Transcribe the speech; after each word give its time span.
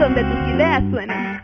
donde 0.00 0.24
tus 0.24 0.48
ideas 0.54 0.82
suenan. 0.90 1.42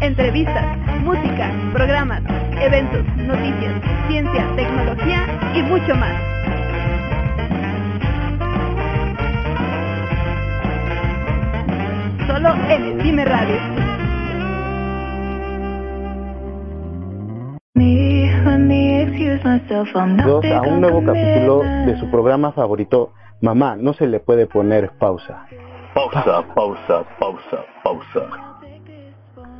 Entrevistas, 0.00 0.78
música, 1.04 1.52
programas, 1.74 2.22
eventos, 2.62 3.04
noticias, 3.18 3.74
ciencia, 4.08 4.46
tecnología 4.56 5.26
y 5.54 5.62
mucho 5.62 5.94
más. 5.94 6.14
Solo 12.26 12.54
en 12.70 12.98
Esime 12.98 13.24
Radio. 13.26 13.88
Bienvenidos 19.34 19.94
a 19.94 20.62
un 20.62 20.80
nuevo 20.80 21.04
capítulo 21.04 21.60
de 21.60 21.98
su 22.00 22.10
programa 22.10 22.52
favorito, 22.52 23.12
Mamá, 23.42 23.76
no 23.76 23.92
se 23.92 24.06
le 24.06 24.18
puede 24.18 24.46
poner 24.46 24.90
pausa. 24.98 25.46
Pausa, 25.94 26.42
pausa, 26.54 27.04
pausa, 27.18 27.64
pausa. 27.82 28.20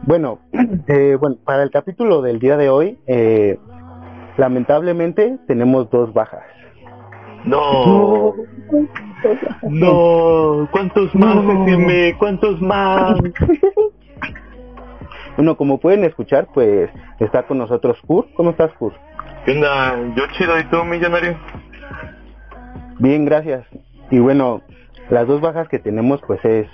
Bueno, 0.02 0.38
eh, 0.88 1.16
bueno, 1.20 1.36
para 1.44 1.62
el 1.62 1.70
capítulo 1.70 2.22
del 2.22 2.38
día 2.38 2.56
de 2.56 2.70
hoy, 2.70 2.98
eh, 3.06 3.58
lamentablemente 4.36 5.38
tenemos 5.46 5.90
dos 5.90 6.12
bajas. 6.12 6.44
No, 7.44 8.34
no, 9.62 10.68
¿cuántos 10.70 11.14
más, 11.14 11.36
Esime? 11.36 12.14
¿Cuántos 12.18 12.60
más? 12.60 13.18
Bueno, 15.36 15.56
como 15.56 15.78
pueden 15.78 16.02
escuchar, 16.02 16.48
pues 16.52 16.90
está 17.20 17.44
con 17.44 17.58
nosotros 17.58 17.96
Kur. 18.08 18.26
¿Cómo 18.34 18.50
estás, 18.50 18.72
Kur? 18.72 18.92
¿Qué 19.44 19.52
onda? 19.52 19.94
Yo 20.16 20.26
chido, 20.36 20.58
¿y 20.58 20.64
tú, 20.64 20.82
millonario? 20.84 21.38
Bien, 22.98 23.24
gracias. 23.24 23.64
Y 24.10 24.18
bueno, 24.18 24.62
las 25.10 25.26
dos 25.26 25.40
bajas 25.40 25.68
que 25.68 25.78
tenemos 25.78 26.20
pues 26.26 26.44
es 26.44 26.66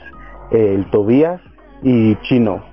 eh, 0.50 0.74
el 0.74 0.90
Tobías 0.90 1.40
y 1.82 2.16
Chino. 2.22 2.64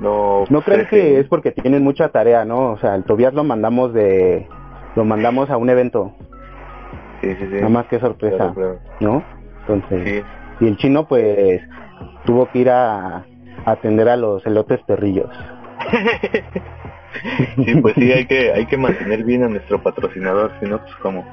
No, 0.00 0.44
No 0.50 0.62
creo 0.62 0.86
que 0.88 1.18
es 1.18 1.26
porque 1.28 1.50
tienen 1.52 1.82
mucha 1.82 2.10
tarea, 2.10 2.44
¿no? 2.44 2.72
O 2.72 2.78
sea, 2.78 2.94
el 2.94 3.04
Tobías 3.04 3.34
lo 3.34 3.42
mandamos 3.44 3.92
de 3.92 4.46
lo 4.94 5.04
mandamos 5.04 5.50
a 5.50 5.56
un 5.56 5.70
evento, 5.70 6.12
Sí, 7.20 7.34
sí, 7.34 7.46
sí. 7.48 7.54
nada 7.56 7.68
más 7.68 7.86
que 7.86 7.98
sorpresa, 7.98 8.36
Claro, 8.36 8.54
claro. 8.54 8.78
¿no? 9.00 9.24
Entonces, 9.68 10.24
Sí. 10.58 10.64
y 10.64 10.68
el 10.68 10.76
Chino 10.76 11.06
pues 11.06 11.60
tuvo 12.24 12.46
que 12.50 12.60
ir 12.60 12.70
a, 12.70 13.16
a 13.16 13.24
atender 13.66 14.08
a 14.08 14.16
los 14.16 14.44
elotes 14.46 14.80
perrillos. 14.86 15.30
sí, 17.64 17.74
pues 17.80 17.94
sí, 17.94 18.12
hay 18.12 18.26
que, 18.26 18.52
hay 18.52 18.66
que 18.66 18.76
mantener 18.76 19.24
bien 19.24 19.44
a 19.44 19.48
nuestro 19.48 19.82
patrocinador, 19.82 20.52
si 20.60 20.68
no, 20.68 20.78
pues 20.78 20.94
como, 20.96 21.24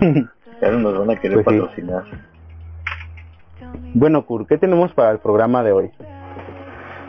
ya 0.60 0.70
no 0.70 0.78
nos 0.78 0.98
van 0.98 1.10
a 1.16 1.20
querer 1.20 1.42
Pues 1.44 1.56
sí. 1.76 1.82
Bueno, 3.94 4.26
Kur, 4.26 4.46
¿qué 4.46 4.58
tenemos 4.58 4.92
para 4.92 5.10
el 5.10 5.18
programa 5.18 5.62
de 5.62 5.72
hoy? 5.72 5.90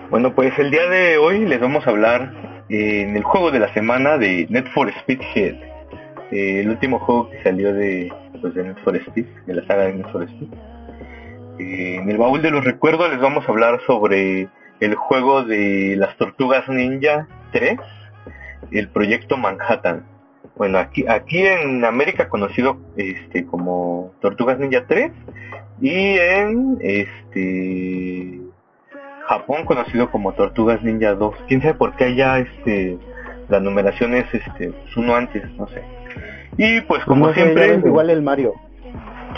Bueno, 0.09 0.35
pues 0.35 0.57
el 0.59 0.69
día 0.69 0.87
de 0.87 1.17
hoy 1.17 1.45
les 1.45 1.59
vamos 1.59 1.85
a 1.87 1.89
hablar 1.89 2.31
eh, 2.69 3.01
en 3.01 3.15
el 3.15 3.23
juego 3.23 3.51
de 3.51 3.59
la 3.59 3.73
semana 3.73 4.17
de 4.17 4.47
Net 4.49 4.67
for 4.73 4.89
Speed 4.89 5.21
Head. 5.33 5.55
Eh, 6.31 6.59
el 6.61 6.69
último 6.69 6.99
juego 6.99 7.29
que 7.29 7.41
salió 7.43 7.73
de, 7.73 8.13
pues, 8.39 8.53
de 8.53 8.63
Net 8.63 8.77
for 8.83 8.95
Speed, 8.95 9.25
de 9.47 9.53
la 9.55 9.65
saga 9.65 9.83
de 9.83 9.93
Net 9.93 10.11
for 10.11 10.23
Speed. 10.23 10.49
Eh, 11.59 11.95
en 11.95 12.09
el 12.09 12.17
baúl 12.17 12.41
de 12.41 12.51
los 12.51 12.63
recuerdos 12.63 13.09
les 13.09 13.19
vamos 13.19 13.47
a 13.47 13.51
hablar 13.51 13.79
sobre 13.87 14.49
el 14.79 14.95
juego 14.95 15.43
de 15.43 15.95
las 15.97 16.15
Tortugas 16.17 16.67
Ninja 16.69 17.27
3, 17.51 17.79
el 18.71 18.89
proyecto 18.89 19.37
Manhattan. 19.37 20.05
Bueno, 20.57 20.77
aquí, 20.77 21.05
aquí 21.07 21.45
en 21.45 21.83
América 21.83 22.29
conocido 22.29 22.77
este 22.95 23.45
como 23.45 24.13
Tortugas 24.21 24.57
Ninja 24.57 24.85
3 24.87 25.11
y 25.81 26.17
en 26.17 26.77
este 26.79 28.39
Japón 29.27 29.65
conocido 29.65 30.09
como 30.11 30.33
Tortugas 30.33 30.81
Ninja 30.81 31.13
2. 31.13 31.35
Quién 31.47 31.61
sabe 31.61 31.73
por 31.73 31.95
qué 31.95 32.05
allá 32.05 32.39
este 32.39 32.97
la 33.49 33.59
numeración 33.59 34.13
es 34.13 34.25
este 34.33 34.71
pues, 34.71 34.97
uno 34.97 35.15
antes, 35.15 35.43
no 35.57 35.67
sé. 35.67 35.83
Y 36.57 36.81
pues 36.81 37.03
como 37.03 37.27
No 37.27 37.33
sé, 37.33 37.41
siempre, 37.41 37.75
igual 37.75 38.09
el 38.09 38.21
Mario. 38.21 38.53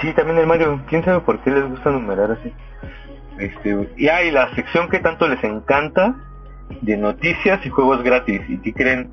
sí 0.02 0.14
también 0.14 0.38
el 0.38 0.46
Mario, 0.46 0.82
quién 0.88 1.04
sabe 1.04 1.22
por 1.22 1.40
qué 1.40 1.50
les 1.50 1.68
gusta 1.68 1.90
numerar 1.90 2.32
así. 2.32 2.54
Este, 3.40 3.90
y 3.98 4.08
hay 4.08 4.32
la 4.32 4.54
sección 4.56 4.90
que 4.90 5.00
tanto 5.00 5.28
les 5.28 5.44
encanta 5.44 6.16
de 6.82 6.98
noticias 6.98 7.66
y 7.66 7.70
juegos 7.70 8.04
gratis. 8.04 8.42
Y 8.50 8.58
si 8.58 8.74
creen, 8.74 9.10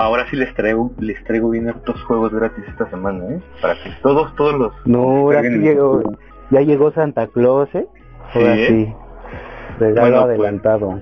ahora 0.00 0.26
sí 0.30 0.36
les 0.36 0.54
traigo, 0.54 0.90
les 0.98 1.22
traigo 1.24 1.50
bien 1.50 1.68
hartos 1.68 2.02
juegos 2.04 2.32
gratis 2.32 2.64
esta 2.68 2.88
semana, 2.90 3.24
¿eh? 3.34 3.40
Para 3.60 3.74
que 3.74 3.90
todos, 4.02 4.34
todos 4.36 4.54
los 4.54 4.72
No, 4.86 5.02
ahora 5.02 5.42
sí 5.42 5.48
llegó, 5.58 6.02
ya 6.50 6.60
llegó 6.60 6.90
Santa 6.92 7.26
Claus, 7.28 7.68
¿eh? 7.74 7.86
Ahora 8.34 8.54
Sí, 8.54 8.60
¿eh? 8.62 8.66
sí. 8.68 8.94
Regalo 9.78 10.00
Bueno, 10.00 10.16
pues, 10.22 10.38
adelantado. 10.38 11.00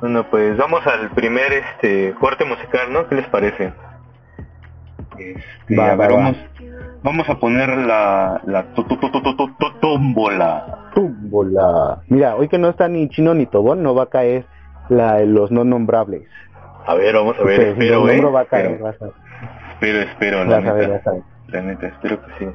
Bueno, 0.00 0.26
pues 0.30 0.56
vamos 0.56 0.80
al 0.86 1.10
primer 1.10 1.52
este 1.52 2.14
corte 2.18 2.44
musical, 2.44 2.92
¿no? 2.92 3.06
¿Qué 3.08 3.16
les 3.16 3.28
parece? 3.28 3.72
Este, 5.18 5.76
Va, 5.76 5.90
a 5.92 5.96
va, 5.96 5.96
ver, 5.96 6.12
va. 6.12 6.16
vamos, 6.16 6.36
vamos 7.02 7.28
a 7.28 7.34
poner 7.38 7.68
la, 7.76 8.40
la 8.46 8.64
tómbola. 9.80 10.88
Tómbola. 10.94 12.02
Mira, 12.08 12.36
hoy 12.36 12.48
que 12.48 12.58
no 12.58 12.68
está 12.70 12.88
ni 12.88 13.08
chino 13.10 13.34
ni 13.34 13.46
tobón, 13.46 13.82
no 13.82 13.94
va 13.94 14.04
a 14.04 14.10
caer 14.10 14.46
la, 14.88 15.20
los 15.20 15.50
no 15.50 15.64
nombrables. 15.64 16.22
A 16.86 16.94
ver, 16.94 17.14
vamos 17.14 17.38
a 17.38 17.44
ver, 17.44 17.60
espero, 17.60 18.04
el 18.04 18.10
¿eh? 18.10 18.12
nombro 18.14 18.32
va 18.32 18.40
a 18.40 18.44
caer, 18.46 18.72
Espero, 18.72 18.86
a, 18.86 18.90
espero, 19.72 20.00
espero, 20.00 20.44
la 20.44 20.60
neta. 20.60 20.72
ver. 20.72 21.02
La 21.48 21.62
neta, 21.62 21.86
espero 21.88 22.20
que 22.22 22.32
sí. 22.38 22.46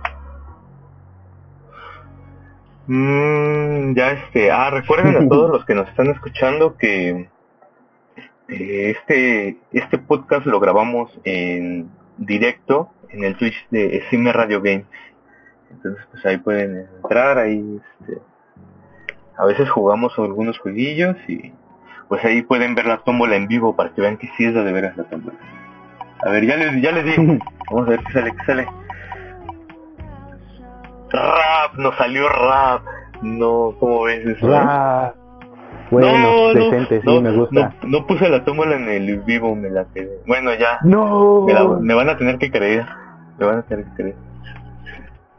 Mm, 2.88 3.96
ya 3.96 4.12
este, 4.12 4.52
ah, 4.52 4.70
recuerden 4.70 5.16
a 5.16 5.28
todos 5.30 5.52
los 5.52 5.66
que 5.66 5.76
nos 5.76 5.88
están 5.90 6.08
escuchando 6.08 6.78
que 6.78 7.30
eh, 8.48 8.96
este 8.98 9.58
este 9.72 9.98
podcast 9.98 10.46
lo 10.46 10.60
grabamos 10.60 11.12
en 11.24 11.90
directo 12.18 12.92
en 13.10 13.24
el 13.24 13.36
Twitch 13.38 13.56
de 13.70 14.04
Cime 14.10 14.32
Radio 14.34 14.62
Games. 14.62 14.86
Entonces, 15.72 16.06
pues 16.12 16.26
ahí 16.26 16.38
pueden 16.38 16.88
entrar, 17.02 17.38
ahí 17.38 17.82
este, 18.02 18.22
a 19.38 19.46
veces 19.46 19.70
jugamos 19.70 20.14
algunos 20.18 20.58
jueguillos 20.60 21.18
y 21.28 21.54
pues 22.08 22.24
ahí 22.26 22.42
pueden 22.44 22.76
ver 22.76 22.86
la 22.86 22.98
tómbola 22.98 23.36
en 23.36 23.48
vivo 23.48 23.76
para 23.76 23.90
que 23.92 24.02
vean 24.02 24.18
que 24.18 24.28
sí 24.38 24.46
es 24.46 24.54
de 24.54 24.72
veras 24.72 24.96
la 24.98 25.04
tómbola. 25.06 25.38
A 26.26 26.30
ver, 26.30 26.46
ya 26.46 26.56
les, 26.58 26.82
ya 26.82 26.92
les 26.92 27.06
digo. 27.06 27.38
Vamos 27.72 27.88
a 27.88 27.92
ver 27.92 28.00
qué 28.04 28.14
sale, 28.14 28.32
qué 28.32 28.46
sale. 28.46 28.68
Rap, 31.12 31.76
nos 31.78 31.96
salió 31.96 32.28
rap. 32.30 32.82
No, 33.22 33.74
¿cómo 33.80 34.04
ves 34.04 34.26
eso? 34.26 34.50
Ah, 34.54 35.14
bueno, 35.90 36.18
no, 36.18 36.54
no, 36.54 36.54
decente, 36.54 37.02
sí, 37.02 37.06
no, 37.08 37.22
me 37.22 37.32
gusta. 37.32 37.74
No, 37.84 38.00
no 38.00 38.08
puse 38.08 38.28
la 38.30 38.44
tómbola 38.44 38.76
en 38.76 38.90
el 38.90 39.20
vivo, 39.22 39.56
me 39.56 39.70
la 39.70 39.86
quedé. 39.94 40.20
Bueno, 40.28 40.54
ya. 40.56 40.80
No. 40.84 41.44
Me, 41.46 41.54
la- 41.54 41.68
me 41.80 41.94
van 41.94 42.10
a 42.10 42.18
tener 42.18 42.38
que 42.38 42.52
creer. 42.52 42.86
Me 43.38 43.46
van 43.46 43.60
a 43.60 43.62
tener 43.64 43.86
que 43.86 43.92
creer. 43.96 44.16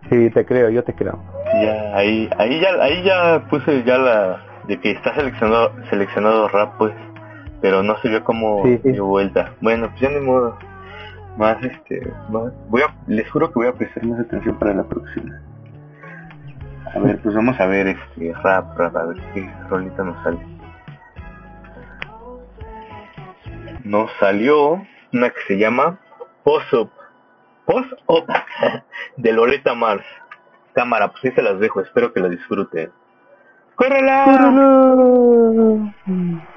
Sí, 0.09 0.31
te 0.31 0.45
creo, 0.47 0.71
yo 0.71 0.85
te 0.85 0.95
creo. 0.95 1.19
Ya, 1.63 1.97
ahí, 1.97 2.31
ahí 2.39 2.61
ya, 2.61 2.69
ahí 2.81 3.03
ya 3.03 3.45
puse 3.51 3.83
ya 3.85 3.99
la 3.99 4.41
de 4.67 4.81
que 4.81 4.91
está 4.93 5.15
seleccionado, 5.15 5.73
seleccionado 5.91 6.49
rap, 6.49 6.77
pues, 6.79 6.93
pero 7.61 7.83
no 7.83 7.97
se 7.99 8.09
vio 8.09 8.25
como 8.25 8.63
Sí, 8.65 8.79
sí. 8.83 8.93
dio 8.93 9.07
vuelta. 9.07 9.53
Bueno, 9.61 9.89
pues 9.89 10.01
ya 10.01 10.11
ni 10.11 10.21
modo. 10.21 10.57
Más 11.37 11.63
este, 11.63 12.11
más, 12.31 12.51
voy 12.71 12.81
a, 12.83 12.95
les 13.07 13.31
juro 13.31 13.49
que 13.49 13.55
voy 13.59 13.67
a 13.69 13.73
prestar 13.75 14.05
más 14.07 14.21
atención 14.21 14.59
para 14.59 14.73
la 14.73 14.85
próxima. 14.85 15.39
A 16.95 16.99
ver, 16.99 17.19
pues 17.21 17.35
vamos 17.35 17.61
a 17.61 17.67
ver 17.67 17.89
este 17.89 18.33
rap, 18.43 18.75
rap, 18.79 18.97
a 18.97 19.05
ver 19.07 19.19
qué 19.35 19.51
rolita 19.69 20.03
nos 20.03 20.23
sale. 20.23 20.39
Nos 23.85 24.11
salió 24.19 24.83
una 25.13 25.31
que 25.31 25.41
se 25.47 25.59
llama 25.59 25.99
Post 26.43 26.73
Up, 26.73 26.91
Post 27.67 27.93
Up 28.07 28.27
de 29.19 29.33
Loretta 29.33 29.75
Mars. 29.75 30.05
Cámara, 30.75 31.09
pues 31.09 31.25
ahí 31.25 31.33
se 31.33 31.43
las 31.43 31.59
dejo, 31.61 31.81
espero 31.81 32.13
que 32.13 32.21
la 32.21 32.29
disfruten. 32.29 32.91
¡Córrela! 33.77 34.25
shit, 36.07 36.56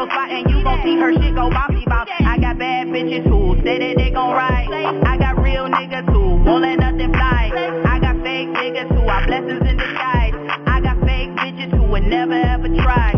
your 0.00 0.08
spot 0.08 0.30
and 0.30 0.48
you 0.48 0.62
gon' 0.64 0.80
see 0.82 0.96
her 0.96 1.12
shit 1.12 1.34
go 1.34 1.50
bouncy 1.50 1.84
bounce. 1.84 2.08
I 2.20 2.38
got 2.40 2.58
bad 2.58 2.88
bitches 2.88 3.24
who 3.28 3.60
say 3.62 3.78
that 3.78 3.96
they 3.98 4.10
gon' 4.10 4.32
ride. 4.32 4.68
I 5.04 5.18
got 5.18 5.36
real 5.42 5.68
niggas 5.68 6.08
who 6.08 6.40
won't 6.40 6.62
let 6.62 6.78
nothing 6.78 7.12
fly. 7.12 7.52
I 7.84 7.98
got 8.00 8.16
fake 8.24 8.48
niggas 8.48 8.88
who 8.88 9.02
are 9.04 9.26
blessings 9.26 9.60
in 9.60 9.76
disguise. 9.76 10.32
I 10.64 10.80
got 10.80 10.96
fake 11.04 11.30
bitches 11.36 11.70
who 11.76 11.82
would 11.92 12.04
never 12.04 12.32
ever 12.32 12.68
try. 12.80 13.12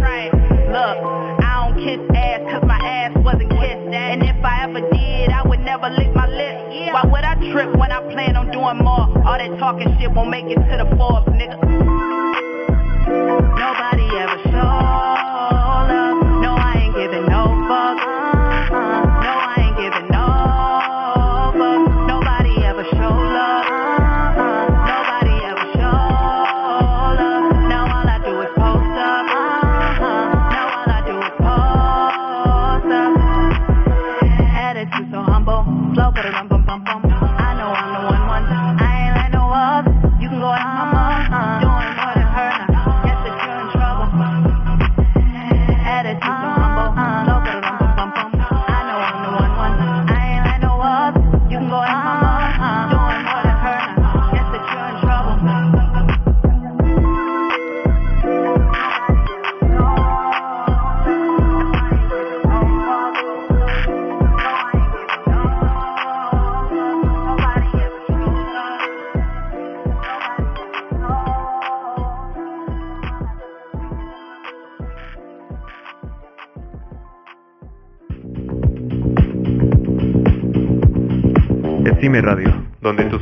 Look, 0.74 0.96
I 1.46 1.70
don't 1.70 1.78
kiss 1.78 2.00
ass 2.16 2.40
cause 2.50 2.64
my 2.66 2.78
ass 2.82 3.12
wasn't 3.22 3.50
kissed. 3.50 3.94
And 3.94 4.22
if 4.24 4.42
I 4.42 4.64
ever 4.64 4.80
did, 4.90 5.30
I 5.30 5.46
would 5.46 5.60
never 5.60 5.88
lick 5.88 6.12
my 6.14 6.26
lips. 6.26 6.90
Why 6.90 7.04
would 7.06 7.22
I 7.22 7.34
trip 7.52 7.76
when 7.76 7.92
I 7.92 8.00
plan 8.10 8.34
on 8.34 8.50
doing 8.50 8.82
more? 8.82 9.06
All 9.22 9.38
that 9.38 9.56
talking 9.60 9.94
shit 10.00 10.10
won't 10.10 10.30
make 10.30 10.46
it 10.46 10.58
to 10.58 10.76
the 10.82 10.88
Forbes, 10.96 11.30
nigga. 11.30 11.62
Nobody 13.54 14.06
ever 14.18 14.42
showed 14.50 15.11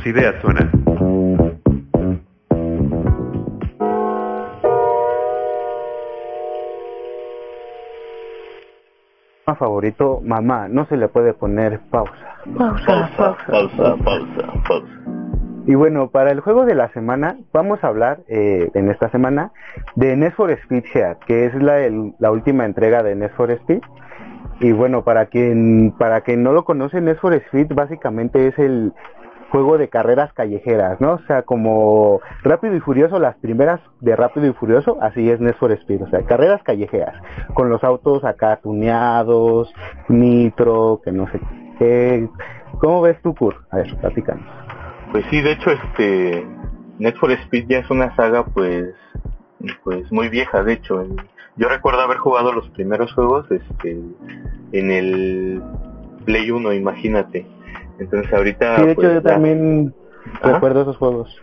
tus 0.01 0.07
ideas 0.07 0.35
suenan. 0.41 0.71
Tema 9.45 9.55
favorito, 9.57 10.21
mamá, 10.23 10.67
no 10.69 10.85
se 10.85 10.97
le 10.97 11.07
puede 11.07 11.33
poner 11.33 11.79
pausa. 11.89 12.13
Pausa, 12.57 13.09
pausa, 13.17 13.95
pausa, 14.03 14.53
pausa. 14.67 14.87
Y 15.67 15.75
bueno, 15.75 16.09
para 16.09 16.31
el 16.31 16.39
juego 16.41 16.65
de 16.65 16.75
la 16.75 16.89
semana 16.89 17.37
vamos 17.53 17.83
a 17.83 17.87
hablar 17.87 18.19
eh, 18.27 18.69
en 18.73 18.89
esta 18.89 19.09
semana 19.09 19.51
de 19.95 20.15
Need 20.15 20.33
for 20.33 20.49
Speed 20.51 20.83
Heat, 20.93 21.19
que 21.25 21.45
es 21.45 21.55
la, 21.55 21.79
el- 21.79 22.13
la 22.19 22.31
última 22.31 22.65
entrega 22.65 23.03
de 23.03 23.15
Need 23.15 23.31
for 23.31 23.51
Speed. 23.51 23.81
Y 24.59 24.71
bueno, 24.73 25.03
para 25.03 25.25
quien 25.27 25.93
para 25.97 26.21
quien 26.21 26.43
no 26.43 26.51
lo 26.53 26.63
conoce, 26.65 27.01
Need 27.01 27.17
for 27.17 27.33
Speed 27.33 27.73
básicamente 27.73 28.47
es 28.47 28.57
el 28.59 28.93
juego 29.51 29.77
de 29.77 29.89
carreras 29.89 30.31
callejeras, 30.33 31.01
¿no? 31.01 31.13
O 31.13 31.19
sea, 31.27 31.43
como 31.43 32.21
Rápido 32.41 32.75
y 32.75 32.79
Furioso, 32.79 33.19
las 33.19 33.35
primeras 33.37 33.81
de 33.99 34.15
Rápido 34.15 34.47
y 34.47 34.53
Furioso, 34.53 34.97
así 35.01 35.29
es 35.29 35.39
Need 35.41 35.55
for 35.55 35.71
Speed, 35.73 36.03
o 36.03 36.09
sea, 36.09 36.23
carreras 36.25 36.63
callejeras, 36.63 37.15
con 37.53 37.69
los 37.69 37.83
autos 37.83 38.23
acá 38.23 38.59
tuneados, 38.63 39.73
nitro, 40.07 41.01
que 41.03 41.11
no 41.11 41.27
sé 41.31 41.39
qué. 41.77 42.29
¿Cómo 42.79 43.01
ves 43.01 43.21
tú, 43.21 43.35
Kurt? 43.35 43.57
A 43.71 43.77
ver, 43.77 43.95
platícanos. 43.97 44.45
Pues 45.11 45.25
sí, 45.29 45.41
de 45.41 45.51
hecho, 45.51 45.71
este 45.71 46.47
Need 46.99 47.15
for 47.15 47.31
Speed 47.31 47.65
ya 47.67 47.79
es 47.79 47.89
una 47.89 48.15
saga, 48.15 48.45
pues, 48.45 48.95
pues 49.83 50.09
muy 50.11 50.29
vieja. 50.29 50.63
De 50.63 50.73
hecho, 50.73 51.05
yo 51.57 51.67
recuerdo 51.67 52.01
haber 52.01 52.17
jugado 52.17 52.53
los 52.53 52.69
primeros 52.69 53.13
juegos, 53.13 53.45
este, 53.51 53.99
en 54.71 54.91
el 54.91 55.61
Play 56.25 56.51
1, 56.51 56.73
imagínate. 56.73 57.45
Entonces 58.01 58.33
ahorita, 58.33 58.77
Sí, 58.77 58.85
de 58.85 58.91
hecho 58.91 59.01
pues, 59.01 59.13
yo 59.13 59.21
también 59.21 59.93
recuerdo 60.41 60.81
esos 60.81 60.97
juegos. 60.97 61.41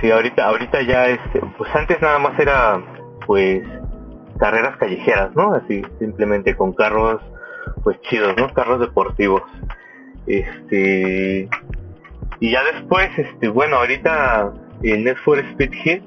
Sí, 0.00 0.10
ahorita, 0.10 0.46
ahorita 0.46 0.82
ya, 0.82 1.08
este, 1.08 1.40
pues 1.58 1.74
antes 1.74 2.00
nada 2.00 2.18
más 2.18 2.38
era, 2.38 2.80
pues, 3.26 3.62
carreras 4.38 4.76
callejeras, 4.76 5.34
¿no? 5.34 5.54
Así, 5.54 5.82
simplemente 5.98 6.54
con 6.54 6.72
carros, 6.72 7.20
pues 7.82 8.00
chidos, 8.02 8.34
¿no? 8.36 8.52
Carros 8.52 8.80
deportivos. 8.80 9.42
Este, 10.26 11.48
y 12.40 12.50
ya 12.50 12.62
después, 12.72 13.08
este, 13.16 13.48
bueno, 13.48 13.76
ahorita 13.76 14.52
el 14.82 15.04
Need 15.04 15.16
for 15.24 15.38
Speed 15.38 15.72
Heat, 15.72 16.02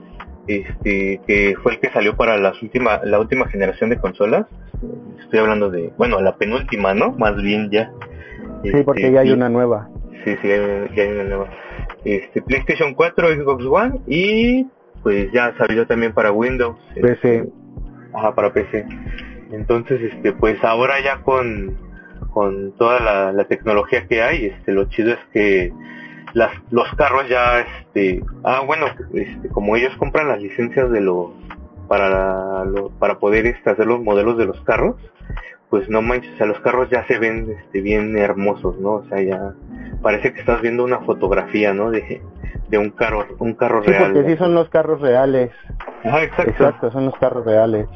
este, 0.47 1.21
que 1.27 1.55
fue 1.61 1.73
el 1.73 1.79
que 1.79 1.89
salió 1.91 2.15
para 2.15 2.37
las 2.37 2.61
última, 2.61 3.01
la 3.03 3.19
última 3.19 3.47
generación 3.47 3.89
de 3.89 3.97
consolas. 3.97 4.45
Estoy 5.19 5.39
hablando 5.39 5.69
de, 5.69 5.91
bueno, 5.97 6.21
la 6.21 6.37
penúltima, 6.37 6.93
¿no? 6.93 7.11
Más 7.11 7.35
bien 7.41 7.69
ya. 7.71 7.91
Sí, 8.63 8.71
porque 8.83 9.01
Este, 9.01 9.13
ya 9.13 9.19
hay 9.21 9.29
y- 9.29 9.33
una 9.33 9.49
nueva. 9.49 9.89
Sí, 10.25 10.35
sí, 10.41 10.51
hay- 10.51 10.89
ya 10.95 11.03
hay 11.03 11.09
una 11.11 11.23
nueva. 11.23 11.49
Este, 12.03 12.41
PlayStation 12.41 12.93
4, 12.93 13.27
Xbox 13.35 13.65
One 13.65 13.99
y 14.07 14.65
pues 15.03 15.31
ya 15.31 15.53
salió 15.57 15.87
también 15.87 16.13
para 16.13 16.31
Windows. 16.31 16.77
PC. 16.95 17.11
este, 17.11 17.49
Ajá, 18.13 18.33
para 18.35 18.51
PC. 18.51 18.85
Entonces, 19.51 20.01
este, 20.01 20.31
pues 20.33 20.61
ahora 20.63 20.95
ya 21.03 21.21
con, 21.23 21.77
con 22.33 22.71
toda 22.73 22.99
la, 22.99 23.31
la 23.31 23.45
tecnología 23.45 24.07
que 24.07 24.21
hay, 24.21 24.45
este, 24.47 24.71
lo 24.73 24.85
chido 24.85 25.11
es 25.13 25.19
que 25.33 25.71
las, 26.33 26.51
los 26.69 26.87
carros 26.95 27.27
ya, 27.29 27.61
este, 27.61 28.21
ah, 28.43 28.61
bueno, 28.65 28.87
este, 29.13 29.47
como 29.49 29.75
ellos 29.75 29.95
compran 29.97 30.27
las 30.27 30.41
licencias 30.41 30.91
de 30.91 31.01
los, 31.01 31.31
para, 31.87 32.65
lo- 32.65 32.89
para 32.99 33.19
poder 33.19 33.45
este, 33.47 33.69
hacer 33.69 33.87
los 33.87 34.01
modelos 34.01 34.37
de 34.37 34.45
los 34.45 34.59
carros, 34.61 34.95
pues 35.69 35.89
no 35.89 36.01
manches, 36.01 36.33
o 36.33 36.37
sea, 36.37 36.47
los 36.47 36.59
carros 36.61 36.89
ya 36.89 37.05
se 37.07 37.19
ven 37.19 37.47
este, 37.59 37.81
bien 37.81 38.17
hermosos, 38.17 38.77
¿no? 38.79 38.93
O 38.93 39.03
sea, 39.05 39.21
ya 39.21 39.53
parece 40.01 40.33
que 40.33 40.39
estás 40.39 40.61
viendo 40.61 40.83
una 40.83 40.99
fotografía, 40.99 41.73
¿no? 41.73 41.91
De, 41.91 42.21
de 42.69 42.77
un 42.77 42.89
carro, 42.91 43.25
un 43.39 43.53
carro 43.53 43.83
Sí, 43.83 43.91
real. 43.91 44.13
porque 44.13 44.29
sí 44.31 44.37
son 44.37 44.55
los 44.55 44.69
carros 44.69 44.99
reales. 45.01 45.51
Ajá, 46.03 46.23
exacto. 46.23 46.51
Exacto, 46.51 46.91
son 46.91 47.05
los 47.05 47.15
carros 47.17 47.45
reales. 47.45 47.87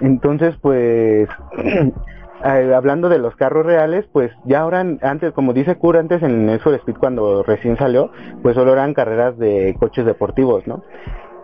Entonces, 0.00 0.54
pues, 0.60 1.28
eh, 2.44 2.72
hablando 2.74 3.08
de 3.08 3.18
los 3.18 3.34
carros 3.36 3.64
reales, 3.66 4.04
pues 4.12 4.30
ya 4.44 4.60
ahora, 4.60 4.84
antes, 5.02 5.32
como 5.32 5.52
dice 5.52 5.76
Kur, 5.76 5.96
antes 5.96 6.22
en 6.22 6.58
for 6.60 6.74
Speed 6.74 6.96
cuando 6.96 7.42
recién 7.42 7.76
salió, 7.76 8.10
pues 8.42 8.54
solo 8.54 8.72
eran 8.72 8.94
carreras 8.94 9.36
de 9.38 9.74
coches 9.80 10.04
deportivos, 10.06 10.66
¿no? 10.66 10.84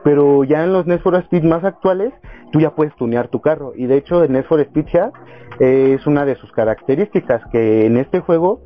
Pero 0.05 0.45
ya 0.45 0.65
en 0.65 0.73
los 0.73 0.87
Need 0.87 1.01
for 1.01 1.15
Speed 1.17 1.45
más 1.45 1.65
actuales, 1.65 2.13
tú 2.51 2.61
ya 2.61 2.75
puedes 2.75 2.95
tunear 2.97 3.29
tu 3.29 3.41
carro. 3.41 3.73
Y 3.77 3.87
de 3.87 3.97
hecho, 3.97 4.23
el 4.25 4.33
Need 4.33 4.45
for 4.45 4.61
Speed 4.61 4.87
ya 4.93 5.13
es 5.61 6.07
una 6.07 6.25
de 6.25 6.35
sus 6.37 6.51
características, 6.53 7.43
que 7.53 7.87
en 7.87 7.97
este 7.97 8.21
juego 8.21 8.61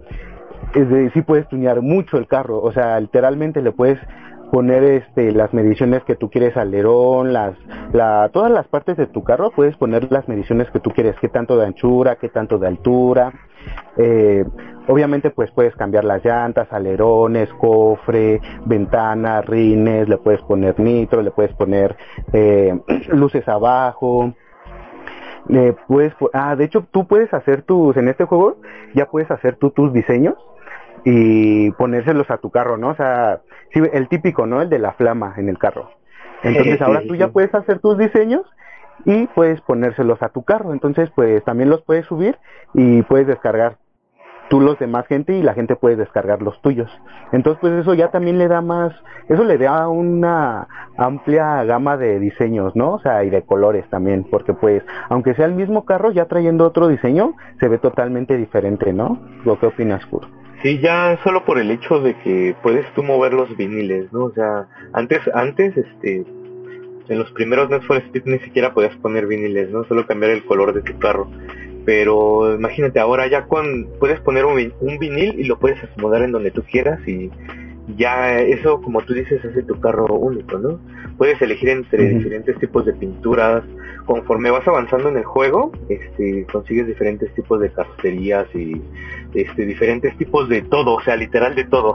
de, 0.74 1.10
sí 1.12 1.22
puedes 1.22 1.48
tunear 1.48 1.82
mucho 1.82 2.18
el 2.18 2.26
carro. 2.26 2.60
O 2.62 2.72
sea, 2.72 2.98
literalmente 3.00 3.62
le 3.62 3.72
puedes 3.72 3.98
poner 4.50 4.84
este 4.84 5.32
las 5.32 5.52
mediciones 5.52 6.02
que 6.04 6.16
tú 6.16 6.30
quieres 6.30 6.56
alerón, 6.56 7.32
las 7.32 7.56
la 7.92 8.30
todas 8.32 8.50
las 8.50 8.66
partes 8.68 8.96
de 8.96 9.06
tu 9.06 9.24
carro 9.24 9.50
puedes 9.50 9.76
poner 9.76 10.10
las 10.10 10.28
mediciones 10.28 10.70
que 10.70 10.80
tú 10.80 10.90
quieres, 10.90 11.16
qué 11.20 11.28
tanto 11.28 11.56
de 11.56 11.66
anchura, 11.66 12.16
qué 12.16 12.28
tanto 12.28 12.58
de 12.58 12.66
altura. 12.66 13.32
Eh, 13.96 14.44
obviamente 14.88 15.30
pues 15.30 15.50
puedes 15.50 15.74
cambiar 15.74 16.04
las 16.04 16.24
llantas, 16.24 16.72
alerones, 16.72 17.48
cofre, 17.54 18.40
ventana, 18.64 19.42
rines, 19.42 20.08
le 20.08 20.18
puedes 20.18 20.40
poner 20.42 20.78
nitro, 20.78 21.22
le 21.22 21.30
puedes 21.30 21.54
poner 21.54 21.96
eh, 22.32 22.78
luces 23.08 23.46
abajo. 23.48 24.34
Le 25.48 25.74
puedes, 25.86 26.12
ah, 26.32 26.56
de 26.56 26.64
hecho 26.64 26.86
tú 26.90 27.06
puedes 27.06 27.32
hacer 27.32 27.62
tus, 27.62 27.96
en 27.96 28.08
este 28.08 28.24
juego 28.24 28.56
ya 28.94 29.06
puedes 29.06 29.30
hacer 29.30 29.56
tú 29.56 29.70
tus 29.70 29.92
diseños 29.92 30.34
y 31.08 31.70
ponérselos 31.70 32.28
a 32.32 32.38
tu 32.38 32.50
carro, 32.50 32.76
¿no? 32.76 32.88
O 32.88 32.96
sea, 32.96 33.40
sí, 33.72 33.80
el 33.92 34.08
típico, 34.08 34.44
¿no? 34.44 34.60
El 34.60 34.68
de 34.68 34.80
la 34.80 34.92
flama 34.94 35.34
en 35.36 35.48
el 35.48 35.56
carro. 35.56 35.90
Entonces 36.42 36.82
ahora 36.82 37.00
tú 37.06 37.14
ya 37.14 37.28
puedes 37.28 37.54
hacer 37.54 37.78
tus 37.78 37.96
diseños 37.96 38.42
y 39.04 39.28
puedes 39.28 39.60
ponérselos 39.60 40.20
a 40.20 40.30
tu 40.30 40.42
carro. 40.42 40.72
Entonces, 40.72 41.08
pues 41.14 41.44
también 41.44 41.70
los 41.70 41.82
puedes 41.82 42.06
subir 42.06 42.36
y 42.74 43.02
puedes 43.02 43.28
descargar 43.28 43.76
tú 44.48 44.60
los 44.60 44.80
de 44.80 44.88
más 44.88 45.06
gente 45.06 45.32
y 45.32 45.42
la 45.42 45.54
gente 45.54 45.76
puede 45.76 45.94
descargar 45.94 46.42
los 46.42 46.60
tuyos. 46.60 46.90
Entonces, 47.30 47.60
pues 47.60 47.72
eso 47.74 47.94
ya 47.94 48.08
también 48.08 48.38
le 48.38 48.48
da 48.48 48.60
más, 48.60 48.92
eso 49.28 49.44
le 49.44 49.58
da 49.58 49.88
una 49.88 50.66
amplia 50.96 51.62
gama 51.62 51.96
de 51.96 52.18
diseños, 52.18 52.74
¿no? 52.74 52.94
O 52.94 52.98
sea, 52.98 53.22
y 53.22 53.30
de 53.30 53.42
colores 53.42 53.88
también, 53.90 54.26
porque 54.28 54.54
pues, 54.54 54.82
aunque 55.08 55.34
sea 55.34 55.46
el 55.46 55.54
mismo 55.54 55.84
carro, 55.84 56.10
ya 56.10 56.24
trayendo 56.24 56.64
otro 56.64 56.88
diseño, 56.88 57.34
se 57.60 57.68
ve 57.68 57.78
totalmente 57.78 58.36
diferente, 58.36 58.92
¿no? 58.92 59.20
¿Lo 59.44 59.60
que 59.60 59.66
opinas, 59.66 60.04
Kurt? 60.06 60.28
Sí, 60.62 60.78
ya 60.80 61.18
solo 61.22 61.44
por 61.44 61.58
el 61.58 61.70
hecho 61.70 62.00
de 62.00 62.16
que 62.20 62.56
puedes 62.62 62.86
tú 62.94 63.02
mover 63.02 63.34
los 63.34 63.54
viniles, 63.56 64.12
¿no? 64.12 64.24
O 64.24 64.32
sea, 64.32 64.66
antes, 64.92 65.20
antes, 65.34 65.76
este, 65.76 66.24
en 67.08 67.18
los 67.18 67.30
primeros 67.32 67.68
Need 67.70 67.82
for 67.82 67.98
Speed 67.98 68.22
ni 68.24 68.38
siquiera 68.40 68.72
podías 68.72 68.96
poner 68.96 69.26
viniles, 69.26 69.70
¿no? 69.70 69.84
Solo 69.84 70.06
cambiar 70.06 70.32
el 70.32 70.44
color 70.44 70.72
de 70.72 70.82
tu 70.82 70.98
carro. 70.98 71.30
Pero 71.84 72.54
imagínate, 72.54 72.98
ahora 72.98 73.28
ya 73.28 73.44
con, 73.44 73.86
puedes 74.00 74.18
poner 74.20 74.44
un, 74.44 74.72
un 74.80 74.98
vinil 74.98 75.38
y 75.38 75.44
lo 75.44 75.58
puedes 75.58 75.82
acomodar 75.84 76.22
en 76.22 76.32
donde 76.32 76.50
tú 76.50 76.62
quieras 76.62 77.06
y 77.06 77.30
ya 77.96 78.40
eso, 78.40 78.80
como 78.82 79.00
tú 79.02 79.14
dices, 79.14 79.44
hace 79.44 79.62
tu 79.62 79.78
carro 79.80 80.06
único, 80.14 80.58
¿no? 80.58 80.80
Puedes 81.16 81.40
elegir 81.40 81.68
entre 81.68 82.08
diferentes 82.08 82.58
tipos 82.58 82.84
de 82.84 82.92
pinturas. 82.94 83.62
Conforme 84.04 84.50
vas 84.50 84.66
avanzando 84.66 85.08
en 85.08 85.18
el 85.18 85.24
juego, 85.24 85.72
este, 85.88 86.46
consigues 86.52 86.86
diferentes 86.86 87.32
tipos 87.34 87.60
de 87.60 87.70
carrocerías 87.72 88.46
y 88.54 88.80
este, 89.36 89.64
diferentes 89.66 90.16
tipos 90.18 90.48
de 90.48 90.62
todo, 90.62 90.94
o 90.94 91.00
sea, 91.02 91.14
literal 91.16 91.54
de 91.54 91.64
todo. 91.64 91.94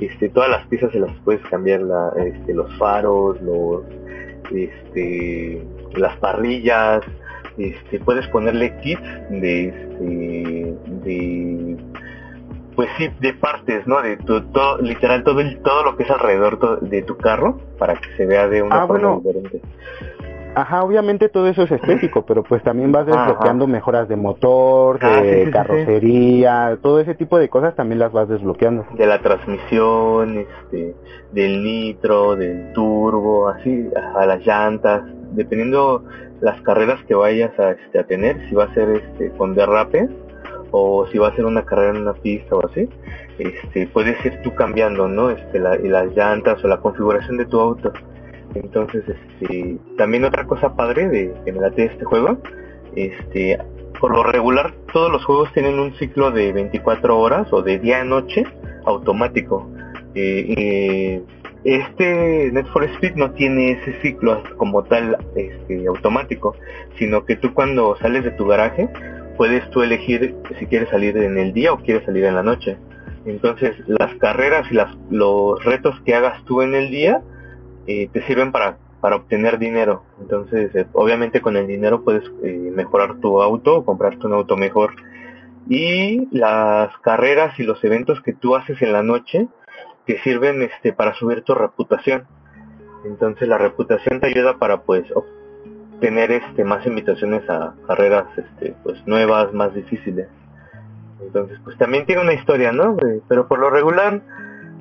Este, 0.00 0.28
todas 0.28 0.50
las 0.50 0.66
piezas 0.66 0.92
se 0.92 0.98
las 1.00 1.12
puedes 1.24 1.40
cambiar, 1.46 1.80
la, 1.80 2.12
este, 2.24 2.52
los 2.54 2.70
faros, 2.78 3.40
los, 3.42 3.82
este, 4.54 5.62
las 5.94 6.16
parrillas, 6.18 7.02
este, 7.58 7.98
puedes 8.00 8.26
ponerle 8.28 8.76
kits 8.78 9.02
de, 9.30 9.68
este, 9.68 10.74
de, 11.04 11.76
pues 12.74 12.88
sí, 12.96 13.08
de 13.20 13.34
partes, 13.34 13.86
¿no? 13.86 14.00
De 14.02 14.16
tu- 14.16 14.40
todo, 14.52 14.78
literal 14.80 15.22
todo 15.24 15.40
el, 15.40 15.58
todo 15.62 15.84
lo 15.84 15.96
que 15.96 16.04
es 16.04 16.10
alrededor 16.10 16.80
de 16.80 17.02
tu 17.02 17.16
carro 17.18 17.58
para 17.78 17.94
que 17.96 18.08
se 18.16 18.24
vea 18.26 18.48
de 18.48 18.62
una 18.62 18.82
Ah, 18.82 18.86
forma 18.86 19.08
bueno. 19.16 19.22
diferente. 19.24 19.60
Ajá, 20.54 20.82
obviamente 20.84 21.30
todo 21.30 21.48
eso 21.48 21.62
es 21.62 21.72
estético, 21.72 22.26
pero 22.26 22.42
pues 22.42 22.62
también 22.62 22.92
vas 22.92 23.08
Ajá. 23.08 23.16
desbloqueando 23.16 23.66
mejoras 23.66 24.06
de 24.08 24.16
motor, 24.16 24.98
de 24.98 25.06
Ah, 25.06 25.20
sí, 25.22 25.28
sí, 25.30 25.34
sí, 25.36 25.44
sí. 25.46 25.50
carrocería, 25.50 26.78
todo 26.82 27.00
ese 27.00 27.14
tipo 27.14 27.38
de 27.38 27.48
cosas 27.48 27.74
también 27.74 27.98
las 27.98 28.12
vas 28.12 28.28
desbloqueando. 28.28 28.84
de 28.92 29.06
la 29.06 29.20
transmisión, 29.22 30.38
este, 30.38 30.94
del 31.30 31.62
nitro, 31.62 32.36
del 32.36 32.72
turbo, 32.74 33.48
así, 33.48 33.88
a 34.14 34.26
las 34.26 34.44
llantas, 34.46 35.02
dependiendo 35.30 36.04
las 36.42 36.60
carreras 36.62 37.02
que 37.06 37.14
vayas 37.14 37.58
a, 37.58 37.70
este, 37.70 37.98
a 37.98 38.04
tener, 38.04 38.46
si 38.48 38.54
va 38.54 38.64
a 38.64 38.74
ser 38.74 38.90
este, 38.90 39.30
con 39.30 39.54
derrape 39.54 40.08
o 40.70 41.06
si 41.06 41.16
va 41.18 41.28
a 41.28 41.34
ser 41.36 41.46
una 41.46 41.64
carrera 41.64 41.90
en 41.96 42.02
una 42.02 42.12
pista 42.14 42.56
o 42.56 42.66
así, 42.66 42.88
este, 43.38 43.86
puedes 43.86 44.22
ir 44.26 44.40
tú 44.42 44.54
cambiando, 44.54 45.08
¿no? 45.08 45.30
Este, 45.30 45.58
la- 45.58 45.76
y 45.76 45.88
las 45.88 46.14
llantas 46.14 46.62
o 46.62 46.68
la 46.68 46.78
configuración 46.78 47.38
de 47.38 47.46
tu 47.46 47.58
auto. 47.58 47.90
Entonces, 48.54 49.04
este, 49.08 49.78
también 49.96 50.24
otra 50.24 50.46
cosa 50.46 50.74
padre 50.76 51.08
de 51.08 51.34
que 51.44 51.52
me 51.52 51.60
late 51.60 51.86
este 51.86 52.04
juego, 52.04 52.38
este, 52.96 53.58
por 54.00 54.14
lo 54.14 54.22
regular 54.24 54.74
todos 54.92 55.10
los 55.10 55.24
juegos 55.24 55.52
tienen 55.52 55.78
un 55.78 55.94
ciclo 55.94 56.30
de 56.30 56.52
24 56.52 57.18
horas 57.18 57.52
o 57.52 57.62
de 57.62 57.78
día 57.78 58.00
a 58.00 58.04
noche 58.04 58.44
automático. 58.84 59.70
Eh, 60.14 60.54
eh, 60.56 61.22
este 61.64 62.50
Net 62.52 62.66
for 62.72 62.84
Speed 62.84 63.14
no 63.14 63.30
tiene 63.32 63.72
ese 63.72 64.00
ciclo 64.02 64.42
como 64.56 64.82
tal 64.82 65.16
este, 65.36 65.86
automático, 65.86 66.56
sino 66.98 67.24
que 67.24 67.36
tú 67.36 67.54
cuando 67.54 67.96
sales 67.98 68.24
de 68.24 68.32
tu 68.32 68.46
garaje 68.46 68.88
puedes 69.36 69.68
tú 69.70 69.82
elegir 69.82 70.34
si 70.58 70.66
quieres 70.66 70.88
salir 70.90 71.16
en 71.16 71.38
el 71.38 71.52
día 71.52 71.72
o 71.72 71.78
quieres 71.78 72.04
salir 72.04 72.24
en 72.24 72.34
la 72.34 72.42
noche. 72.42 72.76
Entonces 73.24 73.76
las 73.86 74.12
carreras 74.16 74.66
y 74.70 74.74
las, 74.74 74.94
los 75.10 75.64
retos 75.64 75.94
que 76.04 76.14
hagas 76.14 76.44
tú 76.44 76.62
en 76.62 76.74
el 76.74 76.90
día 76.90 77.22
eh, 77.86 78.08
te 78.12 78.22
sirven 78.26 78.52
para, 78.52 78.78
para 79.00 79.16
obtener 79.16 79.58
dinero. 79.58 80.04
Entonces 80.20 80.74
eh, 80.74 80.86
obviamente 80.92 81.40
con 81.40 81.56
el 81.56 81.66
dinero 81.66 82.04
puedes 82.04 82.24
eh, 82.42 82.70
mejorar 82.74 83.18
tu 83.20 83.42
auto 83.42 83.76
o 83.76 83.84
comprarte 83.84 84.26
un 84.26 84.34
auto 84.34 84.56
mejor. 84.56 84.94
Y 85.68 86.28
las 86.36 86.96
carreras 86.98 87.58
y 87.58 87.64
los 87.64 87.82
eventos 87.84 88.20
que 88.22 88.32
tú 88.32 88.56
haces 88.56 88.80
en 88.82 88.92
la 88.92 89.02
noche 89.02 89.48
te 90.06 90.20
sirven 90.20 90.62
este 90.62 90.92
para 90.92 91.14
subir 91.14 91.42
tu 91.42 91.54
reputación. 91.54 92.26
Entonces 93.04 93.48
la 93.48 93.58
reputación 93.58 94.20
te 94.20 94.28
ayuda 94.28 94.58
para 94.58 94.82
pues 94.82 95.04
obtener 95.12 96.32
este 96.32 96.64
más 96.64 96.86
invitaciones 96.86 97.48
a 97.48 97.74
carreras 97.86 98.26
este 98.36 98.74
pues 98.82 99.04
nuevas, 99.06 99.52
más 99.52 99.74
difíciles. 99.74 100.28
Entonces 101.20 101.58
pues 101.64 101.76
también 101.78 102.06
tiene 102.06 102.22
una 102.22 102.34
historia, 102.34 102.72
¿no? 102.72 102.96
Eh, 102.98 103.20
pero 103.28 103.46
por 103.48 103.58
lo 103.58 103.70
regular 103.70 104.20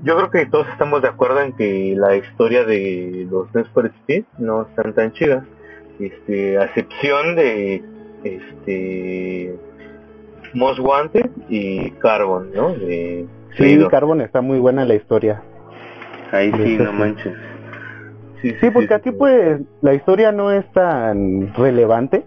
yo 0.03 0.15
creo 0.17 0.31
que 0.31 0.46
todos 0.48 0.67
estamos 0.70 1.01
de 1.01 1.08
acuerdo 1.10 1.41
en 1.41 1.53
que 1.53 1.93
la 1.98 2.15
historia 2.15 2.63
de 2.63 3.27
los 3.29 3.53
Need 3.53 3.65
for 3.74 3.86
Speed 3.86 4.24
no 4.38 4.63
están 4.63 4.93
tan 4.93 5.12
chidas. 5.13 5.43
Este, 6.00 6.58
a 6.58 6.63
excepción 6.65 7.36
de 7.36 7.84
este 8.24 9.55
Most 10.53 10.79
Wanted 10.79 11.29
y 11.50 11.91
Carbon, 11.91 12.51
¿no? 12.53 12.74
De 12.74 13.25
Sí. 13.58 13.77
Carbon 13.89 14.22
está 14.22 14.41
muy 14.41 14.60
buena 14.60 14.86
la 14.86 14.96
historia. 14.96 15.41
Ahí 16.31 16.51
sí, 16.53 16.75
Eso 16.75 16.84
no 16.86 16.91
sí. 16.91 16.98
manches. 16.98 17.34
Sí, 18.41 18.55
Sí, 18.60 18.70
porque 18.72 18.93
aquí 18.93 19.12
pues 19.12 19.62
la 19.81 19.93
historia 19.93 20.31
no 20.31 20.51
es 20.51 20.65
tan 20.72 21.53
relevante, 21.53 22.24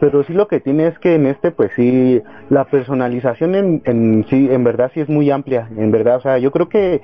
pero 0.00 0.22
sí 0.24 0.32
lo 0.32 0.48
que 0.48 0.60
tiene 0.60 0.86
es 0.86 0.98
que 0.98 1.14
en 1.14 1.26
este 1.26 1.50
pues 1.50 1.70
sí 1.76 2.22
la 2.50 2.64
personalización 2.64 3.54
en, 3.54 3.82
en 3.84 4.24
sí 4.28 4.48
en 4.50 4.64
verdad 4.64 4.90
sí 4.94 5.00
es 5.00 5.08
muy 5.08 5.30
amplia, 5.30 5.68
en 5.76 5.90
verdad, 5.90 6.16
o 6.16 6.20
sea, 6.20 6.38
yo 6.38 6.50
creo 6.50 6.68
que 6.68 7.02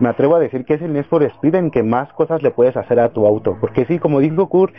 me 0.00 0.08
atrevo 0.08 0.36
a 0.36 0.40
decir 0.40 0.64
que 0.64 0.74
es 0.74 0.82
el 0.82 0.92
Need 0.92 1.04
for 1.04 1.22
Speed 1.22 1.54
en 1.54 1.70
que 1.70 1.82
más 1.82 2.12
cosas 2.14 2.42
le 2.42 2.50
puedes 2.50 2.76
hacer 2.76 2.98
a 2.98 3.10
tu 3.10 3.26
auto, 3.26 3.56
porque 3.60 3.84
sí, 3.84 3.98
como 3.98 4.20
dijo 4.20 4.48
Kurt, 4.48 4.74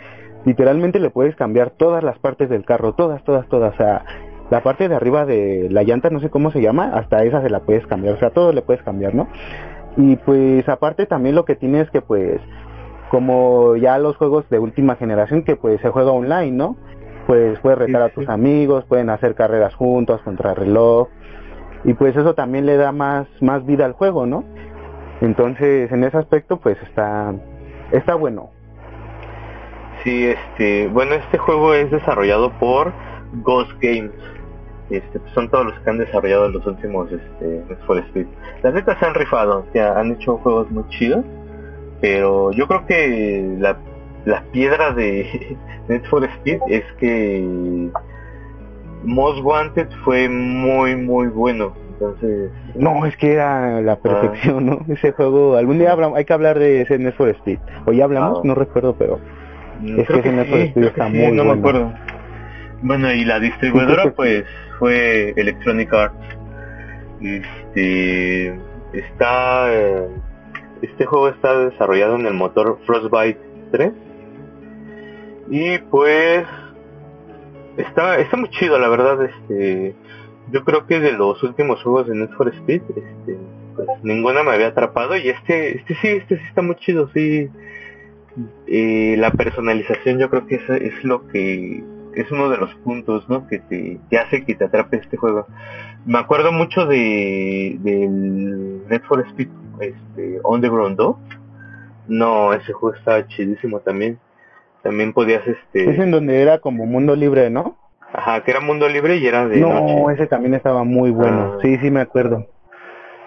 literalmente 0.46 1.00
le 1.00 1.10
puedes 1.10 1.36
cambiar 1.36 1.70
todas 1.72 2.04
las 2.04 2.20
partes 2.20 2.50
del 2.50 2.66
carro, 2.66 2.94
todas, 2.94 3.24
todas, 3.24 3.48
todas, 3.48 3.74
o 3.74 3.78
sea, 3.78 4.04
la 4.50 4.62
parte 4.62 4.90
de 4.90 4.96
arriba 4.96 5.26
de 5.26 5.70
la 5.72 5.84
llanta, 5.84 6.10
no 6.10 6.20
sé 6.20 6.30
cómo 6.30 6.52
se 6.52 6.62
llama, 6.62 6.92
hasta 6.94 7.24
esa 7.24 7.42
se 7.42 7.50
la 7.50 7.62
puedes 7.62 7.88
cambiar, 7.88 8.16
o 8.16 8.20
sea, 8.20 8.32
todo 8.32 8.52
le 8.52 8.62
puedes 8.62 8.84
cambiar, 8.84 9.16
¿no? 9.16 9.28
Y 9.96 10.16
pues 10.18 10.68
aparte 10.68 11.06
también 11.06 11.36
lo 11.36 11.46
que 11.46 11.56
tiene 11.56 11.82
es 11.82 11.90
que 11.92 12.02
pues 12.02 12.42
como 13.10 13.76
ya 13.76 14.00
los 14.00 14.18
juegos 14.18 14.50
de 14.50 14.58
última 14.58 14.96
generación 14.96 15.44
que 15.44 15.56
pues 15.56 15.80
se 15.82 15.90
juega 15.90 16.12
online, 16.12 16.52
¿no? 16.52 16.78
Pues 17.28 17.60
puedes 17.60 17.80
retar 17.80 18.02
Sí, 18.02 18.04
a 18.04 18.10
tus 18.10 18.26
sí. 18.26 18.32
amigos, 18.32 18.86
pueden 18.86 19.10
hacer 19.10 19.36
carreras 19.36 19.76
juntos 19.76 20.22
contra 20.24 20.54
reloj 20.54 21.10
y 21.86 21.94
pues 21.94 22.16
eso 22.16 22.34
también 22.36 22.66
le 22.66 22.78
da 22.78 22.92
más 22.92 23.28
más 23.42 23.66
vida 23.66 23.86
al 23.86 23.94
juego, 23.94 24.26
¿no? 24.26 24.44
Entonces, 25.22 25.92
en 25.92 26.04
ese 26.04 26.18
aspecto 26.18 26.58
pues 26.60 26.82
está 26.84 27.34
está 27.92 28.16
bueno. 28.16 28.52
Sí, 30.04 30.28
este, 30.28 30.88
bueno, 30.88 31.14
este 31.16 31.38
juego 31.38 31.74
es 31.74 31.90
desarrollado 31.92 32.52
por 32.60 32.94
Ghost 33.34 33.72
Games. 33.82 34.12
este, 34.90 35.20
pues, 35.20 35.32
son 35.34 35.50
todos 35.50 35.66
los 35.68 35.80
que 35.80 35.90
han 35.90 35.98
desarrollado 35.98 36.50
los 36.50 36.66
últimos 36.68 37.10
este, 37.12 37.64
for 37.88 37.98
Speed. 38.00 38.28
Las 38.64 38.74
netas 38.74 39.00
se 39.00 39.06
han 39.06 39.14
rifado, 39.16 39.60
o 39.62 39.72
sea, 39.72 39.98
han 40.00 40.12
hecho 40.12 40.38
juegos 40.40 40.70
muy 40.72 40.86
chidos, 40.90 41.26
pero 42.02 42.52
yo 42.52 42.68
creo 42.68 42.86
que 42.86 43.56
la, 43.60 43.78
la 44.26 44.42
piedra 44.52 44.92
de 44.96 45.58
Need 45.90 46.04
for 46.06 46.24
Speed 46.24 46.60
es 46.70 46.84
que 47.00 47.44
Most 49.04 49.44
Wanted 49.44 49.90
fue 50.06 50.30
muy 50.30 50.96
muy 50.96 51.28
bueno, 51.28 51.74
entonces 51.92 52.52
No, 52.76 53.06
es 53.06 53.16
que 53.18 53.34
era 53.34 53.82
la 53.82 53.98
perfección, 53.98 54.66
¿no? 54.66 54.80
Ese 54.88 55.12
juego, 55.12 55.58
algún 55.58 55.80
día 55.80 55.96
hay 56.16 56.26
que 56.26 56.34
hablar 56.34 56.58
de 56.58 56.82
ese 56.82 56.98
Need 56.98 57.14
for 57.16 57.28
Speed. 57.30 57.60
O 57.86 57.92
ya 57.92 58.06
hablamos, 58.06 58.40
Ah. 58.40 58.42
no 58.46 58.56
recuerdo, 58.56 58.96
pero 58.98 59.20
Es 59.86 60.08
que 60.08 60.20
ese 60.20 60.32
Need 60.32 60.48
for 60.50 60.60
Speed 60.60 60.84
está 60.86 61.10
muy 61.10 61.20
no 61.32 61.44
me 61.44 61.50
bueno. 61.50 61.54
acuerdo. 61.54 61.94
Bueno, 62.82 63.12
y 63.14 63.24
la 63.26 63.40
distribuidora 63.40 64.12
pues 64.16 64.46
fue 64.80 65.34
Electronic 65.38 65.94
Arts. 65.94 66.16
Este 67.22 68.48
está 68.94 69.74
eh, 69.74 70.08
este 70.82 71.06
juego 71.06 71.30
está 71.30 71.58
desarrollado 71.58 72.16
en 72.16 72.26
el 72.26 72.34
motor 72.34 72.78
Frostbite 72.86 73.40
3 73.72 73.92
y 75.50 75.78
pues 75.78 76.46
está 77.78 78.18
está 78.18 78.38
muy 78.38 78.50
chido 78.50 78.80
la 78.80 78.90
verdad 78.90 79.24
este 79.24 79.96
yo 80.52 80.64
creo 80.64 80.86
que 80.86 81.00
de 81.00 81.14
los 81.14 81.42
últimos 81.44 81.82
juegos 81.84 82.08
de 82.08 82.16
Need 82.16 82.32
for 82.32 82.50
Speed 82.50 82.82
este 82.90 83.38
pues 83.76 83.88
ninguna 84.04 84.44
me 84.44 84.52
había 84.52 84.68
atrapado 84.68 85.16
y 85.16 85.30
este 85.30 85.78
este 85.78 85.96
sí 85.96 86.08
este 86.08 86.38
sí 86.38 86.44
está 86.48 86.62
muy 86.62 86.76
chido 86.76 87.10
sí. 87.14 87.50
La 88.66 89.32
personalización 89.32 90.18
yo 90.18 90.30
creo 90.30 90.48
que 90.48 90.56
es, 90.56 90.70
es 90.70 91.04
lo 91.04 91.28
que 91.28 91.84
es 92.16 92.32
uno 92.32 92.50
de 92.50 92.58
los 92.58 92.74
puntos 92.76 93.28
¿no? 93.30 93.48
que 93.48 93.60
te 93.60 94.00
que 94.10 94.18
hace 94.18 94.44
que 94.44 94.56
te 94.56 94.66
atrape 94.66 94.98
este 94.98 95.18
juego. 95.18 95.48
Me 96.06 96.18
acuerdo 96.18 96.52
mucho 96.52 96.86
de 96.86 97.78
del 97.80 98.88
Need 98.88 99.04
for 99.04 99.26
Speed 99.28 99.50
este 99.80 100.40
Underground 100.44 100.98
2 100.98 101.16
no 102.08 102.54
ese 102.54 102.74
juego 102.74 102.96
estaba 102.96 103.28
chidísimo 103.28 103.80
también 103.80 104.20
también 104.84 105.14
podías 105.14 105.48
este 105.48 105.90
es 105.90 105.98
en 106.00 106.12
donde 106.12 106.42
era 106.42 106.60
como 106.60 106.86
mundo 106.86 107.16
libre, 107.16 107.50
¿no? 107.50 107.78
ajá 108.14 108.44
que 108.44 108.52
era 108.52 108.60
mundo 108.60 108.88
libre 108.88 109.16
y 109.18 109.26
era 109.26 109.48
de 109.48 109.58
No, 109.58 109.70
noche 109.74 110.14
ese 110.14 110.28
también 110.28 110.54
estaba 110.54 110.84
muy 110.84 111.10
bueno. 111.10 111.54
Ah. 111.56 111.60
Sí, 111.64 111.78
sí 111.80 111.90
me 111.90 112.02
acuerdo. 112.02 112.46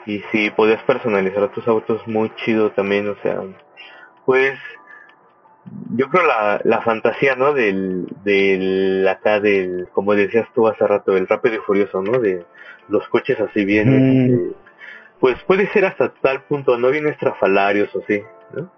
y 0.06 0.20
sí 0.30 0.50
podías 0.50 0.80
personalizar 0.84 1.48
tus 1.50 1.66
autos 1.66 2.06
muy 2.06 2.30
chido 2.36 2.70
también 2.70 3.08
o 3.08 3.16
sea 3.22 3.40
pues 4.24 4.56
yo 5.96 6.08
creo 6.08 6.24
la, 6.24 6.60
la 6.62 6.80
fantasía 6.82 7.34
no 7.34 7.52
del 7.52 8.06
del 8.22 9.06
acá 9.08 9.40
del 9.40 9.88
como 9.92 10.14
decías 10.14 10.46
tú 10.54 10.68
hace 10.68 10.86
rato 10.86 11.16
el 11.16 11.26
rápido 11.26 11.56
y 11.56 11.58
furioso 11.58 12.00
no 12.02 12.20
de 12.20 12.44
los 12.88 13.08
coches 13.08 13.40
así 13.40 13.64
bien 13.64 13.88
Mm. 13.88 14.34
este, 14.34 14.56
pues 15.18 15.42
puede 15.44 15.66
ser 15.72 15.86
hasta 15.86 16.10
tal 16.22 16.42
punto 16.42 16.78
no 16.78 16.90
bien 16.90 17.08
estrafalarios 17.08 17.92
o 17.96 18.02
sí 18.06 18.22
¿no? 18.54 18.70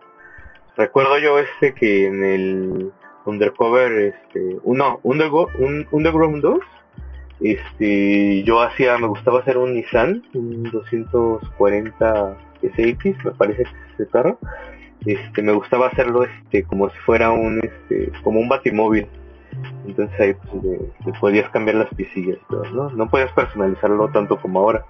Recuerdo 0.79 1.19
yo 1.19 1.39
este 1.39 1.75
que 1.75 2.07
en 2.07 2.25
el 2.25 2.93
undercover 3.27 3.93
este 4.15 4.57
uno 4.63 5.01
Undergo- 5.03 5.51
un 5.59 5.87
underground 5.91 6.41
2 6.41 6.61
este 7.41 8.43
yo 8.45 8.63
hacía 8.63 8.97
me 8.99 9.07
gustaba 9.09 9.41
hacer 9.41 9.59
un 9.59 9.75
Nissan 9.75 10.23
un 10.35 10.63
240 10.65 12.37
SX 12.63 13.25
me 13.25 13.31
parece 13.33 13.65
que 13.65 13.71
es 13.71 13.95
ese 13.95 14.09
carro. 14.09 14.39
Este 15.07 15.43
me 15.43 15.53
gustaba 15.53 15.87
hacerlo 15.87 16.25
este 16.25 16.65
como 16.65 16.89
si 16.91 16.99
fuera 16.99 17.31
un 17.31 17.61
este 17.63 18.11
como 18.23 18.41
un 18.41 18.49
batimóvil. 18.49 19.07
Entonces 19.87 20.19
ahí 20.21 20.35
pues 21.05 21.19
podías 21.21 21.49
cambiar 21.51 21.77
las 21.77 21.95
pisillas 21.95 22.39
todo, 22.49 22.65
no 22.71 22.91
no 22.91 23.09
podías 23.09 23.33
personalizarlo 23.33 24.09
tanto 24.09 24.41
como 24.41 24.59
ahora. 24.59 24.85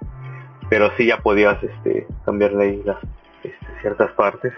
Pero 0.71 0.91
sí 0.97 1.07
ya 1.07 1.19
podías 1.19 1.63
este 1.63 2.07
cambiarle 2.25 2.65
ahí 2.65 2.83
las 2.85 2.99
este, 3.43 3.67
ciertas 3.83 4.11
partes 4.13 4.53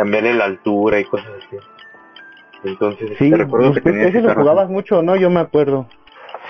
cambiarle 0.00 0.34
la 0.34 0.46
altura 0.46 1.00
y 1.00 1.04
cosas 1.04 1.30
así 1.38 1.56
entonces 2.64 3.16
Sí, 3.18 3.32
recuerdo 3.32 3.72
que 3.74 3.80
pues, 3.80 3.94
tenía 3.94 4.08
ese 4.08 4.20
lo 4.20 4.34
jugabas 4.34 4.68
mucho, 4.68 5.02
¿no? 5.02 5.16
Yo 5.16 5.30
me 5.30 5.40
acuerdo 5.40 5.86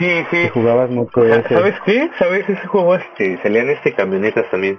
sí 0.01 0.25
sí 0.31 0.37
que 0.43 0.49
jugabas 0.49 0.91
mucho 0.91 1.25
ese. 1.25 1.55
¿Sabes 1.55 1.75
qué? 1.85 2.11
¿Sabes? 2.19 2.49
Ese 2.49 2.67
juego 2.67 2.97
este, 2.97 3.41
salían 3.43 3.69
este 3.69 3.95
camionetas 3.95 4.51
también. 4.51 4.79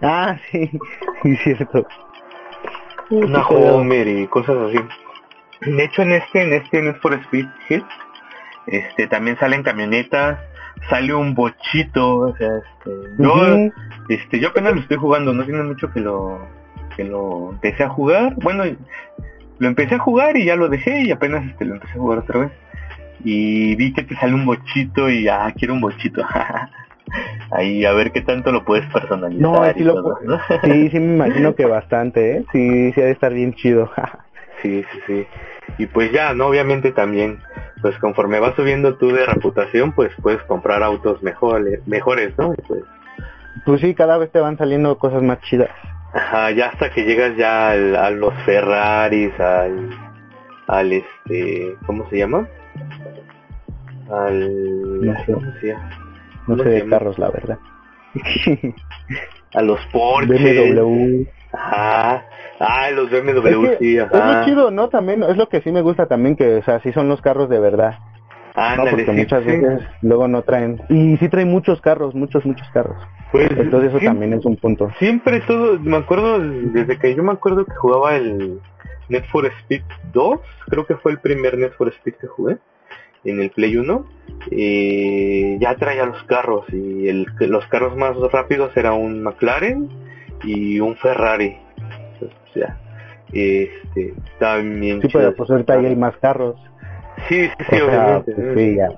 Ah, 0.00 0.36
sí, 0.50 0.70
sí, 1.22 1.36
cierto. 1.36 1.86
Una 3.10 3.46
Homer 3.46 4.06
y 4.06 4.26
cosas 4.28 4.56
así. 4.68 4.78
De 5.70 5.84
hecho 5.84 6.02
en 6.02 6.12
este, 6.12 6.42
en 6.42 6.52
este 6.52 6.82
Need 6.82 6.96
for 6.96 7.14
Speed 7.14 7.46
Hit, 7.68 7.84
este 8.66 9.06
también 9.08 9.38
salen 9.38 9.62
camionetas, 9.62 10.38
sale 10.88 11.14
un 11.14 11.34
bochito, 11.34 12.16
o 12.16 12.36
sea, 12.36 12.48
este, 12.58 12.90
yo, 13.18 13.34
este, 14.08 14.40
yo 14.40 14.48
apenas 14.48 14.74
lo 14.74 14.80
estoy 14.80 14.96
jugando, 14.96 15.32
no 15.32 15.44
tiene 15.44 15.62
mucho 15.62 15.90
que 15.92 16.00
lo, 16.00 16.46
que 16.96 17.04
lo 17.04 17.50
empecé 17.50 17.84
a 17.84 17.88
jugar, 17.88 18.34
bueno, 18.36 18.64
lo 19.58 19.68
empecé 19.68 19.96
a 19.96 19.98
jugar 19.98 20.36
y 20.36 20.44
ya 20.44 20.56
lo 20.56 20.68
dejé 20.68 21.02
y 21.02 21.10
apenas 21.10 21.46
este 21.46 21.64
lo 21.64 21.74
empecé 21.74 21.92
a 21.94 22.00
jugar 22.00 22.18
otra 22.18 22.40
vez. 22.40 22.52
Y 23.24 23.74
vi 23.76 23.92
que 23.92 24.02
te 24.02 24.14
sale 24.16 24.34
un 24.34 24.44
bochito 24.44 25.08
y 25.08 25.28
ah, 25.28 25.52
quiero 25.56 25.74
un 25.74 25.80
bochito. 25.80 26.22
Ahí 27.50 27.84
a 27.84 27.92
ver 27.92 28.12
qué 28.12 28.20
tanto 28.22 28.50
lo 28.52 28.64
puedes 28.64 28.86
personalizar. 28.92 29.42
No, 29.42 29.70
y 29.70 29.74
sí, 29.74 29.84
lo, 29.84 29.94
todo, 29.94 30.18
¿no? 30.24 30.38
sí, 30.62 30.90
sí 30.90 31.00
me 31.00 31.14
imagino 31.14 31.54
que 31.54 31.64
bastante, 31.66 32.38
¿eh? 32.38 32.44
Sí, 32.52 32.92
sí 32.92 33.00
ha 33.00 33.04
de 33.04 33.12
estar 33.12 33.32
bien 33.32 33.54
chido. 33.54 33.90
Sí, 34.62 34.82
sí, 34.90 34.98
sí. 35.06 35.26
Y 35.76 35.84
pues 35.84 36.10
ya, 36.10 36.32
¿no? 36.32 36.46
Obviamente 36.46 36.90
también, 36.90 37.38
pues 37.82 37.98
conforme 37.98 38.40
vas 38.40 38.54
subiendo 38.56 38.94
tú 38.94 39.08
de 39.08 39.26
reputación, 39.26 39.92
pues 39.92 40.10
puedes 40.22 40.42
comprar 40.44 40.82
autos 40.82 41.22
mejores, 41.22 41.86
mejores, 41.86 42.32
¿no? 42.38 42.54
Y 42.54 42.62
pues, 42.62 42.82
pues 43.66 43.80
sí, 43.82 43.94
cada 43.94 44.16
vez 44.16 44.30
te 44.32 44.40
van 44.40 44.56
saliendo 44.56 44.96
cosas 44.96 45.22
más 45.22 45.38
chidas. 45.42 45.68
Ajá, 46.14 46.50
ya 46.52 46.66
hasta 46.68 46.90
que 46.90 47.04
llegas 47.04 47.36
ya 47.36 47.70
al- 47.70 47.96
a 47.96 48.10
los 48.10 48.32
Ferraris, 48.44 49.38
al, 49.40 49.90
al 50.68 50.92
este, 50.92 51.76
¿cómo 51.86 52.08
se 52.10 52.18
llama? 52.18 52.46
Al, 54.10 55.04
No 55.06 55.14
sé. 55.24 55.32
¿cómo 55.32 55.52
se 55.60 55.66
llama? 55.68 55.90
No 56.46 56.56
¿Cómo 56.56 56.62
sé 56.62 56.68
de 56.68 56.78
llama? 56.80 56.90
carros, 56.90 57.18
la 57.18 57.30
verdad. 57.30 57.58
A 59.54 59.62
los 59.62 59.80
Porsche. 59.92 60.32
BMW. 60.72 61.26
Ajá. 61.52 62.24
Ah, 62.60 62.90
los 62.90 63.10
BMW, 63.10 63.46
Es 63.48 63.56
que 63.70 63.76
sí, 63.78 63.96
es 63.98 64.10
muy 64.12 64.44
chido, 64.44 64.70
¿no? 64.70 64.88
También 64.88 65.22
es 65.22 65.36
lo 65.36 65.48
que 65.48 65.60
sí 65.60 65.70
me 65.72 65.80
gusta 65.82 66.06
también, 66.06 66.36
que, 66.36 66.56
o 66.56 66.62
sea, 66.62 66.80
sí 66.80 66.92
son 66.92 67.08
los 67.08 67.20
carros 67.20 67.48
de 67.48 67.58
verdad. 67.60 67.98
¿No? 68.56 68.62
Ándale, 68.62 68.90
Porque 68.90 69.04
sí, 69.06 69.12
muchas 69.12 69.44
sí. 69.44 69.50
veces 69.50 69.82
luego 70.02 70.28
no 70.28 70.42
traen. 70.42 70.80
Y 70.88 71.16
sí 71.16 71.28
traen 71.28 71.48
muchos 71.48 71.80
carros, 71.80 72.14
muchos, 72.14 72.44
muchos 72.44 72.68
carros. 72.70 72.96
Pues, 73.32 73.50
Entonces 73.50 73.92
eso 73.92 74.04
también 74.04 74.32
es 74.32 74.44
un 74.44 74.56
punto. 74.56 74.90
Siempre 74.98 75.40
todo, 75.40 75.78
me 75.80 75.96
acuerdo, 75.96 76.38
desde 76.38 76.98
que 76.98 77.14
yo 77.14 77.22
me 77.22 77.32
acuerdo 77.32 77.64
que 77.64 77.74
jugaba 77.74 78.16
el 78.16 78.60
Need 79.08 79.24
for 79.24 79.46
Speed 79.46 79.82
2, 80.12 80.40
creo 80.68 80.86
que 80.86 80.94
fue 80.96 81.12
el 81.12 81.18
primer 81.18 81.58
Need 81.58 81.72
for 81.72 81.88
Speed 81.88 82.14
que 82.14 82.26
jugué 82.28 82.58
en 83.24 83.40
el 83.40 83.50
Play 83.50 83.76
1, 83.76 84.06
eh, 84.50 85.56
ya 85.60 85.74
traía 85.76 86.04
los 86.06 86.22
carros 86.24 86.66
y 86.72 87.08
el, 87.08 87.26
los 87.40 87.66
carros 87.66 87.96
más 87.96 88.16
rápidos 88.30 88.76
era 88.76 88.92
un 88.92 89.22
McLaren 89.22 89.88
y 90.44 90.78
un 90.78 90.94
Ferrari. 90.96 91.56
Entonces, 92.12 92.38
ya, 92.54 92.78
este, 93.32 94.14
también 94.38 95.00
Sí, 95.02 95.08
pero 95.12 95.34
pues 95.34 95.50
ahorita 95.50 95.74
hay 95.74 95.96
más 95.96 96.16
carros. 96.18 96.56
Sí, 97.28 97.44
sí, 97.46 97.50
sí, 97.70 97.76
o 97.80 97.86
sea, 97.86 97.86
obviamente. 97.86 98.32
pues, 98.34 98.54
sí, 98.54 98.74
ya. 98.76 98.88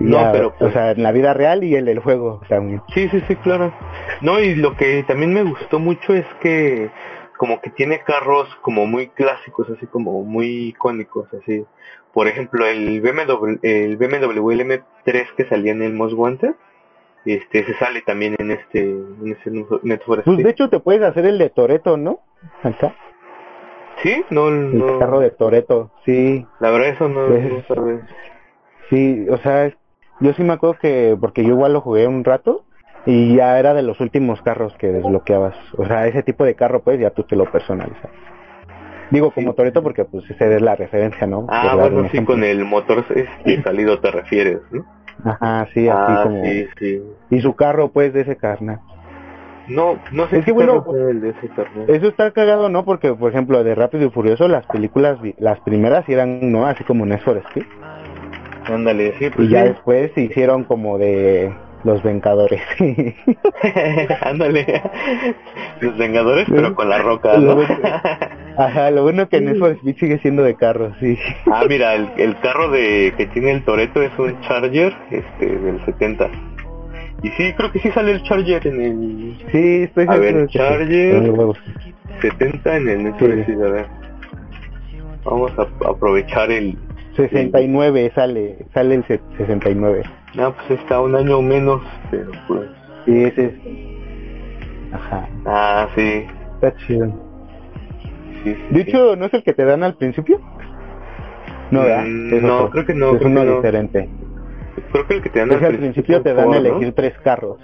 No, 0.00 0.18
Ya, 0.20 0.32
pero, 0.32 0.54
pues- 0.54 0.70
O 0.70 0.72
sea, 0.72 0.92
en 0.92 1.02
la 1.02 1.12
vida 1.12 1.34
real 1.34 1.64
y 1.64 1.74
el 1.74 1.84
del 1.84 1.98
juego 1.98 2.40
también. 2.48 2.82
Sí, 2.94 3.08
sí, 3.08 3.22
sí, 3.26 3.36
claro. 3.36 3.72
No, 4.20 4.38
y 4.40 4.54
lo 4.54 4.76
que 4.76 5.02
también 5.04 5.34
me 5.34 5.42
gustó 5.42 5.78
mucho 5.78 6.14
es 6.14 6.26
que 6.40 6.90
como 7.36 7.60
que 7.60 7.70
tiene 7.70 8.00
carros 8.00 8.48
como 8.62 8.86
muy 8.86 9.08
clásicos, 9.08 9.68
así 9.70 9.86
como 9.86 10.22
muy 10.24 10.68
icónicos, 10.68 11.28
así. 11.34 11.64
Por 12.12 12.26
ejemplo, 12.26 12.66
el 12.66 13.00
BMW, 13.00 13.58
el 13.62 13.96
BMW 13.96 14.50
LM3 14.52 15.26
que 15.36 15.44
salía 15.44 15.72
en 15.72 15.82
el 15.82 15.92
Most 15.92 16.14
Wanted, 16.14 16.54
este 17.24 17.64
se 17.64 17.74
sale 17.74 18.00
también 18.02 18.34
en 18.38 18.50
este 18.52 18.80
en 18.80 19.36
ese 19.38 20.00
for 20.04 20.22
Pues 20.24 20.38
de 20.38 20.50
hecho 20.50 20.68
te 20.68 20.80
puedes 20.80 21.02
hacer 21.02 21.26
el 21.26 21.38
de 21.38 21.50
Toreto, 21.50 21.96
¿no? 21.96 22.20
Acá. 22.62 22.94
Sí, 24.02 24.24
no, 24.30 24.48
El 24.48 24.78
no. 24.78 24.98
carro 24.98 25.20
de 25.20 25.30
Toreto, 25.30 25.90
sí. 26.04 26.46
La 26.60 26.70
verdad 26.70 26.88
eso 26.90 27.08
no, 27.08 27.26
Pues- 27.26 27.52
no 27.68 27.74
sabes. 27.74 28.00
Sí, 28.90 29.26
o 29.30 29.36
sea, 29.38 29.66
es- 29.66 29.76
yo 30.20 30.32
sí 30.34 30.42
me 30.42 30.52
acuerdo 30.54 30.78
que, 30.80 31.16
porque 31.20 31.42
yo 31.44 31.50
igual 31.50 31.72
lo 31.72 31.80
jugué 31.80 32.06
un 32.06 32.24
rato 32.24 32.64
y 33.06 33.36
ya 33.36 33.58
era 33.58 33.74
de 33.74 33.82
los 33.82 34.00
últimos 34.00 34.40
carros 34.42 34.74
que 34.78 34.88
desbloqueabas. 34.88 35.54
O 35.76 35.86
sea, 35.86 36.06
ese 36.06 36.22
tipo 36.22 36.44
de 36.44 36.54
carro 36.54 36.80
pues 36.82 36.98
ya 36.98 37.10
tú 37.10 37.22
te 37.24 37.36
lo 37.36 37.44
personalizas. 37.50 38.10
Digo 39.10 39.30
como 39.30 39.50
Sí. 39.52 39.56
Toreto 39.56 39.82
porque 39.82 40.04
pues 40.04 40.28
esa 40.30 40.46
es 40.46 40.60
la 40.62 40.76
referencia, 40.76 41.26
¿no? 41.26 41.46
Ah, 41.48 41.74
bueno, 41.76 42.00
sí, 42.02 42.06
ejemplo. 42.08 42.34
con 42.34 42.44
el 42.44 42.64
motor 42.64 43.04
este 43.14 43.62
salido 43.62 43.98
te 44.00 44.10
refieres, 44.10 44.60
¿no? 44.70 44.84
Ajá, 45.24 45.66
sí, 45.74 45.88
así 45.88 45.98
ah, 46.08 46.20
como... 46.24 46.44
sí, 46.44 46.66
sí. 46.78 47.02
Y 47.30 47.40
su 47.40 47.54
carro 47.56 47.88
pues 47.88 48.12
de 48.12 48.20
ese 48.22 48.36
carnal. 48.36 48.80
No, 49.68 49.98
no 50.12 50.28
sé 50.28 50.38
Es 50.38 50.44
que 50.44 50.46
qué 50.46 50.52
bueno, 50.52 50.84
carro 50.84 51.08
el 51.08 51.20
de 51.20 51.30
ese 51.30 51.48
carro. 51.48 51.84
Eso 51.86 52.08
está 52.08 52.30
cagado, 52.30 52.68
¿no? 52.68 52.84
Porque, 52.84 53.12
por 53.14 53.30
ejemplo, 53.30 53.62
de 53.62 53.74
Rápido 53.74 54.06
y 54.06 54.10
Furioso, 54.10 54.48
las 54.48 54.66
películas, 54.66 55.18
las 55.38 55.60
primeras 55.60 56.08
eran, 56.08 56.50
¿no? 56.50 56.66
Así 56.66 56.84
como 56.84 57.04
Need 57.06 57.20
for 57.20 57.36
Speed. 57.48 57.66
Ándale, 58.64 59.14
sí, 59.18 59.30
pues 59.30 59.48
y 59.48 59.52
ya 59.52 59.64
después 59.64 60.12
se 60.14 60.22
hicieron 60.22 60.64
como 60.64 60.98
de 60.98 61.52
los 61.84 62.02
Vengadores. 62.02 62.60
Ándale. 64.22 64.82
Los 65.80 65.96
Vengadores, 65.96 66.46
pero 66.50 66.74
con 66.74 66.88
la 66.88 66.98
roca, 66.98 67.34
Ajá, 68.58 68.90
lo 68.90 69.02
bueno 69.04 69.28
que 69.28 69.40
Need 69.40 69.58
for 69.58 69.70
Speed 69.70 69.96
sigue 69.96 70.18
siendo 70.18 70.42
de 70.42 70.54
carros, 70.54 70.92
sí. 71.00 71.16
ah, 71.46 71.64
mira, 71.68 71.94
el, 71.94 72.10
el 72.16 72.38
carro 72.40 72.70
de 72.70 73.14
que 73.16 73.26
tiene 73.26 73.52
el 73.52 73.64
Toreto 73.64 74.02
es 74.02 74.10
un 74.18 74.38
Charger 74.42 74.94
este 75.10 75.46
del 75.46 75.82
70. 75.84 76.28
Y 77.22 77.28
sí, 77.30 77.52
creo 77.54 77.72
que 77.72 77.80
sí 77.80 77.90
sale 77.90 78.12
el 78.12 78.22
Charger 78.22 78.66
en 78.66 78.80
el 78.80 79.48
Sí, 79.50 79.82
estoy 79.84 80.06
A 80.08 80.16
ver, 80.16 80.48
sí. 80.50 80.58
Charger. 80.58 81.14
Con 81.16 81.26
los 81.28 81.38
huevos. 81.38 81.58
70 82.20 82.76
en 82.76 82.88
el 83.06 83.14
for 83.14 83.32
Sí. 83.34 83.40
Speed, 83.40 83.62
a 83.62 83.68
ver. 83.70 83.86
Vamos 85.24 85.52
a 85.58 85.88
aprovechar 85.88 86.50
el... 86.50 86.78
69 87.16 88.12
sale, 88.14 88.66
sale 88.72 88.94
el 88.96 89.04
se- 89.06 89.20
69. 89.36 90.02
No, 90.34 90.54
pues 90.54 90.80
está 90.80 91.00
un 91.00 91.16
año 91.16 91.42
menos, 91.42 91.82
pero 92.10 92.30
pues... 92.46 92.70
Sí, 93.04 93.24
ese 93.24 93.44
es. 93.46 93.54
Ajá, 94.92 95.28
Ah, 95.44 95.88
sí. 95.96 96.24
está 96.54 96.74
chido. 96.76 97.06
sí, 98.44 98.54
sí, 98.54 98.60
De 98.70 98.80
hecho, 98.82 99.16
¿no 99.16 99.26
es 99.26 99.34
el 99.34 99.42
que 99.42 99.52
te 99.52 99.64
dan 99.64 99.82
al 99.82 99.94
principio? 99.94 100.40
No, 101.70 101.82
¿verdad? 101.82 102.04
Mm, 102.04 102.46
no, 102.46 102.54
otro. 102.56 102.70
creo 102.70 102.86
que 102.86 102.94
no, 102.94 103.10
Es 103.12 103.18
creo 103.18 103.30
uno 103.30 103.40
que 103.40 103.46
no. 103.46 103.56
diferente. 103.56 104.08
Creo 104.92 105.06
que 105.06 105.14
el 105.14 105.22
que 105.22 105.30
te 105.30 105.38
dan 105.40 105.52
Es 105.52 105.58
que 105.58 105.66
al 105.66 105.76
principio 105.78 106.22
te 106.22 106.34
dan 106.34 106.38
a 106.40 106.52
Ford, 106.52 106.54
¿no? 106.54 106.68
elegir 106.68 106.92
tres 106.94 107.14
carros. 107.22 107.58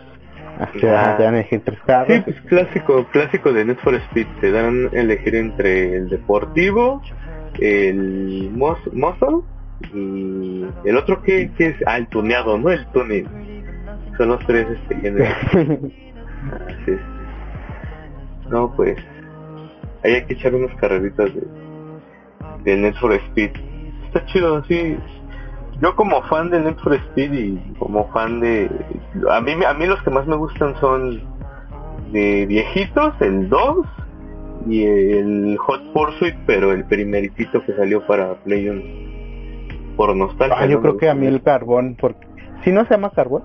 Así, 0.59 0.79
Ah. 0.87 1.15
te 1.17 1.23
dan 1.25 1.35
a 1.35 1.39
elegir 1.41 1.63
tres 1.65 1.79
carros. 1.87 2.15
Sí, 2.17 2.23
pues 2.25 2.41
clásico, 2.43 3.05
clásico 3.11 3.53
de 3.53 3.65
Need 3.65 3.79
for 3.79 3.95
Speed. 3.95 4.27
Te 4.41 4.53
dan 4.53 4.87
a 4.93 5.01
elegir 5.01 5.35
entre 5.35 5.97
el 5.97 6.09
deportivo, 6.11 7.01
el 7.61 8.51
mus- 8.53 8.93
muscle 8.93 9.41
y 9.93 10.65
el 10.85 10.97
otro 10.97 11.23
que, 11.23 11.51
que 11.57 11.67
es, 11.69 11.77
ah, 11.87 11.97
el 11.99 12.07
tuneado, 12.09 12.57
¿no? 12.59 12.71
El 12.71 12.87
tuning. 12.89 13.27
Son 14.17 14.29
los 14.29 14.45
tres 14.47 14.67
este, 14.71 14.95
géneros. 14.97 15.29
Ah, 16.53 16.59
sí, 16.85 16.93
sí. 16.93 18.49
No, 18.51 18.71
pues, 18.77 18.99
ahí 20.05 20.13
hay 20.13 20.25
que 20.27 20.35
echar 20.35 20.55
unas 20.55 20.75
carreritas 20.77 21.31
de, 21.35 21.41
de 22.65 22.77
Need 22.77 22.95
for 22.97 23.13
Speed. 23.15 23.51
Está 24.07 24.27
chido, 24.27 24.63
sí. 24.65 24.97
Yo 25.85 25.95
como 25.97 26.23
fan 26.23 26.49
de 26.49 26.61
Need 26.61 26.79
for 26.79 26.95
Speed 26.95 27.33
y 27.35 27.59
como 27.79 28.09
fan 28.09 28.41
de... 28.41 28.71
A 29.31 29.43
mí, 29.43 29.53
a 29.53 29.75
mí 29.75 29.85
los 29.85 30.03
que 30.03 30.09
más 30.09 30.27
me 30.27 30.35
gustan 30.35 30.75
son 30.81 31.21
de 32.11 32.47
viejitos, 32.47 33.13
el 33.21 33.51
2 33.51 33.87
y 34.67 34.87
el 34.87 35.59
Hot 35.59 35.93
Pursuit, 35.93 36.37
pero 36.47 36.73
el 36.73 36.87
primeritito 36.87 37.63
que 37.67 37.75
salió 37.75 38.07
para 38.07 38.33
Play 38.45 38.67
1. 38.67 38.83
Por 39.99 40.17
nostalgia. 40.17 40.57
Ah, 40.59 40.65
yo 40.65 40.77
¿no? 40.77 40.81
creo 40.81 40.97
que 40.97 41.11
a 41.11 41.15
mí 41.15 41.27
el 41.27 41.43
carbón, 41.43 41.99
porque 42.01 42.27
si 42.65 42.73
no 42.73 42.85
se 42.87 42.93
llama 42.93 43.11
carbón, 43.11 43.43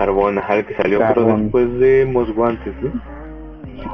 Carbón, 0.00 0.36
ajá, 0.38 0.56
el 0.56 0.66
que 0.66 0.74
salió 0.74 0.98
pero 0.98 1.26
después 1.26 1.78
de 1.78 2.06
Most 2.06 2.36
Wanted, 2.36 2.74
¿no? 2.82 3.00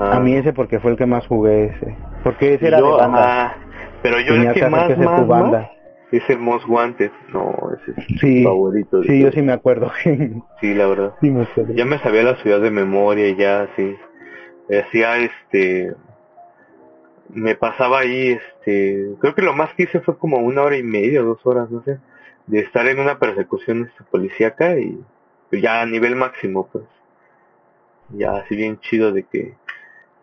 Ah. 0.00 0.16
a 0.16 0.20
mí 0.20 0.34
ese 0.34 0.54
porque 0.54 0.80
fue 0.80 0.92
el 0.92 0.96
que 0.96 1.04
más 1.04 1.26
jugué 1.26 1.66
ese. 1.66 1.94
Porque 2.22 2.54
ese 2.54 2.68
era 2.68 2.78
yo, 2.78 2.92
de 2.92 3.02
banda. 3.02 3.44
ajá, 3.44 3.56
pero 4.02 4.20
yo 4.20 4.36
el 4.36 4.54
que 4.54 4.68
más, 4.70 4.86
que 4.86 4.96
más, 4.96 5.20
tu 5.20 5.26
banda. 5.26 5.58
más 5.58 5.83
es 6.12 6.28
el 6.30 6.38
Most 6.38 6.66
Wanted. 6.68 7.10
No, 7.32 7.54
ese 7.80 7.92
es 8.00 8.20
Sí, 8.20 8.26
mi 8.26 8.44
favorito. 8.44 9.02
Sí, 9.02 9.20
yo 9.20 9.30
sí 9.32 9.42
me 9.42 9.52
acuerdo. 9.52 9.90
sí, 10.02 10.42
Sí, 10.60 10.74
la 10.74 10.86
verdad. 10.86 11.14
me 11.20 11.42
acuerdo. 11.42 11.74
Ya 11.74 11.84
me 11.84 11.98
sabía 12.00 12.22
la 12.22 12.36
ciudad 12.36 12.60
de 12.60 12.70
memoria 12.70 13.28
y 13.28 13.36
ya, 13.36 13.68
sí. 13.76 13.96
Hacía 14.70 15.16
este... 15.18 15.94
Me 17.30 17.54
pasaba 17.56 18.00
ahí, 18.00 18.32
este... 18.38 19.08
Creo 19.20 19.34
que 19.34 19.42
lo 19.42 19.54
más 19.54 19.72
que 19.74 19.84
hice 19.84 20.00
fue 20.00 20.16
como 20.18 20.38
una 20.38 20.62
hora 20.62 20.76
y 20.76 20.82
media, 20.82 21.22
dos 21.22 21.44
horas, 21.44 21.70
no 21.70 21.82
sé. 21.82 21.98
De 22.46 22.60
estar 22.60 22.86
en 22.86 23.00
una 23.00 23.18
persecución 23.18 23.86
este, 23.88 24.04
policíaca 24.10 24.78
y 24.78 24.98
pues, 25.50 25.62
ya 25.62 25.80
a 25.82 25.86
nivel 25.86 26.16
máximo, 26.16 26.68
pues. 26.70 26.84
Ya 28.10 28.36
así 28.36 28.54
bien 28.56 28.78
chido 28.80 29.12
de 29.12 29.24
que... 29.24 29.54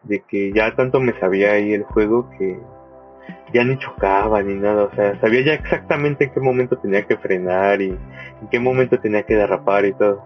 De 0.04 0.22
que 0.22 0.52
ya 0.52 0.76
tanto 0.76 1.00
me 1.00 1.14
sabía 1.20 1.52
ahí 1.52 1.74
el 1.74 1.84
juego 1.84 2.28
que 2.40 2.58
ya 3.54 3.64
ni 3.64 3.78
chocaba 3.78 4.42
ni 4.42 4.56
nada, 4.56 4.84
o 4.84 4.96
sea, 4.96 5.20
sabía 5.20 5.42
ya 5.42 5.54
exactamente 5.54 6.26
en 6.26 6.34
qué 6.34 6.40
momento 6.40 6.78
tenía 6.78 7.06
que 7.06 7.18
frenar 7.18 7.82
y 7.82 7.90
en 7.90 8.48
qué 8.50 8.60
momento 8.60 9.00
tenía 9.00 9.24
que 9.24 9.36
derrapar 9.36 9.86
y 9.86 9.94
todo. 9.94 10.24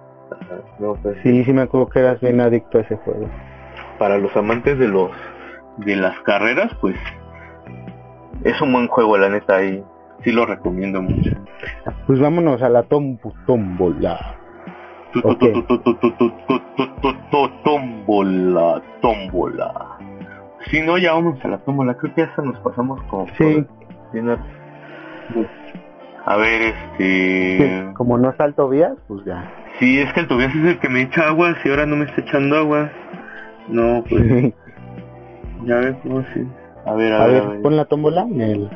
No, 0.79 0.95
pues, 0.95 1.17
sí, 1.23 1.43
sí 1.43 1.53
me 1.53 1.63
acuerdo 1.63 1.87
que 1.89 1.99
eras 1.99 2.19
bien 2.19 2.41
adicto 2.41 2.77
a 2.77 2.81
ese 2.81 2.95
juego. 2.97 3.29
Para 3.99 4.17
los 4.17 4.35
amantes 4.35 4.77
de 4.77 4.87
los 4.87 5.11
de 5.77 5.95
las 5.95 6.19
carreras, 6.21 6.71
pues 6.81 6.95
es 8.43 8.61
un 8.61 8.73
buen 8.73 8.87
juego, 8.87 9.17
la 9.17 9.29
neta, 9.29 9.63
y 9.63 9.83
sí 10.23 10.31
lo 10.31 10.45
recomiendo 10.45 11.01
mucho. 11.01 11.31
Pues 12.07 12.19
vámonos 12.19 12.61
a 12.61 12.69
la 12.69 12.83
tombola. 12.83 14.37
Okay. 15.23 15.65
Tómbola, 17.63 18.81
tómbola. 19.01 19.94
Si 20.71 20.81
no, 20.81 20.97
ya 20.97 21.13
vamos 21.13 21.43
a 21.43 21.47
la 21.47 21.57
tómbola. 21.59 21.95
Creo 21.95 22.13
que 22.15 22.21
ya 22.21 22.27
hasta 22.27 22.41
nos 22.41 22.57
pasamos 22.59 23.01
como... 23.03 23.27
Sí, 23.37 23.65
por- 24.13 25.47
a- 26.25 26.37
ver, 26.37 26.61
este... 26.97 27.91
como 27.95 28.17
no 28.17 28.33
salto 28.35 28.67
vías, 28.69 28.93
pues 29.07 29.23
ya. 29.25 29.51
Sí, 29.79 29.99
es 29.99 30.11
que 30.13 30.21
el 30.21 30.27
Tobias 30.27 30.55
es 30.55 30.65
el 30.65 30.79
que 30.79 30.89
me 30.89 31.01
echa 31.01 31.27
agua, 31.27 31.55
si 31.61 31.69
ahora 31.69 31.85
no 31.85 31.95
me 31.97 32.05
está 32.05 32.21
echando 32.21 32.57
agua. 32.57 32.89
No, 33.67 34.03
pues 34.09 34.53
ya 35.65 35.75
ves 35.77 35.95
cómo 36.03 36.23
sí. 36.33 36.47
A 36.85 36.93
ver, 36.93 37.13
a, 37.13 37.23
A 37.23 37.27
ver, 37.27 37.35
a 37.37 37.39
ver, 37.41 37.49
ver. 37.49 37.61
pon 37.61 37.75
la 37.75 37.85
tómbola 37.85 38.21
en 38.21 38.41
el. 38.41 38.69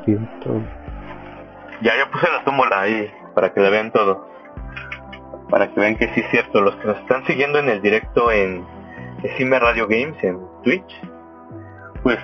Ya, 1.81 1.91
ya 1.97 2.11
puse 2.11 2.27
la 2.31 2.43
tómbola 2.43 2.81
ahí, 2.81 3.07
para 3.33 3.53
que 3.53 3.61
la 3.61 3.69
vean 3.69 3.91
todo. 3.91 4.27
Para 5.49 5.67
que 5.73 5.79
vean 5.79 5.95
que 5.95 6.07
sí 6.13 6.19
es 6.21 6.29
cierto. 6.31 6.61
Los 6.61 6.75
que 6.77 6.87
nos 6.87 6.97
están 6.99 7.25
siguiendo 7.25 7.59
en 7.59 7.69
el 7.69 7.81
directo 7.81 8.31
en 8.31 8.63
Decime 9.23 9.57
Radio 9.59 9.87
Games, 9.87 10.21
en 10.23 10.37
Twitch, 10.63 11.01
pues 12.03 12.17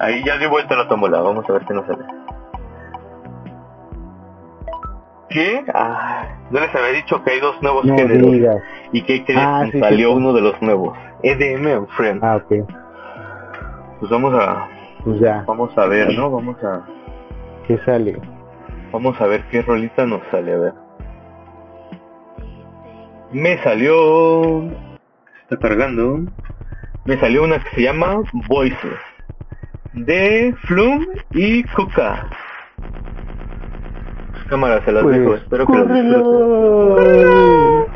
ahí 0.00 0.22
ya 0.24 0.36
dio 0.38 0.50
vuelta 0.50 0.76
la 0.76 0.88
tómbola. 0.88 1.20
Vamos 1.20 1.44
a 1.48 1.52
ver 1.52 1.64
qué 1.66 1.74
nos 1.74 1.86
sale. 1.86 2.04
¿Qué? 5.30 5.62
Ah, 5.74 6.26
no 6.50 6.58
les 6.60 6.74
había 6.74 6.88
dicho 6.92 7.22
que 7.22 7.32
hay 7.32 7.40
dos 7.40 7.60
nuevos 7.62 7.84
No 7.84 7.94
géneros. 7.96 8.32
digas. 8.32 8.56
¿Y 8.92 9.02
que 9.02 9.24
que 9.24 9.34
Ah, 9.36 9.66
sí, 9.70 9.78
salió 9.78 10.08
sí. 10.10 10.14
uno 10.16 10.32
de 10.32 10.40
los 10.40 10.60
nuevos? 10.62 10.96
EDM 11.22 11.66
and 11.66 11.88
Friends. 11.88 12.22
Ah, 12.24 12.36
ok. 12.36 12.66
Pues 14.00 14.10
vamos 14.10 14.32
a 14.34 14.66
Pues 15.04 15.20
ya, 15.20 15.44
vamos 15.46 15.76
a 15.76 15.86
ver, 15.86 16.14
¿no? 16.16 16.30
Vamos 16.30 16.56
a 16.64 16.82
¿qué 17.66 17.78
sale? 17.84 18.18
vamos 18.90 19.20
a 19.20 19.26
ver 19.26 19.44
qué 19.50 19.60
rolita 19.60 20.06
nos 20.06 20.22
sale, 20.30 20.54
a 20.54 20.56
ver. 20.58 20.72
Me 23.32 23.62
salió 23.62 24.62
está 25.42 25.58
cargando. 25.60 26.20
Me 27.08 27.18
salió 27.18 27.42
una 27.42 27.58
que 27.58 27.70
se 27.70 27.80
llama 27.80 28.20
Voices 28.48 28.98
de 29.94 30.54
Flum 30.66 31.06
y 31.32 31.64
Kuka. 31.64 32.28
Cámara, 34.50 34.84
se 34.84 34.92
las 34.92 35.04
Pues, 35.04 35.18
dejo, 35.18 35.34
espero 35.36 35.66
que 35.66 35.72
las 35.72 35.88
disfruten. 35.88 37.87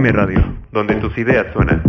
Decime 0.00 0.18
Radio, 0.18 0.40
donde 0.72 0.94
tus 0.94 1.18
ideas 1.18 1.52
suenan. 1.52 1.82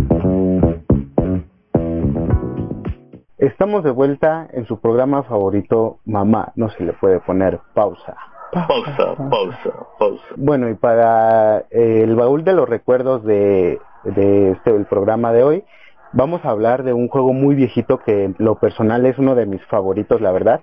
Estamos 3.38 3.84
de 3.84 3.90
vuelta 3.90 4.48
en 4.52 4.66
su 4.66 4.78
programa 4.80 5.22
favorito, 5.22 5.98
Mamá, 6.04 6.52
no 6.54 6.68
se 6.68 6.84
le 6.84 6.92
puede 6.92 7.20
poner 7.20 7.60
pausa. 7.72 8.14
Pausa, 8.52 9.16
pausa, 9.30 9.70
pausa. 9.98 10.24
Bueno, 10.36 10.68
y 10.68 10.74
para 10.74 11.60
eh, 11.70 12.02
el 12.04 12.14
baúl 12.14 12.44
de 12.44 12.52
los 12.52 12.68
recuerdos 12.68 13.24
de, 13.24 13.80
de 14.04 14.50
este 14.50 14.76
el 14.76 14.84
programa 14.84 15.32
de 15.32 15.44
hoy, 15.44 15.64
vamos 16.12 16.44
a 16.44 16.50
hablar 16.50 16.82
de 16.82 16.92
un 16.92 17.08
juego 17.08 17.32
muy 17.32 17.54
viejito 17.54 18.00
que 18.00 18.24
en 18.24 18.36
lo 18.36 18.56
personal 18.56 19.06
es 19.06 19.16
uno 19.16 19.34
de 19.34 19.46
mis 19.46 19.64
favoritos, 19.64 20.20
la 20.20 20.32
verdad, 20.32 20.60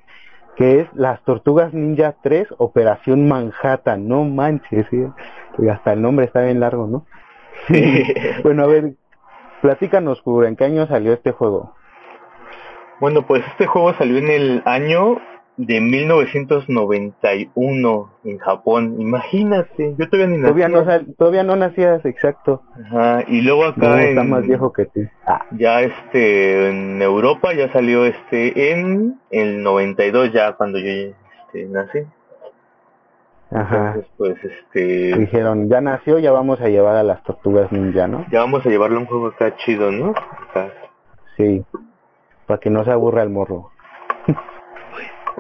que 0.55 0.81
es 0.81 0.87
Las 0.93 1.19
Tortugas 1.23 1.73
Ninja 1.73 2.13
3 2.21 2.49
Operación 2.59 3.27
Manhattan. 3.27 4.07
No 4.07 4.23
manches. 4.23 4.85
Y 5.57 5.67
hasta 5.67 5.93
el 5.93 6.03
nombre 6.03 6.27
está 6.27 6.41
bien 6.41 6.59
largo, 6.59 6.85
¿no? 6.85 7.05
bueno, 8.43 8.63
a 8.63 8.67
ver, 8.67 8.93
platícanos, 9.61 10.21
Kuro, 10.21 10.47
¿en 10.47 10.55
qué 10.55 10.65
año 10.65 10.87
salió 10.87 11.13
este 11.13 11.31
juego? 11.31 11.73
Bueno, 12.99 13.25
pues 13.25 13.43
este 13.47 13.65
juego 13.65 13.93
salió 13.93 14.17
en 14.17 14.29
el 14.29 14.61
año 14.65 15.17
de 15.57 15.81
1991 15.81 18.09
en 18.23 18.37
Japón. 18.39 18.95
Imagínate, 18.99 19.95
yo 19.97 20.09
todavía 20.09 20.35
ni 20.35 20.41
Todavía 20.41 20.69
no, 20.69 20.85
sal- 20.85 21.07
todavía 21.17 21.43
no 21.43 21.55
nacías, 21.55 22.05
exacto. 22.05 22.63
Ajá, 22.85 23.23
y 23.27 23.41
luego 23.41 23.65
acá 23.65 23.87
No, 23.87 23.97
en, 23.97 24.07
está 24.09 24.23
más 24.23 24.43
viejo 24.43 24.73
que 24.73 24.85
tú. 24.85 25.01
Ah, 25.27 25.45
ya 25.51 25.81
este 25.81 26.69
en 26.69 27.01
Europa 27.01 27.53
ya 27.53 27.71
salió 27.71 28.05
este 28.05 28.71
en 28.71 29.19
el 29.29 29.61
92 29.63 30.33
ya 30.33 30.53
cuando 30.53 30.79
yo 30.79 30.89
este, 30.89 31.65
nací. 31.69 31.99
Ajá. 33.51 33.87
Entonces 33.87 34.11
pues 34.17 34.37
este 34.43 35.17
Dijeron, 35.17 35.69
ya 35.69 35.81
nació, 35.81 36.19
ya 36.19 36.31
vamos 36.31 36.61
a 36.61 36.69
llevar 36.69 36.95
a 36.95 37.03
las 37.03 37.23
tortugas 37.23 37.71
ninja, 37.71 38.07
¿no? 38.07 38.25
ya 38.31 38.39
vamos 38.39 38.65
a 38.65 38.69
llevarle 38.69 38.97
un 38.97 39.05
juego 39.05 39.27
acá 39.27 39.55
chido, 39.57 39.91
¿no? 39.91 40.11
Acá. 40.11 40.71
Sí, 41.37 41.63
para 42.45 42.59
que 42.59 42.69
no 42.69 42.83
se 42.83 42.91
aburra 42.91 43.23
el 43.23 43.29
morro. 43.29 43.71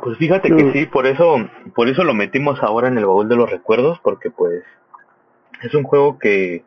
Pues 0.01 0.17
fíjate 0.17 0.49
que 0.55 0.71
sí, 0.71 0.85
por 0.85 1.05
eso, 1.07 1.35
por 1.75 1.89
eso 1.89 2.05
lo 2.05 2.13
metimos 2.13 2.63
ahora 2.63 2.87
en 2.87 2.97
el 2.97 3.05
baúl 3.05 3.27
de 3.27 3.35
los 3.35 3.49
recuerdos, 3.49 3.99
porque 4.01 4.31
pues 4.31 4.63
es 5.61 5.73
un 5.73 5.83
juego 5.83 6.17
que 6.19 6.63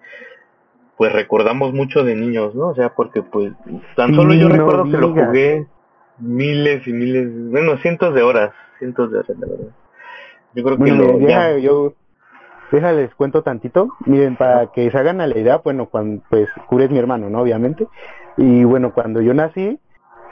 pues 0.97 1.13
recordamos 1.13 1.73
mucho 1.73 2.05
de 2.05 2.15
niños, 2.15 2.55
¿no? 2.55 2.69
O 2.69 2.75
sea, 2.75 2.91
porque 2.91 3.23
pues 3.23 3.53
tan 3.97 4.15
solo 4.15 4.33
Sí, 4.33 4.41
yo 4.41 4.49
no 4.49 4.57
recuerdo 4.57 4.85
que 4.85 4.99
lo 4.99 5.15
jugué 5.15 5.67
miles 6.19 6.87
y 6.87 6.93
miles, 6.93 7.29
bueno, 7.51 7.77
cientos 7.79 8.15
de 8.15 8.23
horas, 8.23 8.53
cientos 8.79 9.11
de 9.11 9.19
horas, 9.19 9.39
la 9.39 9.47
verdad. 9.47 9.69
Yo 10.55 10.63
creo 10.63 10.77
que 10.77 10.83
Bueno, 10.83 11.05
lo, 11.05 11.19
deja, 11.19 11.59
yo 11.59 11.95
déjales 12.71 13.15
cuento 13.15 13.43
tantito. 13.43 13.89
Miren, 14.07 14.37
para 14.37 14.69
que 14.73 14.91
se 14.91 14.99
hagan 14.99 15.21
a 15.21 15.27
la 15.27 15.39
idea, 15.39 15.59
bueno, 15.59 15.87
cuando, 15.87 16.23
pues, 16.29 16.49
Cure 16.67 16.87
es 16.87 16.91
mi 16.91 16.99
hermano, 16.99 17.31
¿no? 17.31 17.41
Obviamente. 17.41 17.87
Y 18.37 18.65
bueno, 18.65 18.93
cuando 18.93 19.21
yo 19.21 19.35
nací, 19.35 19.79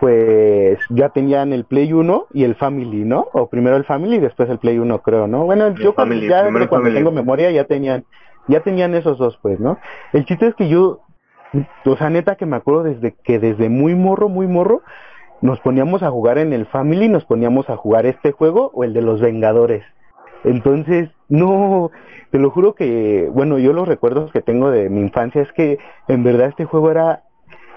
pues 0.01 0.79
ya 0.89 1.11
tenían 1.11 1.53
el 1.53 1.65
Play 1.65 1.93
1 1.93 2.29
y 2.33 2.45
el 2.45 2.55
Family, 2.55 3.05
¿no? 3.05 3.29
O 3.35 3.49
primero 3.49 3.77
el 3.77 3.85
Family 3.85 4.17
y 4.17 4.21
después 4.21 4.49
el 4.49 4.59
Play 4.59 4.79
1, 4.79 5.03
creo, 5.03 5.27
¿no? 5.27 5.45
Bueno, 5.45 5.67
El 5.67 5.75
yo 5.77 5.95
cuando, 5.95 6.15
Family, 6.15 6.29
ya 6.29 6.43
cuando 6.43 6.69
Family. 6.69 6.95
tengo 6.95 7.13
memoria 7.13 7.51
ya 7.51 7.65
tenían, 7.65 8.05
ya 8.49 8.61
tenían 8.61 8.95
esos 8.95 9.19
dos, 9.19 9.39
pues, 9.43 9.61
¿no? 9.61 9.79
El 10.15 10.25
chiste 10.25 10.47
es 10.47 10.55
que 10.55 10.71
yo, 10.71 11.01
o 11.85 11.97
sea, 11.97 12.09
neta 12.09 12.37
que 12.37 12.47
me 12.47 12.57
acuerdo 12.57 12.85
desde 12.85 13.15
que 13.23 13.39
desde 13.39 13.69
muy 13.69 13.95
morro, 13.95 14.31
muy 14.31 14.47
morro, 14.47 14.81
nos 15.43 15.61
poníamos 15.61 16.03
a 16.03 16.11
jugar 16.11 16.39
en 16.39 16.55
el 16.55 16.65
Family, 16.65 17.09
nos 17.09 17.27
poníamos 17.27 17.69
a 17.69 17.77
jugar 17.77 18.07
este 18.07 18.33
juego 18.33 18.71
o 18.73 18.85
el 18.85 18.95
de 18.95 19.03
los 19.03 19.21
Vengadores. 19.21 19.85
Entonces, 20.45 21.11
no, 21.29 21.91
te 22.31 22.39
lo 22.39 22.51
juro 22.51 22.75
que, 22.75 23.29
bueno, 23.33 23.59
yo 23.59 23.73
los 23.73 23.87
recuerdos 23.87 24.33
que 24.33 24.41
tengo 24.43 24.71
de 24.71 24.89
mi 24.89 25.01
infancia 25.01 25.43
es 25.43 25.53
que 25.53 25.79
en 26.09 26.23
verdad 26.25 26.49
este 26.49 26.65
juego 26.65 26.91
era 26.91 27.23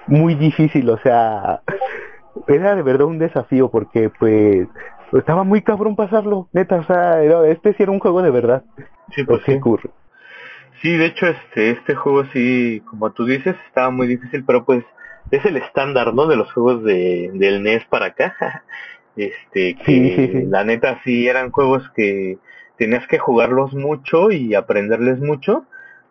muy 0.08 0.36
difícil, 0.36 0.90
o 0.90 0.98
sea, 1.00 1.62
era 2.48 2.76
de 2.76 2.82
verdad 2.82 3.08
un 3.08 3.20
desafío 3.20 3.70
porque 3.70 4.10
pues 4.20 4.68
estaba 5.14 5.44
muy 5.44 5.62
cabrón 5.62 5.96
pasarlo, 5.96 6.50
neta, 6.54 6.78
o 6.78 6.84
sea, 6.84 7.22
era- 7.22 7.48
este 7.48 7.74
sí 7.74 7.84
era 7.84 7.92
un 7.92 8.00
juego 8.00 8.22
de 8.22 8.32
verdad. 8.32 8.64
sí, 9.12 9.24
pues 9.24 9.42
¿O 9.42 9.46
sí. 9.46 9.60
Kur? 9.60 9.82
Sí, 10.82 10.98
de 10.98 11.06
hecho, 11.06 11.28
este, 11.28 11.72
este 11.72 11.96
juego 11.96 12.26
sí, 12.34 12.82
como 12.90 13.12
tú 13.12 13.26
dices, 13.26 13.56
estaba 13.68 13.90
muy 13.90 14.08
difícil, 14.08 14.44
pero 14.46 14.66
pues 14.66 14.84
es 15.32 15.46
el 15.46 15.56
estándar, 15.58 16.14
¿no? 16.14 16.28
De 16.28 16.36
los 16.36 16.52
juegos 16.52 16.84
de, 16.84 17.32
del 17.34 17.62
NES 17.62 17.86
para 17.86 18.08
acá. 18.08 18.36
Este, 19.16 19.76
que 19.76 19.84
Sí, 19.86 20.16
sí, 20.16 20.28
sí. 20.32 20.46
la 20.48 20.64
neta 20.64 21.00
sí 21.04 21.28
eran 21.28 21.52
juegos 21.52 21.84
que 21.96 22.38
tenías 22.78 23.08
que 23.08 23.20
jugarlos 23.20 23.74
mucho 23.74 24.32
y 24.32 24.56
aprenderles 24.56 25.20
mucho 25.20 25.66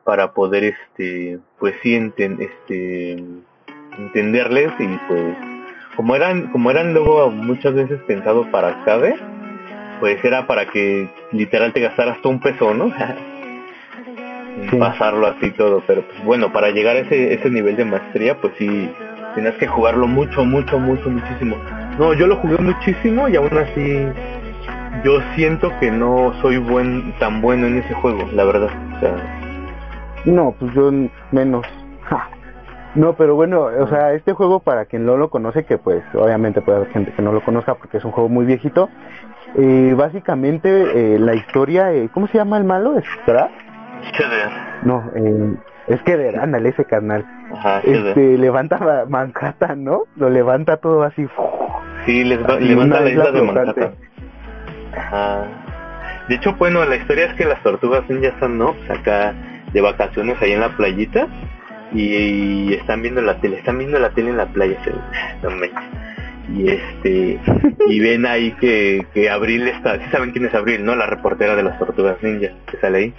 para 0.05 0.33
poder, 0.33 0.65
este, 0.65 1.39
pues 1.59 1.75
sí, 1.83 1.95
enten- 1.97 2.41
este, 2.41 3.17
entenderles 3.99 4.73
y 4.79 4.87
pues, 5.09 5.37
como 5.97 6.17
eran, 6.17 6.49
como 6.49 6.71
eran 6.71 6.95
luego 6.95 7.31
muchas 7.31 7.75
veces 7.75 8.01
pensados 8.07 8.47
para 8.49 8.69
arcade, 8.69 9.15
pues 10.01 10.25
era 10.25 10.47
para 10.47 10.67
que 10.67 11.09
literal 11.33 11.73
te 11.73 11.81
gastaras 11.81 12.21
todo 12.23 12.33
un 12.33 12.41
peso, 12.41 12.75
¿no? 12.75 12.93
Sí. 14.71 14.77
pasarlo 14.77 15.27
así 15.27 15.51
todo, 15.53 15.83
pero 15.87 16.03
pues 16.03 16.23
bueno, 16.25 16.53
para 16.53 16.71
llegar 16.71 16.97
a 16.97 17.01
ese, 17.01 17.33
ese 17.35 17.49
nivel 17.51 17.75
de 17.75 17.87
maestría, 17.87 18.37
pues 18.37 18.53
sí, 18.59 18.91
tenías 19.35 19.55
que 19.55 19.67
jugarlo 19.67 20.07
mucho, 20.07 20.45
mucho, 20.45 20.79
mucho, 20.79 21.09
muchísimo. 21.09 21.57
No, 21.99 22.15
yo 22.15 22.27
lo 22.27 22.37
jugué 22.37 22.59
muchísimo 22.59 23.29
y 23.29 23.37
aún 23.37 23.57
así 23.57 24.07
yo 25.05 25.21
siento 25.35 25.71
que 25.81 25.91
no 25.91 26.33
soy 26.41 26.59
buen 26.59 27.13
tan 27.19 27.41
bueno 27.41 27.67
en 27.67 27.79
ese 27.79 27.95
juego, 27.95 28.21
la 28.33 28.45
verdad. 28.45 28.71
O 28.97 29.01
sea, 29.01 29.15
No, 30.25 30.55
pues 30.59 30.73
yo 30.75 30.91
menos. 31.33 31.67
Ja. 32.05 32.29
No, 32.95 33.15
pero 33.15 33.35
bueno, 33.35 33.63
o 33.63 33.87
sea, 33.89 34.13
este 34.13 34.33
juego 34.35 34.61
para 34.61 34.85
quien 34.85 35.07
no 35.07 35.17
lo 35.17 35.31
conoce, 35.31 35.65
que 35.65 35.79
pues 35.79 36.03
obviamente 36.15 36.61
puede 36.61 36.79
haber 36.79 36.91
gente 36.91 37.13
que 37.13 37.23
no 37.23 37.33
lo 37.33 37.41
conozca 37.43 37.75
porque 37.75 37.97
es 37.97 38.05
un 38.05 38.11
juego 38.13 38.29
muy 38.29 38.45
viejito, 38.45 38.91
eh, 39.57 39.95
básicamente 39.97 41.15
eh, 41.15 41.19
la 41.19 41.35
historia, 41.35 41.93
eh, 41.93 42.11
¿cómo 42.13 42.27
se 42.27 42.37
llama 42.39 42.59
el 42.59 42.65
malo? 42.65 42.95
Shredder. 44.13 44.51
No, 44.83 45.03
eh, 45.17 45.55
es 45.89 46.03
que 46.03 46.17
de, 46.19 46.37
ándale 46.39 46.69
ese 46.69 46.85
carnal. 46.85 47.25
Ajá. 47.55 47.81
Este, 47.85 48.37
levanta 48.37 48.79
Ma- 48.79 49.05
Manhattan, 49.09 49.85
¿no? 49.85 50.03
Lo 50.17 50.29
levanta 50.29 50.77
todo 50.77 51.03
así. 51.03 51.27
Sí, 52.07 52.25
les 52.25 52.39
va- 52.43 52.57
una 52.57 53.01
la 53.01 53.11
isla 53.11 53.31
de. 53.31 53.43
Manhattan. 53.43 53.95
Ajá. 54.97 55.47
De 56.29 56.35
hecho, 56.37 56.55
bueno, 56.55 56.85
la 56.85 56.97
historia 56.97 57.27
es 57.27 57.35
que 57.35 57.45
las 57.45 57.63
tortugas 57.63 58.03
ninja 58.09 58.29
están, 58.29 58.59
¿no? 58.59 58.75
Pues 58.75 58.91
acá 58.99 59.35
de 59.73 59.81
vacaciones 59.81 60.37
ahí 60.41 60.53
en 60.53 60.61
la 60.61 60.69
playita 60.77 61.27
y, 61.93 62.03
y 62.71 62.75
están 62.75 63.03
viendo 63.03 63.21
la 63.23 63.41
tele, 63.41 63.59
están 63.59 63.79
viendo 63.79 63.99
la 63.99 64.11
tele 64.11 64.31
en 64.31 64.37
la 64.37 64.47
playa, 64.47 64.77
se- 64.85 64.93
no 65.43 65.51
manches. 65.51 65.73
y 66.55 66.69
este 66.69 67.41
y 67.89 68.01
ven 68.01 68.27
ahí 68.27 68.53
que, 68.61 69.07
que 69.15 69.31
Abril 69.31 69.67
está, 69.69 69.97
sí 69.99 70.05
saben 70.11 70.31
quién 70.33 70.47
es 70.47 70.55
Abril, 70.55 70.85
¿no? 70.85 70.95
La 70.95 71.07
reportera 71.07 71.57
de 71.57 71.63
las 71.65 71.79
tortugas 71.79 72.17
ninja 72.23 72.49
que 72.71 72.77
sale 72.79 72.99
ahí. 72.99 73.15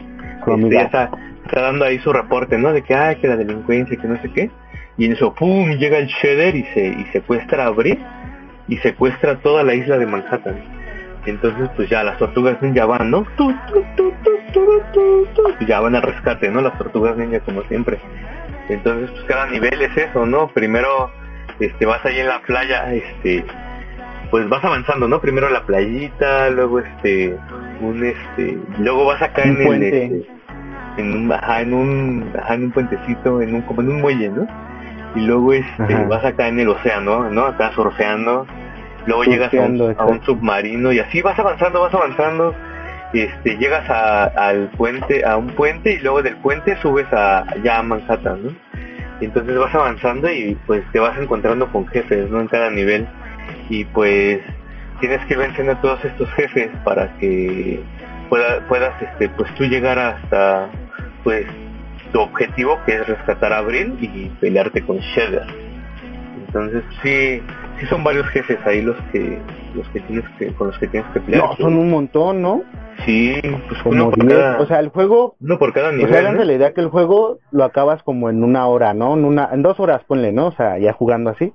Este, 0.66 0.82
está, 0.82 1.10
está 1.46 1.62
dando 1.62 1.86
ahí 1.86 2.00
su 2.00 2.12
reporte, 2.14 2.58
¿no? 2.58 2.74
De 2.74 2.82
que, 2.84 2.94
ah, 2.96 3.16
que 3.16 3.28
la 3.28 3.38
delincuencia, 3.38 3.98
que 3.98 4.08
no 4.08 4.22
sé 4.22 4.30
qué. 4.34 4.50
Y 4.98 5.06
en 5.06 5.14
eso, 5.14 5.34
¡pum! 5.34 5.72
llega 5.72 5.98
el 5.98 6.08
Shredder 6.08 6.56
y 6.56 6.64
se 6.74 6.86
y 6.88 7.06
secuestra 7.12 7.64
a 7.64 7.68
Abril 7.68 7.98
y 8.68 8.78
secuestra 8.78 9.38
toda 9.40 9.64
la 9.64 9.74
isla 9.74 9.98
de 9.98 10.06
Manhattan. 10.06 10.56
Entonces, 11.26 11.70
pues 11.76 11.90
ya 11.90 12.04
las 12.04 12.18
tortugas 12.18 12.62
ninja 12.62 12.86
van, 12.86 13.10
¿no? 13.10 13.26
Tu, 13.38 13.54
ya 15.66 15.80
van 15.80 15.96
al 15.96 16.02
rescate, 16.02 16.50
¿no? 16.50 16.62
Las 16.62 16.78
tortugas 16.78 17.16
ninja 17.16 17.40
como 17.42 17.64
siempre. 17.64 18.00
Entonces, 18.70 19.10
pues 19.12 19.24
cada 19.26 19.48
nivel 19.48 19.82
es 19.82 19.96
eso, 19.96 20.26
¿no? 20.26 20.48
Primero, 20.50 21.12
este, 21.60 21.86
vas 21.86 22.04
ahí 22.06 22.20
en 22.20 22.28
la 22.28 22.42
playa, 22.42 22.94
este, 22.94 23.46
pues 24.32 24.50
vas 24.50 24.64
avanzando, 24.64 25.08
¿no? 25.08 25.22
Primero 25.22 25.50
la 25.50 25.64
playita, 25.64 26.50
luego 26.50 26.80
este, 26.80 27.38
un 27.82 28.04
este, 28.04 28.58
luego 28.80 29.06
vas 29.06 29.22
acá 29.22 29.44
Un 29.46 29.62
en 29.62 29.74
el, 29.74 29.84
este, 29.84 30.26
en 30.98 31.14
un, 31.14 31.32
ajá, 31.32 31.62
en 31.62 31.74
un, 31.74 32.34
ajá, 32.38 32.56
en 32.56 32.64
un 32.66 32.72
puentecito, 32.72 33.42
en 33.42 33.56
un, 33.56 33.62
como 33.62 33.82
en 33.82 33.90
un 33.90 34.02
muelle, 34.02 34.30
¿no? 34.30 34.48
Y 35.16 35.22
luego 35.22 35.54
este, 35.54 35.94
Ajá. 35.94 36.06
vas 36.06 36.26
acá 36.26 36.48
en 36.48 36.60
el 36.60 36.70
océano, 36.70 37.30
¿no? 37.30 37.46
Acá 37.46 37.72
surfeando, 37.74 38.48
luego 39.06 39.24
llegas 39.24 39.54
a 39.54 39.58
un, 39.62 39.96
a 40.22 40.26
submarino 40.26 40.92
y 40.92 41.00
así 41.00 41.22
vas 41.22 41.38
avanzando, 41.38 41.82
vas 41.82 41.94
avanzando, 41.94 42.56
este, 43.14 43.58
llegas 43.58 43.88
a, 43.90 44.24
al 44.26 44.70
puente, 44.70 45.24
a 45.24 45.38
un 45.38 45.48
puente 45.48 45.94
y 45.94 46.00
luego 46.00 46.22
del 46.24 46.36
puente 46.38 46.76
subes 46.78 47.06
a, 47.12 47.46
ya 47.64 47.80
a 47.80 47.84
Manhattan, 47.84 48.44
¿no? 48.44 48.52
Y 49.22 49.26
entonces 49.26 49.56
vas 49.58 49.74
avanzando 49.76 50.30
y 50.32 50.58
pues 50.66 50.84
te 50.92 51.00
vas 51.00 51.16
encontrando 51.18 51.72
con 51.72 51.86
jefes, 51.88 52.30
¿no? 52.30 52.42
En 52.42 52.48
cada 52.48 52.70
nivel 52.72 53.08
y 53.70 53.86
pues 53.86 54.40
tienes 55.00 55.24
que 55.26 55.36
vencer 55.36 55.70
a 55.70 55.80
todos 55.80 56.04
estos 56.04 56.28
jefes 56.32 56.70
para 56.84 57.08
que 57.20 57.82
pueda- 58.30 58.62
puedas, 58.68 59.00
este, 59.02 59.30
pues 59.30 59.54
tú 59.56 59.66
llegar 59.66 60.00
hasta, 60.00 60.70
pues, 61.24 61.46
tu 62.14 62.22
objetivo 62.22 62.80
que 62.86 62.96
es 62.96 63.08
rescatar 63.08 63.52
a 63.52 63.58
Abril 63.58 63.98
y 64.00 64.30
pelearte 64.40 64.82
con 64.86 64.98
Shredder. 64.98 65.48
Entonces 66.46 66.84
sí, 67.02 67.42
sí 67.80 67.86
son 67.88 68.04
varios 68.04 68.28
jefes 68.28 68.60
ahí 68.66 68.82
los 68.82 68.96
que, 69.12 69.42
los 69.74 69.90
que 69.90 70.00
tienes 70.02 70.24
que, 70.38 70.54
con 70.54 70.68
los 70.68 70.78
que 70.78 70.88
tienes 70.88 71.12
que 71.12 71.20
pelear. 71.20 71.44
No, 71.44 71.56
son 71.58 71.76
un 71.76 71.90
montón, 71.90 72.42
¿no? 72.42 72.62
Sí, 73.06 73.36
pues 73.68 73.82
como 73.82 73.96
uno 73.96 74.12
por 74.12 74.24
10. 74.24 74.34
cada, 74.34 74.60
O 74.60 74.68
sea, 74.68 74.80
el 74.80 74.90
juego, 74.90 75.36
uno 75.42 75.58
por 75.58 75.74
cada 75.74 75.90
o 75.90 75.92
sea, 75.92 75.98
nivel. 75.98 76.38
¿no? 76.38 76.44
la 76.44 76.54
idea 76.54 76.74
que 76.74 76.82
el 76.82 76.90
juego 76.90 77.40
lo 77.52 77.64
acabas 77.64 78.04
como 78.04 78.30
en 78.30 78.44
una 78.44 78.68
hora, 78.68 78.94
¿no? 78.94 79.16
En 79.16 79.26
una, 79.26 79.50
en 79.52 79.64
dos 79.64 79.80
horas, 79.80 80.04
ponle, 80.08 80.32
¿no? 80.32 80.48
O 80.48 80.52
sea, 80.52 80.78
ya 80.78 80.94
jugando 80.94 81.32
así. 81.32 81.52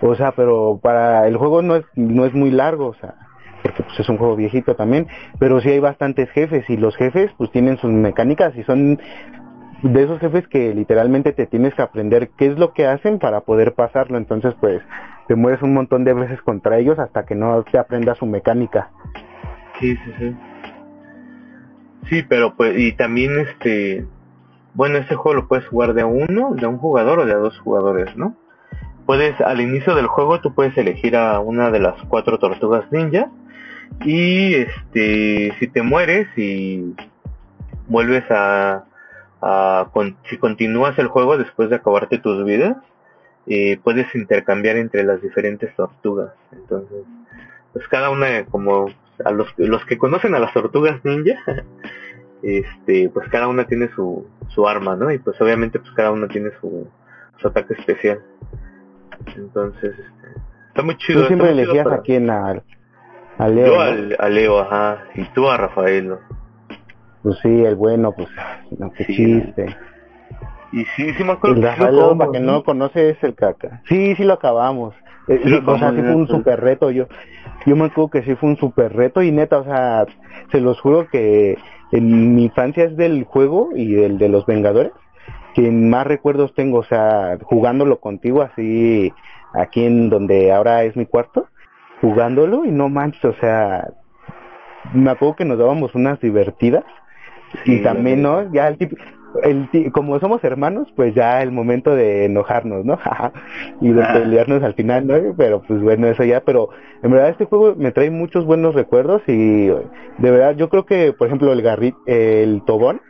O 0.00 0.16
sea, 0.16 0.32
pero 0.32 0.80
para 0.82 1.28
el 1.28 1.36
juego 1.36 1.62
no 1.62 1.76
es, 1.76 1.84
no 1.94 2.26
es 2.26 2.34
muy 2.34 2.50
largo, 2.50 2.88
o 2.88 2.94
sea, 2.94 3.14
porque 3.62 3.82
pues 3.82 4.00
es 4.00 4.08
un 4.08 4.18
juego 4.18 4.36
viejito 4.36 4.74
también, 4.74 5.06
pero 5.38 5.60
sí 5.60 5.70
hay 5.70 5.78
bastantes 5.78 6.30
jefes 6.30 6.68
y 6.68 6.76
los 6.76 6.96
jefes 6.96 7.30
pues 7.38 7.50
tienen 7.50 7.78
sus 7.78 7.90
mecánicas 7.90 8.54
y 8.56 8.62
son 8.64 9.00
de 9.82 10.02
esos 10.02 10.18
jefes 10.20 10.46
que 10.48 10.74
literalmente 10.74 11.32
te 11.32 11.46
tienes 11.46 11.74
que 11.74 11.82
aprender 11.82 12.30
qué 12.36 12.46
es 12.46 12.58
lo 12.58 12.72
que 12.72 12.86
hacen 12.86 13.18
para 13.18 13.40
poder 13.40 13.74
pasarlo, 13.74 14.18
entonces 14.18 14.54
pues 14.60 14.82
te 15.28 15.34
mueres 15.34 15.62
un 15.62 15.74
montón 15.74 16.04
de 16.04 16.14
veces 16.14 16.40
contra 16.42 16.78
ellos 16.78 16.98
hasta 16.98 17.24
que 17.26 17.34
no 17.34 17.62
te 17.64 17.78
aprendas 17.78 18.18
su 18.18 18.26
mecánica. 18.26 18.90
Sí, 19.80 19.96
sí, 19.96 20.12
sí. 20.18 20.36
Sí, 22.08 22.22
pero 22.22 22.54
pues, 22.56 22.78
y 22.78 22.92
también 22.92 23.38
este, 23.40 24.06
bueno, 24.74 24.98
este 24.98 25.16
juego 25.16 25.40
lo 25.40 25.48
puedes 25.48 25.66
jugar 25.66 25.94
de 25.94 26.04
uno, 26.04 26.54
de 26.54 26.66
un 26.66 26.78
jugador 26.78 27.18
o 27.18 27.26
de 27.26 27.32
a 27.32 27.38
dos 27.38 27.58
jugadores, 27.58 28.16
¿no? 28.16 28.36
Puedes, 29.04 29.40
al 29.40 29.60
inicio 29.60 29.94
del 29.94 30.06
juego, 30.06 30.40
tú 30.40 30.54
puedes 30.54 30.76
elegir 30.78 31.16
a 31.16 31.40
una 31.40 31.70
de 31.70 31.80
las 31.80 31.94
cuatro 32.08 32.38
tortugas 32.38 32.90
ninja 32.90 33.30
y 34.00 34.54
este, 34.54 35.52
si 35.58 35.68
te 35.68 35.82
mueres 35.82 36.26
y 36.36 36.94
vuelves 37.88 38.24
a, 38.30 38.84
con- 39.92 40.16
si 40.28 40.38
continúas 40.38 40.98
el 40.98 41.08
juego 41.08 41.36
después 41.38 41.70
de 41.70 41.76
acabarte 41.76 42.18
tus 42.18 42.44
vidas, 42.44 42.76
eh, 43.46 43.78
puedes 43.82 44.12
intercambiar 44.14 44.76
entre 44.76 45.04
las 45.04 45.20
diferentes 45.22 45.74
tortugas. 45.76 46.32
Entonces, 46.52 46.98
pues 47.72 47.86
cada 47.88 48.10
una 48.10 48.44
como 48.46 48.86
a 49.24 49.30
los 49.30 49.48
los 49.56 49.84
que 49.86 49.98
conocen 49.98 50.34
a 50.34 50.38
las 50.38 50.52
tortugas 50.52 51.02
ninja 51.04 51.34
este 52.42 53.08
pues 53.08 53.28
cada 53.30 53.48
una 53.48 53.66
tiene 53.66 53.88
su 53.94 54.26
su 54.48 54.68
arma 54.68 54.94
no 54.94 55.10
y 55.10 55.18
pues 55.18 55.40
obviamente 55.40 55.78
pues 55.78 55.90
cada 55.92 56.10
una 56.10 56.28
tiene 56.28 56.50
su, 56.60 56.86
su 57.38 57.48
ataque 57.48 57.74
especial 57.74 58.20
entonces 59.36 59.92
este, 59.98 60.40
está 60.68 60.82
muy 60.82 60.96
chido 60.98 61.22
Tú 61.22 61.26
siempre 61.28 61.50
elegías 61.50 61.84
para- 61.84 61.96
a 61.96 62.02
quién, 62.02 62.28
a, 62.30 62.62
a 63.38 63.48
Leo, 63.48 63.66
yo 63.66 64.20
a 64.22 64.28
Leo 64.28 64.58
ajá 64.60 65.04
y 65.14 65.24
tú 65.32 65.48
a 65.48 65.56
Rafael 65.56 66.08
¿no? 66.08 66.18
Pues 67.26 67.40
sí, 67.42 67.48
el 67.48 67.74
bueno, 67.74 68.14
pues, 68.14 68.28
no, 68.78 68.92
qué 68.92 69.04
Sí. 69.04 69.16
chiste. 69.16 69.76
y 70.70 70.84
sí 70.94 71.12
sí 71.14 71.24
me 71.24 71.32
acuerdo 71.32 71.56
El 71.56 71.62
sí 71.62 71.66
Rafael, 71.66 72.16
para 72.16 72.30
que 72.30 72.38
no 72.38 72.52
lo 72.52 72.62
conoce, 72.62 73.10
es 73.10 73.24
el 73.24 73.34
caca. 73.34 73.82
Sí, 73.88 74.14
sí 74.14 74.22
lo 74.22 74.34
acabamos. 74.34 74.94
Eh, 75.26 75.40
Sí 75.42 75.48
sí, 75.50 75.62
o 75.66 75.76
sea, 75.76 75.90
sí 75.90 76.02
fue 76.02 76.14
un 76.14 76.28
sí. 76.28 76.32
super 76.34 76.60
reto. 76.60 76.92
Yo, 76.92 77.08
yo 77.66 77.74
me 77.74 77.86
acuerdo 77.86 78.10
que 78.10 78.22
sí 78.22 78.36
fue 78.36 78.50
un 78.50 78.56
super 78.58 78.94
reto 78.94 79.22
y 79.22 79.32
neta, 79.32 79.58
o 79.58 79.64
sea, 79.64 80.06
se 80.52 80.60
los 80.60 80.80
juro 80.80 81.08
que 81.10 81.58
en 81.90 82.36
mi 82.36 82.44
infancia 82.44 82.84
es 82.84 82.96
del 82.96 83.24
juego 83.24 83.70
y 83.74 83.92
del 83.94 84.18
de 84.18 84.28
los 84.28 84.46
Vengadores 84.46 84.92
que 85.54 85.68
más 85.72 86.06
recuerdos 86.06 86.54
tengo, 86.54 86.78
o 86.78 86.84
sea, 86.84 87.38
jugándolo 87.42 87.98
contigo 87.98 88.42
así 88.42 89.12
aquí 89.52 89.84
en 89.84 90.10
donde 90.10 90.52
ahora 90.52 90.84
es 90.84 90.94
mi 90.96 91.06
cuarto, 91.06 91.48
jugándolo 92.00 92.64
y 92.64 92.70
no 92.70 92.88
manches, 92.88 93.24
o 93.24 93.34
sea, 93.40 93.88
me 94.92 95.10
acuerdo 95.10 95.34
que 95.34 95.44
nos 95.44 95.58
dábamos 95.58 95.94
unas 95.96 96.20
divertidas 96.20 96.84
Sí, 97.64 97.74
y 97.76 97.82
también, 97.82 98.22
¿no? 98.22 98.52
Ya 98.52 98.68
el 98.68 98.76
tipo, 98.76 98.96
el 99.42 99.68
ti- 99.70 99.90
como 99.90 100.18
somos 100.20 100.42
hermanos, 100.44 100.88
pues 100.96 101.14
ya 101.14 101.42
el 101.42 101.52
momento 101.52 101.94
de 101.94 102.24
enojarnos, 102.26 102.84
¿no? 102.84 102.98
y 103.80 103.90
de 103.92 104.02
Ah. 104.02 104.12
pelearnos 104.14 104.62
al 104.62 104.74
final, 104.74 105.06
¿no? 105.06 105.14
Pero 105.36 105.62
pues 105.62 105.80
bueno, 105.80 106.06
eso 106.08 106.24
ya, 106.24 106.40
pero 106.40 106.68
en 107.02 107.10
verdad 107.10 107.30
este 107.30 107.44
juego 107.44 107.74
me 107.76 107.92
trae 107.92 108.10
muchos 108.10 108.44
buenos 108.44 108.74
recuerdos 108.74 109.22
y 109.26 109.66
de 109.66 110.30
verdad 110.30 110.56
yo 110.56 110.68
creo 110.68 110.84
que, 110.86 111.12
por 111.12 111.26
ejemplo, 111.26 111.52
el 111.52 111.62
Garrit, 111.62 111.94
el 112.06 112.62
Tobón, 112.66 113.00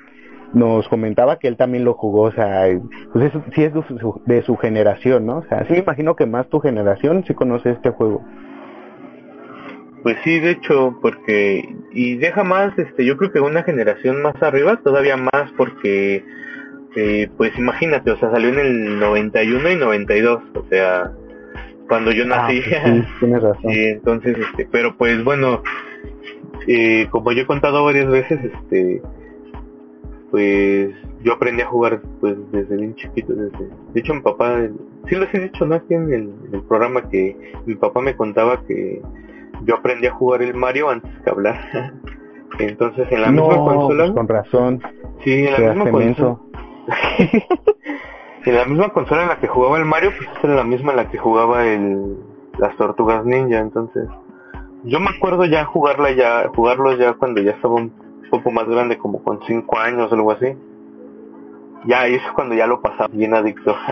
nos 0.53 0.89
comentaba 0.89 1.39
que 1.39 1.49
él 1.49 1.57
también 1.57 1.85
lo 1.85 1.95
jugó, 1.95 2.23
o 2.23 2.33
sea, 2.33 2.67
pues 3.13 3.27
es, 3.35 3.43
sí 3.55 3.65
es 3.65 3.75
de 3.75 3.83
su, 3.83 4.23
de 4.27 4.43
su 4.43 4.57
generación, 4.57 5.27
¿no? 5.27 5.39
O 5.39 5.43
sea, 5.49 5.65
sí 5.67 5.73
me 5.73 5.81
imagino 5.81 6.15
que 6.17 6.25
más 6.27 6.49
tu 6.49 6.61
generación 6.61 7.25
sí 7.27 7.35
conoce 7.35 7.71
este 7.71 7.91
juego. 7.91 8.23
Pues 10.07 10.19
sí, 10.23 10.39
de 10.39 10.53
hecho, 10.53 10.97
porque 11.03 11.69
y 11.91 12.15
deja 12.15 12.45
más, 12.45 12.79
este, 12.79 13.05
yo 13.05 13.17
creo 13.17 13.33
que 13.33 13.41
una 13.41 13.65
generación 13.65 14.23
más 14.23 14.41
arriba, 14.41 14.77
todavía 14.77 15.17
más, 15.17 15.51
porque, 15.57 16.25
eh, 16.95 17.29
pues 17.37 17.51
imagínate, 17.59 18.13
o 18.13 18.17
sea, 18.17 18.31
salió 18.31 18.51
en 18.51 18.61
el 18.61 19.01
91 19.01 19.69
y 19.69 19.75
92, 19.75 20.43
o 20.55 20.65
sea, 20.71 21.11
cuando 21.89 22.13
yo 22.13 22.23
Ah, 22.23 22.47
nací. 22.47 22.63
sí, 22.63 22.71
tienes 23.19 23.43
razón. 23.43 23.73
Sí, 23.73 23.85
entonces, 23.87 24.39
este, 24.39 24.69
pero 24.71 24.97
pues 24.97 25.25
bueno, 25.25 25.65
eh, 26.69 27.09
como 27.11 27.33
yo 27.33 27.43
he 27.43 27.47
contado 27.47 27.85
varias 27.85 28.09
veces, 28.09 28.39
este, 28.45 29.03
pues 30.31 30.91
yo 31.25 31.33
aprendí 31.33 31.63
a 31.63 31.67
jugar 31.67 32.01
pues 32.21 32.37
desde 32.53 32.77
bien 32.77 32.95
chiquito, 32.95 33.33
desde, 33.35 33.59
de 33.93 34.01
hecho 34.01 34.15
mi 34.15 34.21
papá, 34.21 34.57
sí 35.09 35.17
les 35.17 35.35
he 35.35 35.41
dicho 35.41 35.67
¿no? 35.67 35.75
aquí 35.75 35.95
en 35.95 36.13
el, 36.13 36.31
en 36.47 36.55
el 36.55 36.63
programa 36.63 37.09
que 37.11 37.37
mi 37.67 37.75
papá 37.75 38.01
me 38.01 38.15
contaba 38.15 38.63
que 38.69 39.03
yo 39.65 39.77
aprendí 39.77 40.07
a 40.07 40.13
jugar 40.13 40.43
el 40.43 40.55
Mario 40.55 40.91
antes 40.91 41.11
que 41.25 41.31
hablar, 41.31 41.59
entonces 42.59 43.11
en 43.11 43.23
la 43.23 43.31
no, 43.31 43.49
misma 43.49 43.65
consola, 43.65 44.05
pues 44.05 44.17
con 44.17 44.29
razón, 44.29 44.83
sí, 45.25 45.47
en 45.47 45.53
la 45.53 45.75
misma 45.75 45.91
consola, 45.91 46.39
en 48.45 48.55
la 48.55 48.65
misma 48.65 48.89
consola 48.91 49.23
en 49.23 49.29
la 49.29 49.39
que 49.39 49.49
jugaba 49.49 49.79
el 49.79 49.85
Mario, 49.85 50.13
pues 50.17 50.29
era 50.43 50.55
la 50.55 50.65
misma 50.65 50.93
en 50.93 50.97
la 50.97 51.11
que 51.11 51.19
jugaba 51.19 51.67
el 51.67 52.17
las 52.59 52.75
Tortugas 52.77 53.25
Ninja, 53.25 53.59
entonces 53.59 54.09
yo 54.85 55.01
me 55.01 55.11
acuerdo 55.11 55.45
ya 55.45 55.65
jugarla 55.65 56.13
ya, 56.13 56.49
jugarlo 56.55 56.97
ya 56.97 57.15
cuando 57.15 57.43
ya 57.43 57.53
estaba 57.53 57.75
un 57.75 57.93
poco 58.31 58.51
más 58.51 58.69
grande, 58.69 58.99
como 58.99 59.23
con 59.23 59.41
5 59.47 59.79
años 59.79 60.11
o 60.11 60.15
algo 60.15 60.33
así. 60.33 60.57
Ya, 61.87 62.09
y 62.09 62.15
eso 62.15 62.27
es 62.27 62.33
cuando 62.33 62.55
ya 62.55 62.67
lo 62.67 62.81
pasaba 62.81 63.09
bien 63.13 63.35
adicto. 63.35 63.75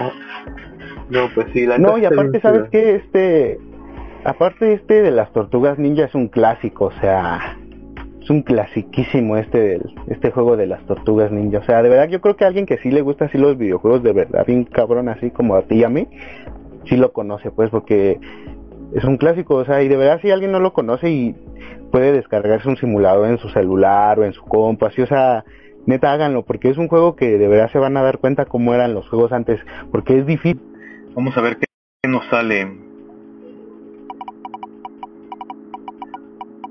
No, 1.11 1.29
pues 1.35 1.49
sí, 1.53 1.67
la 1.67 1.77
No, 1.77 1.99
y 1.99 2.07
aparte, 2.07 2.41
¿sabes 2.41 2.71
qué? 2.71 2.95
Este, 2.95 3.61
aparte 4.25 4.73
este 4.73 5.03
de 5.03 5.11
las 5.11 5.33
tortugas 5.33 5.79
ninja 5.79 6.05
es 6.05 6.15
un 6.15 6.29
clásico, 6.29 6.87
o 6.87 6.93
sea, 7.01 7.59
es 8.21 8.31
un 8.31 8.43
clasiquísimo 8.43 9.37
este 9.37 9.61
del, 9.61 9.95
este 10.09 10.31
juego 10.31 10.57
de 10.57 10.67
las 10.67 10.85
tortugas 10.87 11.31
ninja. 11.31 11.59
O 11.59 11.65
sea, 11.65 11.83
de 11.83 11.91
verdad 11.91 12.09
yo 12.09 12.21
creo 12.21 12.37
que 12.37 12.45
alguien 12.45 12.67
que 12.67 12.79
sí 12.79 12.91
le 12.91 13.03
gusta 13.03 13.27
así 13.27 13.39
los 13.39 13.57
videojuegos 13.59 14.03
de 14.03 14.13
verdad, 14.13 14.47
bien 14.47 14.65
cabrón 14.65 15.09
así 15.09 15.31
como 15.31 15.55
a 15.57 15.63
ti 15.63 15.77
y 15.77 15.85
a 15.85 15.89
mí, 15.89 16.09
sí 16.87 16.97
lo 16.97 17.13
conoce 17.13 17.51
pues 17.51 17.71
porque 17.71 18.19
es 18.95 19.05
un 19.05 19.17
clásico, 19.17 19.57
o 19.57 19.65
sea, 19.65 19.83
y 19.83 19.89
de 19.89 19.97
verdad 19.97 20.21
si 20.23 20.31
alguien 20.31 20.53
no 20.53 20.61
lo 20.61 20.73
conoce 20.73 21.11
y 21.11 21.35
puede 21.91 22.13
descargarse 22.13 22.69
un 22.69 22.77
simulador 22.77 23.29
en 23.29 23.39
su 23.39 23.49
celular 23.51 24.19
o 24.19 24.25
en 24.25 24.33
su 24.33 24.43
compu, 24.45 24.87
así, 24.87 25.03
o 25.03 25.07
sea, 25.07 25.45
neta 25.87 26.13
háganlo 26.13 26.45
porque 26.45 26.71
es 26.71 26.79
un 26.79 26.89
juego 26.89 27.15
que 27.17 27.39
de 27.39 27.49
verdad 27.49 27.71
se 27.73 27.79
van 27.79 27.97
a 27.97 28.03
dar 28.03 28.19
cuenta 28.19 28.47
cómo 28.47 28.75
eran 28.75 28.95
los 28.95 29.09
juegos 29.09 29.33
antes, 29.33 29.61
porque 29.91 30.19
es 30.19 30.27
difícil. 30.27 30.61
Vamos 31.15 31.37
a 31.37 31.41
ver 31.41 31.59
qué 31.59 32.09
nos 32.09 32.25
sale. 32.27 32.84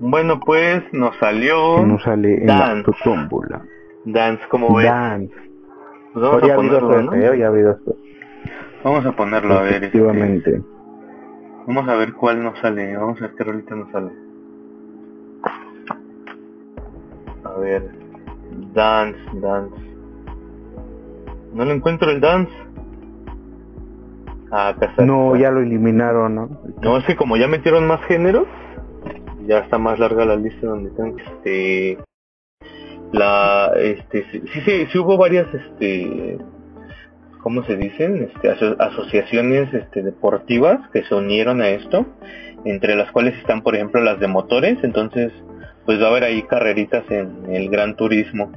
Bueno, 0.05 0.39
pues 0.41 0.83
nos 0.91 1.15
salió 1.17 1.85
no 1.85 1.97
sale 1.99 2.41
en 2.41 2.47
la 2.47 2.59
Dance. 2.59 2.91
tómbola. 3.05 3.61
Dance, 4.03 4.43
como 4.49 4.75
ves. 4.75 4.85
Dance. 4.85 5.33
Pues 6.13 6.25
vamos 6.25 6.43
a 6.43 6.55
ponerlo, 6.55 7.01
¿no? 7.03 7.11
Vamos 8.83 9.05
a 9.05 9.11
ponerlo, 9.13 9.53
a 9.53 9.61
ver. 9.61 9.73
este, 9.75 9.85
Efectivamente. 9.87 10.61
Vamos 11.67 11.87
a 11.87 11.95
ver 11.95 12.13
cuál 12.13 12.43
nos 12.43 12.59
sale. 12.59 12.97
Vamos 12.97 13.17
a 13.19 13.21
ver 13.27 13.35
qué 13.37 13.43
rolita 13.45 13.75
nos 13.75 13.91
sale. 13.91 14.11
A 17.45 17.59
ver. 17.59 17.89
Dance, 18.73 19.19
dance. 19.35 19.81
No 21.53 21.63
lo 21.63 21.71
encuentro 21.71 22.11
el 22.11 22.19
dance. 22.19 22.51
Ah, 24.51 24.67
acá 24.67 24.87
está. 24.87 25.05
No, 25.05 25.35
ya 25.37 25.49
lo 25.49 25.61
eliminaron, 25.61 26.35
¿no? 26.35 26.49
No, 26.81 26.97
es 26.97 27.05
que 27.05 27.15
como 27.15 27.37
ya 27.37 27.47
metieron 27.47 27.87
más 27.87 28.01
géneros, 28.01 28.47
ya 29.47 29.59
está 29.59 29.77
más 29.77 29.99
larga 29.99 30.25
la 30.25 30.35
lista 30.35 30.67
donde 30.67 30.89
están. 30.89 31.15
Este. 31.19 31.97
La. 33.11 33.71
Este. 33.77 34.25
Sí, 34.31 34.41
sí, 34.65 34.87
sí, 34.91 34.97
hubo 34.97 35.17
varias, 35.17 35.47
este. 35.53 36.37
¿Cómo 37.41 37.63
se 37.65 37.75
dicen? 37.75 38.29
Este, 38.33 38.49
aso- 38.51 38.77
asociaciones 38.79 39.73
este, 39.73 40.01
deportivas 40.01 40.79
que 40.91 41.03
se 41.03 41.13
unieron 41.13 41.61
a 41.61 41.69
esto, 41.69 42.05
entre 42.63 42.95
las 42.95 43.11
cuales 43.11 43.37
están, 43.37 43.61
por 43.63 43.75
ejemplo, 43.75 44.01
las 44.01 44.19
de 44.19 44.27
motores. 44.27 44.77
Entonces, 44.81 45.31
pues 45.85 46.01
va 46.01 46.05
a 46.05 46.09
haber 46.11 46.23
ahí 46.23 46.43
carreritas 46.43 47.03
en 47.11 47.53
el 47.53 47.69
Gran 47.69 47.95
Turismo. 47.97 48.51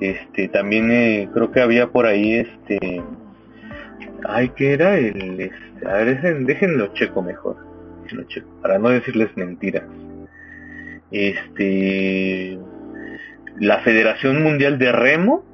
Este, 0.00 0.48
también 0.48 0.90
eh, 0.90 1.28
creo 1.34 1.52
que 1.52 1.60
había 1.60 1.88
por 1.88 2.06
ahí, 2.06 2.34
este. 2.34 3.02
Ay, 4.26 4.48
¿qué 4.56 4.72
era 4.72 4.96
el. 4.96 5.40
Este, 5.40 5.86
a 5.88 5.92
ver, 5.98 6.44
déjenlo 6.46 6.86
checo 6.94 7.20
mejor. 7.22 7.56
Para 8.62 8.78
no 8.78 8.88
decirles 8.88 9.36
mentiras. 9.36 9.84
Este. 11.14 12.58
La 13.60 13.78
Federación 13.82 14.42
Mundial 14.42 14.78
de 14.78 14.90
Remo. 14.90 15.44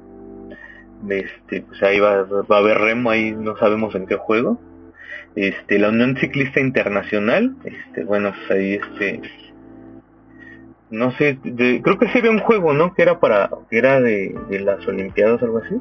Este, 1.07 1.61
pues 1.61 1.81
ahí 1.83 1.99
va, 1.99 2.23
va 2.23 2.55
a 2.57 2.59
haber 2.59 2.77
remo, 2.77 3.09
ahí 3.09 3.31
no 3.31 3.57
sabemos 3.57 3.93
en 3.95 4.05
qué 4.07 4.15
juego. 4.15 4.59
Este, 5.35 5.79
la 5.79 5.89
Unión 5.89 6.17
Ciclista 6.17 6.59
Internacional. 6.59 7.55
Este, 7.63 8.03
bueno, 8.03 8.33
pues 8.33 8.51
ahí 8.51 8.73
este. 8.73 9.21
no 10.89 11.11
sé, 11.13 11.37
creo 11.43 11.97
que 11.99 12.07
sí 12.09 12.17
había 12.17 12.31
un 12.31 12.39
juego, 12.39 12.73
¿no? 12.73 12.93
Que 12.93 13.03
era 13.03 13.19
para, 13.19 13.49
que 13.69 13.77
era 13.77 14.01
de, 14.01 14.35
de 14.49 14.59
las 14.59 14.85
Olimpiadas 14.87 15.41
algo 15.43 15.59
así. 15.59 15.75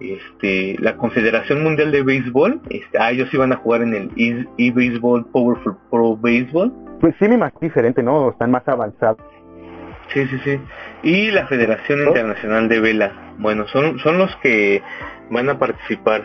Este, 0.00 0.76
la 0.80 0.96
Confederación 0.96 1.62
Mundial 1.62 1.92
de 1.92 2.02
Béisbol, 2.02 2.60
este, 2.70 2.98
ah, 2.98 3.10
ellos 3.10 3.32
iban 3.34 3.52
a 3.52 3.56
jugar 3.56 3.82
en 3.82 3.94
el 3.94 4.10
E- 4.16 4.46
eBaseball 4.58 5.26
Powerful 5.26 5.76
Pro 5.90 6.16
Baseball. 6.16 6.72
Pues 7.00 7.14
sí, 7.18 7.28
me 7.28 7.34
imagino 7.34 7.60
diferente, 7.60 8.02
¿no? 8.02 8.30
Están 8.30 8.50
más 8.50 8.66
avanzados. 8.66 9.18
Sí, 10.12 10.26
sí, 10.26 10.38
sí. 10.42 10.60
Y 11.02 11.30
la 11.30 11.46
Federación. 11.46 12.00
Internacional 12.00 12.68
de 12.68 12.80
Vela. 12.80 13.12
Bueno, 13.38 13.66
son, 13.68 13.98
son 14.00 14.18
los 14.18 14.34
que 14.36 14.82
van 15.30 15.48
a 15.50 15.58
participar. 15.58 16.22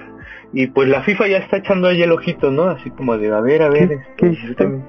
Y 0.54 0.68
pues 0.68 0.88
la 0.88 1.02
FIFA 1.04 1.28
ya 1.28 1.38
está 1.40 1.58
echando 1.58 1.88
ahí 1.88 2.02
el 2.02 2.12
ojito, 2.12 2.50
¿no? 2.52 2.64
Así 2.70 2.90
como 2.92 3.18
de, 3.18 3.32
a 3.32 3.42
ver, 3.42 3.62
a 3.62 3.70
ver, 3.70 3.88
¿Qué- 3.90 3.94
este, 3.96 4.14
qué 4.18 4.26
yo, 4.28 4.32
hiciste? 4.32 4.56
también, 4.56 4.86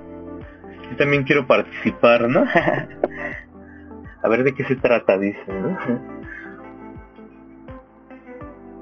yo 0.91 0.97
también 0.97 1.23
quiero 1.25 1.47
participar, 1.47 2.29
¿no? 2.29 2.45
a 4.23 4.29
ver 4.29 4.45
de 4.45 4.55
qué 4.55 4.65
se 4.65 4.77
trata, 4.77 5.19
dice, 5.19 5.41
¿no? 5.49 5.77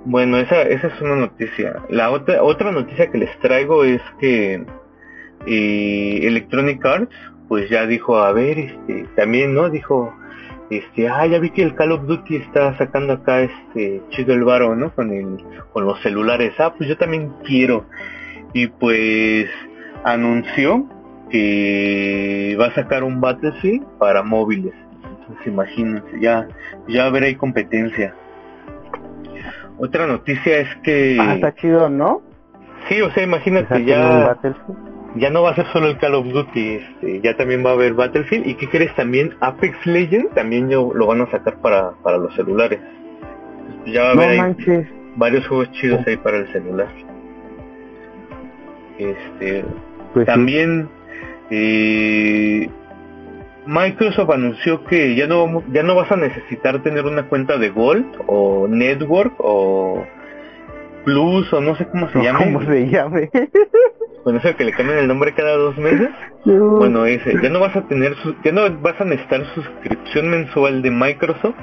Bueno, 0.06 0.38
esa, 0.38 0.62
esa 0.62 0.88
es 0.88 1.00
una 1.00 1.16
noticia. 1.16 1.82
La 1.88 2.10
otra, 2.10 2.42
otra 2.42 2.70
noticia 2.72 3.10
que 3.10 3.18
les 3.18 3.38
traigo 3.38 3.84
es 3.84 4.02
que 4.20 4.64
eh, 5.46 6.20
Electronic 6.22 6.84
Arts 6.84 7.14
pues 7.48 7.68
ya 7.70 7.86
dijo, 7.86 8.18
a 8.18 8.32
ver, 8.32 8.58
este, 8.58 9.06
también, 9.16 9.54
¿no? 9.54 9.70
Dijo, 9.70 10.14
este, 10.70 11.08
ah, 11.08 11.26
ya 11.26 11.38
vi 11.38 11.50
que 11.50 11.62
el 11.62 11.74
Call 11.74 11.92
of 11.92 12.06
Duty 12.06 12.36
está 12.36 12.76
sacando 12.78 13.14
acá 13.14 13.42
este 13.42 14.02
chido 14.10 14.34
el 14.34 14.44
varo, 14.44 14.74
¿no? 14.74 14.94
Con 14.94 15.12
el, 15.12 15.38
con 15.72 15.84
los 15.84 16.00
celulares. 16.02 16.52
Ah, 16.58 16.74
pues 16.76 16.88
yo 16.88 16.96
también 16.96 17.32
quiero. 17.44 17.86
Y 18.52 18.66
pues 18.68 19.48
anunció 20.04 20.86
que 21.30 22.56
va 22.60 22.66
a 22.66 22.74
sacar 22.74 23.04
un 23.04 23.20
Battlefield 23.20 23.84
para 23.98 24.22
móviles. 24.22 24.74
Entonces 25.20 25.46
imagínense, 25.46 26.20
ya, 26.20 26.46
ya 26.88 27.06
ahí 27.06 27.34
competencia. 27.34 28.14
Otra 29.78 30.06
noticia 30.06 30.58
es 30.58 30.68
que 30.82 31.16
Ah, 31.20 31.34
está 31.34 31.54
chido, 31.54 31.88
¿no? 31.88 32.22
sí, 32.88 33.00
o 33.02 33.10
sea, 33.12 33.22
imagínate 33.24 33.84
ya 33.84 34.36
ya 35.16 35.30
no 35.30 35.42
va 35.42 35.50
a 35.50 35.54
ser 35.54 35.66
solo 35.72 35.86
el 35.88 35.98
Call 35.98 36.14
of 36.16 36.26
Duty, 36.26 36.74
este, 36.74 37.20
ya 37.20 37.36
también 37.36 37.64
va 37.64 37.70
a 37.70 37.74
haber 37.74 37.94
Battlefield 37.94 38.46
y 38.48 38.54
qué 38.56 38.68
crees 38.68 38.92
también 38.96 39.32
Apex 39.40 39.86
Legends 39.86 40.34
también 40.34 40.68
yo- 40.68 40.92
lo 40.92 41.06
van 41.06 41.20
a 41.20 41.30
sacar 41.30 41.54
para, 41.60 41.92
para 42.02 42.18
los 42.18 42.34
celulares. 42.34 42.80
Ya 43.86 44.02
va 44.02 44.10
a 44.10 44.14
No 44.16 44.22
haber 44.22 44.40
ahí 44.40 44.86
varios 45.16 45.46
juegos 45.46 45.70
chidos 45.72 46.04
ahí 46.06 46.16
para 46.16 46.38
el 46.38 46.52
celular. 46.52 46.88
Este, 48.98 49.64
Pues 50.12 50.24
sí. 50.26 50.32
también 50.32 50.88
eh, 51.50 52.68
Microsoft 53.66 54.30
anunció 54.30 54.84
que 54.84 55.14
ya 55.14 55.26
no 55.26 55.62
ya 55.72 55.82
no 55.82 55.94
vas 55.94 56.10
a 56.12 56.16
necesitar 56.16 56.82
tener 56.82 57.04
una 57.06 57.28
cuenta 57.28 57.56
de 57.58 57.70
Gold 57.70 58.06
o 58.26 58.66
Network 58.68 59.34
o 59.38 60.04
Plus 61.04 61.52
o 61.52 61.60
no 61.60 61.76
sé 61.76 61.86
cómo 61.86 62.08
se 62.10 62.18
No, 62.18 62.24
llama. 62.24 62.38
¿Cómo 62.40 62.62
se 62.62 62.88
llame? 62.88 63.30
Bueno, 64.24 64.38
eso 64.42 64.56
que 64.56 64.64
le 64.64 64.72
cambian 64.72 65.00
el 65.00 65.06
nombre 65.06 65.34
cada 65.34 65.56
dos 65.56 65.76
meses. 65.76 66.08
No. 66.46 66.76
Bueno, 66.76 67.06
ese, 67.06 67.40
ya 67.42 67.48
no 67.48 67.58
vas 67.58 67.74
a 67.74 67.88
tener 67.88 68.14
su, 68.16 68.34
ya 68.44 68.52
no 68.52 68.68
vas 68.82 69.00
a 69.00 69.04
necesitar 69.06 69.46
suscripción 69.54 70.28
mensual 70.28 70.82
de 70.82 70.90
Microsoft 70.90 71.54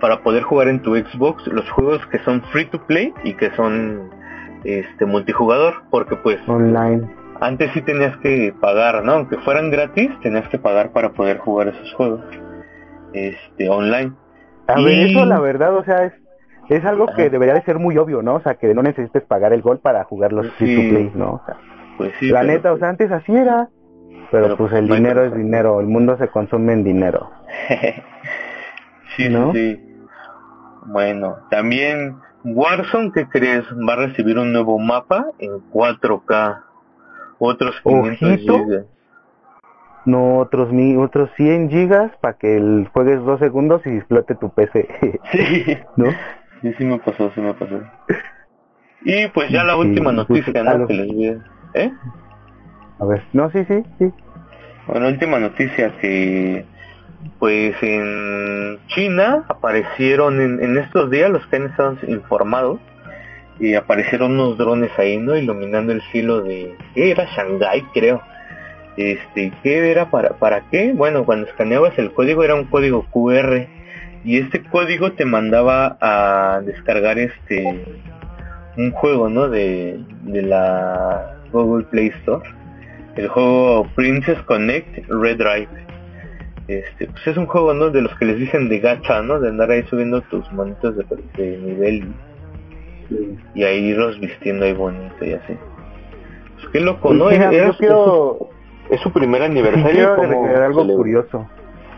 para 0.00 0.22
poder 0.22 0.44
jugar 0.44 0.68
en 0.68 0.80
tu 0.80 0.94
Xbox 0.94 1.44
los 1.48 1.68
juegos 1.70 2.06
que 2.06 2.20
son 2.20 2.40
free 2.52 2.66
to 2.66 2.80
play 2.86 3.12
y 3.24 3.34
que 3.34 3.50
son 3.56 4.10
este 4.62 5.06
multijugador, 5.06 5.82
porque 5.90 6.14
pues 6.14 6.38
Online. 6.46 7.04
Antes 7.40 7.70
sí 7.72 7.82
tenías 7.82 8.16
que 8.18 8.54
pagar, 8.60 9.04
¿no? 9.04 9.12
Aunque 9.12 9.36
fueran 9.38 9.70
gratis, 9.70 10.10
tenías 10.22 10.48
que 10.48 10.58
pagar 10.58 10.90
para 10.92 11.10
poder 11.10 11.38
jugar 11.38 11.68
esos 11.68 11.92
juegos. 11.94 12.20
Este, 13.12 13.68
online. 13.68 14.12
A 14.66 14.80
ver, 14.80 14.94
Y- 14.98 15.10
eso 15.16 15.24
la 15.24 15.40
verdad, 15.40 15.74
o 15.76 15.84
sea, 15.84 16.04
es, 16.04 16.12
es 16.68 16.84
algo 16.84 17.06
que 17.06 17.22
Ajá. 17.22 17.30
debería 17.30 17.54
de 17.54 17.62
ser 17.62 17.78
muy 17.78 17.96
obvio, 17.96 18.22
¿no? 18.22 18.34
O 18.36 18.40
sea, 18.40 18.54
que 18.54 18.74
no 18.74 18.82
necesites 18.82 19.22
pagar 19.24 19.52
el 19.52 19.62
gol 19.62 19.78
para 19.78 20.04
jugar 20.04 20.32
los 20.32 20.46
free 20.54 20.74
to 20.76 20.82
Sí. 20.82 20.88
play, 20.90 21.10
¿no? 21.14 21.34
O 21.34 21.42
sea, 21.46 21.56
Pues 21.96 22.12
sí. 22.20 22.28
la 22.28 22.42
neta, 22.42 22.70
o 22.70 22.72
pues, 22.74 22.80
sea, 22.80 22.88
antes 22.90 23.10
así 23.10 23.34
era. 23.34 23.68
Pero, 24.30 24.44
Pero, 24.44 24.56
pues 24.56 24.72
el 24.74 24.88
dinero 24.88 25.24
es 25.24 25.34
dinero, 25.34 25.80
el 25.80 25.86
mundo 25.86 26.16
se 26.18 26.28
consume 26.28 26.74
en 26.74 26.84
dinero. 26.84 27.30
sí, 29.16 29.28
¿no? 29.30 29.52
sí, 29.52 29.76
sí. 29.76 29.84
Bueno, 30.86 31.36
también 31.50 32.16
Warzone, 32.44 33.10
¿qué 33.12 33.26
crees? 33.28 33.64
Va 33.88 33.94
a 33.94 34.06
recibir 34.06 34.38
un 34.38 34.52
nuevo 34.52 34.78
mapa 34.78 35.26
en 35.38 35.50
4K. 35.70 36.62
Otros 37.38 37.80
500 37.82 38.22
Ojito. 38.32 38.64
gigas. 38.64 38.84
No 40.04 40.38
otros 40.38 40.70
otros 40.98 41.30
100 41.36 41.70
gigas 41.70 42.12
para 42.20 42.34
que 42.38 42.56
el 42.56 42.88
juegues 42.92 43.22
dos 43.24 43.38
segundos 43.40 43.82
y 43.84 43.90
explote 43.90 44.34
tu 44.36 44.48
PC, 44.50 44.88
Sí. 45.32 45.78
¿no? 45.96 46.06
sí, 46.62 46.72
sí 46.78 46.84
me 46.84 46.98
pasó, 46.98 47.30
sí 47.34 47.40
me 47.40 47.52
pasó. 47.54 47.80
Y 49.02 49.28
pues 49.28 49.50
ya 49.50 49.64
la 49.64 49.74
Sí, 49.74 49.80
última 49.80 50.12
noticia, 50.12 50.62
¿no? 50.62 50.86
Que 50.86 50.94
les 50.94 51.06
vi. 51.08 51.26
¿Eh? 51.74 51.92
A 53.00 53.04
ver, 53.04 53.22
no, 53.32 53.50
sí, 53.50 53.64
sí, 53.66 53.84
sí. 53.98 54.10
Bueno, 54.86 55.08
última 55.08 55.38
noticia 55.38 55.96
que 56.00 56.64
pues 57.38 57.74
en 57.82 58.78
China 58.88 59.44
aparecieron 59.48 60.40
en, 60.40 60.62
en 60.62 60.78
estos 60.78 61.10
días 61.10 61.30
los 61.30 61.46
que 61.48 61.56
han 61.56 61.66
estado 61.66 61.96
informados 62.06 62.80
y 63.60 63.74
aparecieron 63.74 64.32
unos 64.32 64.58
drones 64.58 64.90
ahí, 64.98 65.16
¿no? 65.16 65.36
Iluminando 65.36 65.92
el 65.92 66.02
cielo 66.12 66.42
de 66.42 66.74
¿qué 66.94 67.10
era? 67.10 67.26
Shanghái, 67.36 67.82
creo. 67.94 68.22
Este, 68.96 69.52
¿qué 69.62 69.90
era 69.90 70.10
para 70.10 70.30
para 70.30 70.62
qué? 70.70 70.92
Bueno, 70.92 71.24
cuando 71.24 71.46
escaneabas 71.46 71.98
el 71.98 72.12
código 72.12 72.42
era 72.44 72.54
un 72.54 72.64
código 72.64 73.06
QR 73.10 73.66
y 74.24 74.38
este 74.38 74.62
código 74.62 75.12
te 75.12 75.24
mandaba 75.24 75.96
a 76.00 76.60
descargar 76.64 77.18
este 77.18 77.84
un 78.76 78.90
juego, 78.92 79.28
¿no? 79.28 79.48
De 79.48 80.00
de 80.22 80.42
la 80.42 81.36
Google 81.52 81.84
Play 81.84 82.08
Store 82.08 82.58
el 83.18 83.28
juego 83.28 83.86
Princess 83.96 84.40
Connect 84.42 85.08
Red 85.08 85.38
Drive. 85.38 85.68
Este, 86.68 87.06
pues 87.06 87.26
es 87.26 87.36
un 87.36 87.46
juego, 87.46 87.74
¿no? 87.74 87.90
De 87.90 88.02
los 88.02 88.14
que 88.16 88.26
les 88.26 88.38
dicen 88.38 88.68
de 88.68 88.78
gacha, 88.78 89.22
¿no? 89.22 89.40
De 89.40 89.48
andar 89.48 89.70
ahí 89.70 89.82
subiendo 89.84 90.20
tus 90.22 90.50
manitos 90.52 90.96
de, 90.96 91.04
de 91.36 91.58
nivel 91.58 92.14
y, 93.10 93.38
y 93.60 93.64
ahí 93.64 93.78
irlos 93.86 94.18
vistiendo 94.20 94.64
ahí 94.64 94.72
bonito 94.74 95.24
y 95.24 95.32
así. 95.34 95.56
Pues 96.54 96.68
qué 96.72 96.80
loco, 96.80 97.12
¿no? 97.14 97.26
Mira, 97.30 97.50
Era 97.52 97.66
yo 97.68 97.72
su- 97.72 97.78
quiero, 97.78 98.38
es 98.90 99.00
su 99.00 99.12
primer 99.12 99.40
sí 99.44 99.46
aniversario. 99.46 99.90
quiero 99.92 100.16
¿cómo 100.16 100.42
agregar 100.44 100.62
algo 100.64 100.80
celebra? 100.82 100.96
curioso. 100.98 101.48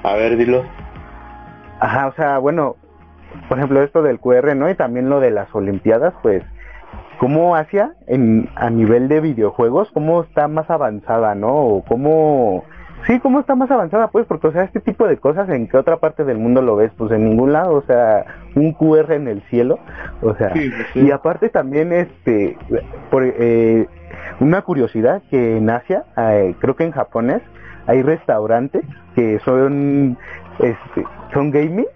A 0.03 0.15
ver, 0.15 0.37
dilo. 0.37 0.63
Ajá, 1.81 2.09
o 2.09 2.13
sea, 2.15 2.39
bueno, 2.39 2.77
por 3.49 3.59
ejemplo, 3.59 3.83
esto 3.83 4.03
del 4.03 4.19
QR, 4.21 4.55
¿no? 4.55 4.69
Y 4.71 4.75
también 4.75 5.09
lo 5.09 5.21
de 5.21 5.31
las 5.31 5.55
Olimpiadas, 5.55 6.13
pues, 6.23 6.43
¿cómo 7.19 7.57
Asia, 7.57 7.93
en, 8.07 8.49
a 8.55 8.69
nivel 8.71 9.09
de 9.09 9.21
videojuegos, 9.21 9.91
cómo 9.93 10.23
está 10.23 10.47
más 10.49 10.69
avanzada, 10.71 11.35
¿no? 11.35 11.55
O 11.55 11.85
cómo, 11.85 12.65
sí, 13.07 13.19
cómo 13.21 13.41
está 13.41 13.55
más 13.55 13.71
avanzada, 13.71 14.09
pues, 14.09 14.27
porque, 14.27 14.49
o 14.49 14.53
sea, 14.53 14.65
este 14.65 14.81
tipo 14.81 15.07
de 15.07 15.17
cosas, 15.19 15.49
¿en 15.49 15.69
qué 15.69 15.77
otra 15.77 15.97
parte 15.99 16.25
del 16.25 16.39
mundo 16.39 16.63
lo 16.63 16.77
ves? 16.77 16.91
Pues 16.97 17.11
en 17.13 17.25
ningún 17.25 17.53
lado, 17.53 17.75
o 17.75 17.83
sea, 17.83 18.25
un 18.55 18.73
QR 18.73 19.13
en 19.13 19.29
el 19.29 19.43
cielo, 19.51 19.79
o 20.23 20.35
sea, 20.35 20.53
Sí, 20.53 20.71
pues 20.71 20.87
sí. 20.93 21.01
y 21.07 21.11
aparte 21.11 21.49
también, 21.49 21.93
este, 21.93 22.57
por, 23.11 23.23
eh, 23.25 23.87
una 24.41 24.63
curiosidad 24.63 25.23
que 25.31 25.57
en 25.59 25.71
Asia, 25.71 26.05
eh, 26.17 26.55
creo 26.61 26.77
que 26.77 26.85
en 26.85 26.93
japonés, 26.93 27.43
hay 27.87 28.03
restaurantes 28.03 28.85
que 29.15 29.39
son, 29.41 30.17
este, 30.59 31.05
son 31.33 31.51
gaming, 31.51 31.87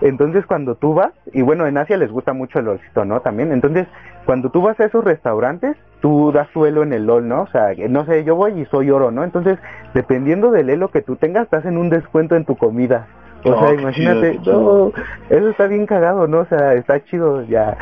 entonces 0.00 0.44
cuando 0.46 0.74
tú 0.74 0.94
vas, 0.94 1.12
y 1.32 1.42
bueno, 1.42 1.66
en 1.66 1.78
Asia 1.78 1.96
les 1.96 2.10
gusta 2.10 2.32
mucho 2.32 2.58
el 2.58 2.64
LOLcito, 2.66 3.04
¿no? 3.04 3.20
También, 3.20 3.52
entonces 3.52 3.86
cuando 4.26 4.50
tú 4.50 4.62
vas 4.62 4.78
a 4.80 4.84
esos 4.86 5.04
restaurantes, 5.04 5.76
tú 6.04 6.32
das 6.32 6.46
tu 6.50 6.66
elo 6.66 6.82
en 6.82 6.92
el 6.92 7.06
LOL, 7.06 7.26
¿no? 7.26 7.40
O 7.44 7.46
sea, 7.46 7.74
que, 7.74 7.88
no 7.88 8.04
sé, 8.04 8.24
yo 8.24 8.36
voy 8.36 8.60
y 8.60 8.66
soy 8.66 8.90
oro, 8.90 9.10
¿no? 9.10 9.24
Entonces, 9.24 9.58
dependiendo 9.94 10.50
del 10.50 10.68
elo 10.68 10.88
que 10.90 11.00
tú 11.00 11.16
tengas, 11.16 11.48
te 11.48 11.56
hacen 11.56 11.78
un 11.78 11.88
descuento 11.88 12.36
en 12.36 12.44
tu 12.44 12.56
comida. 12.58 13.06
O 13.42 13.52
No, 13.52 13.58
sea, 13.58 13.72
imagínate, 13.72 14.38
chido, 14.38 14.92
eso 15.30 15.48
está 15.48 15.66
bien 15.66 15.86
cagado, 15.86 16.28
¿no? 16.28 16.40
O 16.40 16.44
sea, 16.44 16.74
está 16.74 17.02
chido, 17.04 17.42
ya. 17.46 17.74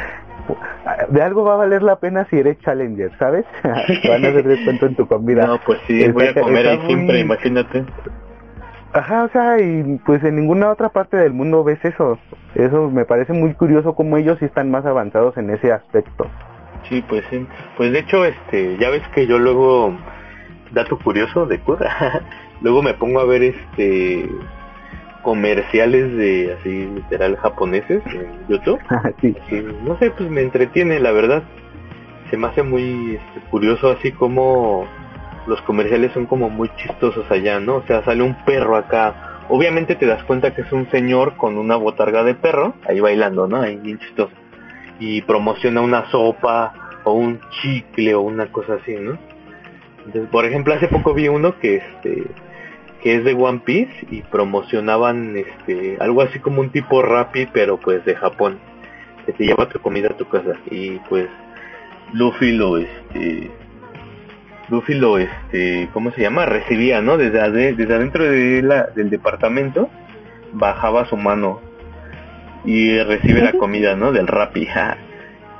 De 1.09 1.20
algo 1.20 1.43
va 1.43 1.55
a 1.55 1.57
valer 1.57 1.83
la 1.83 1.97
pena 1.97 2.25
si 2.31 2.39
eres 2.39 2.61
challenger, 2.61 3.11
¿sabes? 3.18 3.45
Van 3.64 4.25
a 4.25 4.29
hacer 4.29 4.47
descuento 4.47 4.87
en 4.87 4.95
tu 4.95 5.09
comida. 5.09 5.45
No, 5.45 5.59
pues 5.66 5.81
sí, 5.89 6.01
Está- 6.03 6.12
voy 6.12 6.27
a 6.29 6.35
comer 6.35 6.66
ahí 6.68 6.81
siempre, 6.87 7.18
imagínate. 7.18 7.85
Ajá, 8.93 9.25
o 9.25 9.29
sea, 9.31 9.59
y 9.59 9.99
pues 10.07 10.23
en 10.23 10.37
ninguna 10.37 10.70
otra 10.70 10.91
parte 10.91 11.16
del 11.16 11.33
mundo 11.33 11.64
ves 11.64 11.85
eso. 11.85 12.18
Eso 12.55 12.89
me 12.89 13.05
parece 13.05 13.33
muy 13.33 13.53
curioso 13.55 13.97
como 13.97 14.16
ellos 14.16 14.39
sí 14.39 14.45
están 14.45 14.70
más 14.70 14.87
avanzados 14.87 15.37
en 15.39 15.51
ese 15.51 15.73
aspecto. 15.73 16.29
Sí, 16.89 17.03
pues 17.09 17.24
sí. 17.30 17.47
Pues 17.76 17.93
de 17.93 18.01
hecho, 18.01 18.24
este, 18.24 18.76
ya 18.78 18.91
ves 18.91 19.03
que 19.14 19.26
yo 19.26 19.39
luego, 19.39 19.97
dato 20.72 20.99
curioso 20.99 21.47
de 21.47 21.59
cura, 21.61 22.22
luego 22.61 22.83
me 22.83 22.95
pongo 22.95 23.20
a 23.20 23.24
ver 23.24 23.43
este 23.43 24.28
comerciales 25.22 26.16
de 26.16 26.57
así 26.59 26.87
literal 26.87 27.37
japoneses 27.37 28.03
en 28.07 28.49
YouTube. 28.49 28.80
sí. 29.20 29.37
Sí, 29.49 29.64
no 29.85 29.97
sé, 29.99 30.11
pues 30.11 30.28
me 30.28 30.43
entretiene, 30.43 30.99
la 30.99 31.12
verdad. 31.12 31.45
Se 32.30 32.37
me 32.37 32.49
hace 32.49 32.62
muy 32.62 33.16
este, 33.16 33.41
curioso 33.51 33.91
así 33.91 34.11
como 34.11 34.87
los 35.47 35.61
comerciales 35.62 36.12
son 36.12 36.26
como 36.26 36.49
muy 36.51 36.70
chistosos 36.76 37.30
allá, 37.30 37.61
¿no? 37.61 37.76
O 37.76 37.83
sea, 37.83 38.05
sale 38.05 38.22
un 38.22 38.35
perro 38.45 38.76
acá 38.76 39.33
obviamente 39.49 39.97
te 39.97 40.07
das 40.07 40.22
cuenta 40.24 40.55
que 40.55 40.62
es 40.62 40.72
un 40.72 40.91
señor 40.91 41.37
con 41.37 41.59
una 41.59 41.76
botarga 41.76 42.24
de 42.24 42.35
perro, 42.35 42.74
ahí 42.89 43.01
bailando, 43.01 43.47
¿no? 43.47 43.61
Ahí 43.61 43.76
bien 43.76 43.99
chistoso. 43.99 44.33
Y 44.99 45.22
promociona 45.22 45.80
una 45.80 46.11
sopa 46.11 46.72
o 47.05 47.12
un 47.12 47.40
chicle 47.61 48.14
o 48.14 48.20
una 48.20 48.47
cosa 48.47 48.74
así, 48.74 48.95
¿no? 48.97 49.18
Entonces, 49.99 50.28
por 50.30 50.45
ejemplo, 50.45 50.74
hace 50.74 50.88
poco 50.88 51.14
vi 51.14 51.28
uno 51.28 51.59
que 51.59 51.76
este 51.76 52.24
que 53.03 53.16
es 53.16 53.24
de 53.24 53.34
One 53.34 53.62
Piece 53.64 53.93
y 54.11 54.22
promocionaban 54.22 55.36
este 55.36 55.97
algo 56.01 56.22
así 56.22 56.38
como 56.38 56.61
un 56.61 56.70
tipo 56.70 57.03
Rappi 57.03 57.47
pero 57.53 57.76
pues 57.76 58.05
de 58.05 58.14
Japón 58.14 58.59
que 59.26 59.32
te 59.32 59.45
lleva 59.45 59.68
tu 59.68 59.80
comida 59.80 60.09
a 60.09 60.16
tu 60.16 60.28
casa 60.28 60.55
y 60.70 60.99
pues 61.09 61.28
Luffy 62.12 62.53
lo 62.53 62.78
este 62.78 63.51
Luffy 64.68 64.95
lo 64.95 65.18
este 65.18 65.88
¿cómo 65.93 66.12
se 66.12 66.20
llama? 66.20 66.47
recibía 66.47 67.03
¿no? 67.03 67.16
desde, 67.16 67.74
desde 67.74 67.95
adentro 67.95 68.24
de 68.24 68.62
la, 68.62 68.84
del 68.95 69.11
departamento 69.11 69.90
bajaba 70.53 71.05
su 71.07 71.16
mano 71.16 71.61
y 72.65 72.99
recibe 73.01 73.43
la 73.43 73.53
comida 73.53 73.97
¿no? 73.97 74.13
del 74.13 74.27
Rappi 74.27 74.67
ja. 74.75 74.97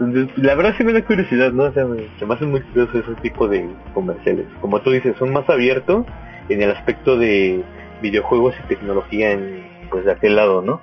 entonces 0.01 0.37
la 0.39 0.55
verdad 0.55 0.75
sí 0.79 0.85
me 0.85 0.93
da 0.93 1.03
curiosidad 1.05 1.53
¿no? 1.53 1.65
o 1.65 1.73
sea 1.73 1.85
me, 1.85 2.07
se 2.19 2.27
me 2.27 2.35
hace 2.35 2.47
muy 2.47 2.61
curioso 2.61 2.99
ese 2.99 3.15
tipo 3.23 3.49
de 3.49 3.69
comerciales 3.95 4.47
como 4.61 4.81
tú 4.81 4.91
dices 4.91 5.17
son 5.19 5.33
más 5.33 5.49
abiertos 5.49 6.07
en 6.49 6.63
el 6.63 6.71
aspecto 6.71 7.17
de 7.19 7.63
videojuegos 8.01 8.55
y 8.65 8.69
tecnología 8.69 9.33
en 9.33 9.65
pues 9.91 10.05
de 10.05 10.13
aquel 10.13 10.37
lado 10.37 10.63
¿no? 10.63 10.81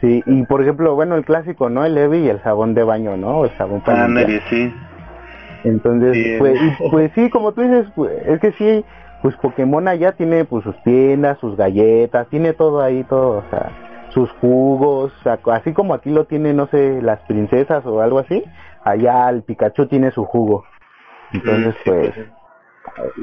Sí, 0.00 0.20
y 0.26 0.42
por 0.46 0.60
ejemplo, 0.60 0.96
bueno, 0.96 1.14
el 1.14 1.24
clásico, 1.24 1.70
¿no? 1.70 1.84
El 1.84 1.96
Evi 1.96 2.18
y 2.18 2.28
el 2.28 2.40
jabón 2.40 2.74
de 2.74 2.82
baño, 2.82 3.16
¿no? 3.16 3.44
El 3.44 3.52
jabón 3.52 3.82
para 3.82 4.08
limpiar. 4.08 4.24
Ándale, 4.26 4.42
sí. 4.50 4.74
Entonces, 5.62 6.12
Sí. 6.14 6.34
pues, 6.40 6.60
y, 6.60 6.90
pues 6.90 7.12
sí, 7.14 7.30
como 7.30 7.52
tú 7.52 7.60
dices, 7.60 7.86
pues, 7.94 8.10
es 8.26 8.40
que 8.40 8.50
sí, 8.54 8.84
pues 9.22 9.36
Pokémon 9.36 9.86
allá 9.86 10.10
tiene 10.10 10.44
pues 10.44 10.64
sus 10.64 10.74
tiendas, 10.82 11.38
sus 11.38 11.56
galletas, 11.56 12.26
tiene 12.30 12.52
todo 12.52 12.82
ahí, 12.82 13.04
todo, 13.04 13.38
o 13.38 13.44
sea, 13.50 13.70
sus 14.12 14.30
jugos, 14.32 15.12
así 15.52 15.72
como 15.72 15.94
aquí 15.94 16.10
lo 16.10 16.26
tienen, 16.26 16.56
no 16.56 16.66
sé, 16.68 17.00
las 17.02 17.20
princesas 17.20 17.84
o 17.86 18.00
algo 18.00 18.18
así, 18.18 18.42
allá 18.84 19.28
el 19.30 19.42
Pikachu 19.42 19.86
tiene 19.86 20.10
su 20.10 20.24
jugo. 20.24 20.64
Entonces, 21.32 21.74
sí, 21.82 21.90
pues, 21.90 22.14
sí. 22.14 22.22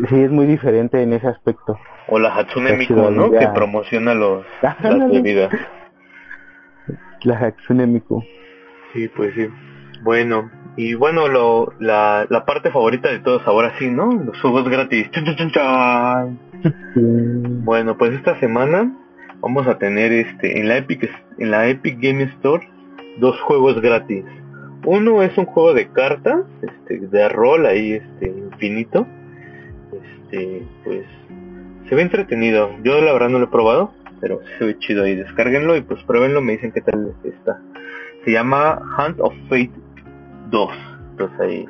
sí 0.09 0.23
es 0.23 0.31
muy 0.31 0.45
diferente 0.45 1.01
en 1.01 1.13
ese 1.13 1.27
aspecto. 1.27 1.77
O 2.07 2.17
la 2.17 2.35
Hatsune 2.35 2.73
Miku, 2.73 2.95
¿no? 3.11 3.31
Que 3.31 3.47
promociona 3.49 4.15
los 4.15 4.45
las 4.61 5.11
bebidas. 5.11 5.51
La 7.21 7.37
Hatsune 7.37 7.85
Miku. 7.85 8.23
Sí, 8.93 9.07
pues 9.09 9.35
sí. 9.35 9.47
Bueno, 10.01 10.49
y 10.75 10.95
bueno, 10.95 11.27
lo, 11.27 11.73
la, 11.79 12.25
la 12.29 12.45
parte 12.45 12.71
favorita 12.71 13.09
de 13.09 13.19
todos 13.19 13.45
ahora 13.45 13.73
sí, 13.77 13.91
¿no? 13.91 14.11
Los 14.11 14.41
juegos 14.41 14.67
gratis. 14.67 15.11
Chun, 15.11 15.25
chun, 15.25 15.35
chun, 15.35 15.51
chun. 15.51 16.39
Sí. 16.93 17.01
Bueno, 17.63 17.97
pues 17.97 18.13
esta 18.13 18.39
semana 18.39 18.91
vamos 19.41 19.67
a 19.67 19.77
tener 19.77 20.11
este 20.11 20.59
en 20.59 20.67
la 20.67 20.77
Epic 20.77 21.09
en 21.37 21.51
la 21.51 21.67
Epic 21.67 21.97
Game 21.99 22.23
Store 22.23 22.67
dos 23.19 23.39
juegos 23.41 23.81
gratis. 23.81 24.25
Uno 24.85 25.21
es 25.23 25.37
un 25.37 25.45
juego 25.45 25.73
de 25.73 25.89
cartas, 25.89 26.45
este, 26.61 26.99
de 26.99 27.29
rol 27.29 27.65
ahí 27.65 27.93
este 27.93 28.29
infinito. 28.29 29.05
Este, 29.91 30.63
pues 30.83 31.05
se 31.87 31.95
ve 31.95 32.01
entretenido. 32.01 32.71
Yo 32.83 33.01
la 33.01 33.11
verdad 33.11 33.29
no 33.29 33.39
lo 33.39 33.45
he 33.45 33.49
probado, 33.49 33.93
pero 34.21 34.39
se 34.57 34.65
ve 34.65 34.77
chido 34.79 35.03
ahí. 35.03 35.15
Descárguenlo 35.15 35.75
y 35.75 35.81
pues 35.81 36.01
pruébenlo, 36.03 36.41
me 36.41 36.53
dicen 36.53 36.71
qué 36.71 36.81
tal 36.81 37.13
está. 37.23 37.59
Se 38.23 38.31
llama 38.31 38.81
Hand 38.97 39.19
of 39.19 39.33
Fate 39.49 39.71
2. 40.49 40.71
Entonces 41.11 41.39
ahí 41.39 41.65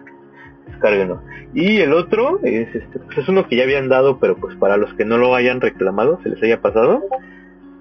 descárguenlo. 0.68 1.22
Y 1.54 1.80
el 1.80 1.94
otro 1.94 2.40
es 2.44 2.74
este, 2.76 3.00
pues 3.00 3.18
es 3.18 3.28
uno 3.28 3.48
que 3.48 3.56
ya 3.56 3.64
habían 3.64 3.90
dado, 3.90 4.20
pero 4.20 4.36
pues 4.38 4.56
para 4.56 4.78
los 4.78 4.94
que 4.94 5.06
no 5.06 5.18
lo 5.18 5.34
hayan 5.36 5.62
reclamado, 5.62 6.20
se 6.22 6.30
les 6.30 6.44
haya 6.44 6.62
pasado, 6.62 7.02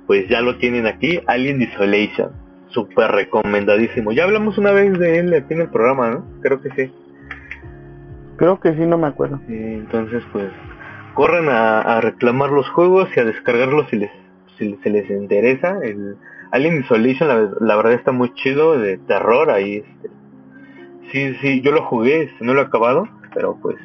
pues 0.08 0.26
ya 0.26 0.40
lo 0.40 0.56
tienen 0.56 0.86
aquí, 0.86 1.20
Alien 1.26 1.60
Isolation. 1.60 2.32
Súper 2.68 3.10
recomendadísimo. 3.10 4.10
Ya 4.10 4.24
hablamos 4.24 4.56
una 4.56 4.72
vez 4.72 4.98
de 4.98 5.18
él 5.18 5.34
aquí 5.34 5.52
en 5.52 5.60
el 5.60 5.68
programa, 5.68 6.10
¿no? 6.10 6.24
Creo 6.40 6.60
que 6.62 6.70
sí. 6.70 6.92
Creo 8.36 8.58
que 8.58 8.72
sí, 8.74 8.80
no 8.86 8.96
me 8.96 9.06
acuerdo. 9.06 9.38
Sí, 9.46 9.54
entonces 9.54 10.22
pues 10.32 10.50
corren 11.12 11.50
a, 11.50 11.80
a 11.82 12.00
reclamar 12.00 12.50
los 12.50 12.68
juegos 12.70 13.10
y 13.14 13.20
a 13.20 13.24
descargarlos 13.24 13.86
si 13.90 13.96
les 13.96 14.10
si 14.56 14.78
se 14.82 14.90
les 14.90 15.10
interesa. 15.10 15.78
El 15.82 16.16
Alien 16.52 16.80
Isolation 16.80 17.28
la, 17.28 17.50
la 17.60 17.76
verdad 17.76 17.92
está 17.92 18.10
muy 18.10 18.32
chido 18.32 18.78
de 18.78 18.96
terror 18.96 19.50
ahí. 19.50 19.84
Este. 19.84 20.10
Sí, 21.12 21.34
sí, 21.42 21.60
yo 21.60 21.70
lo 21.70 21.84
jugué, 21.84 22.22
este, 22.22 22.44
no 22.44 22.54
lo 22.54 22.62
he 22.62 22.64
acabado, 22.64 23.06
pero 23.34 23.58
pues 23.60 23.76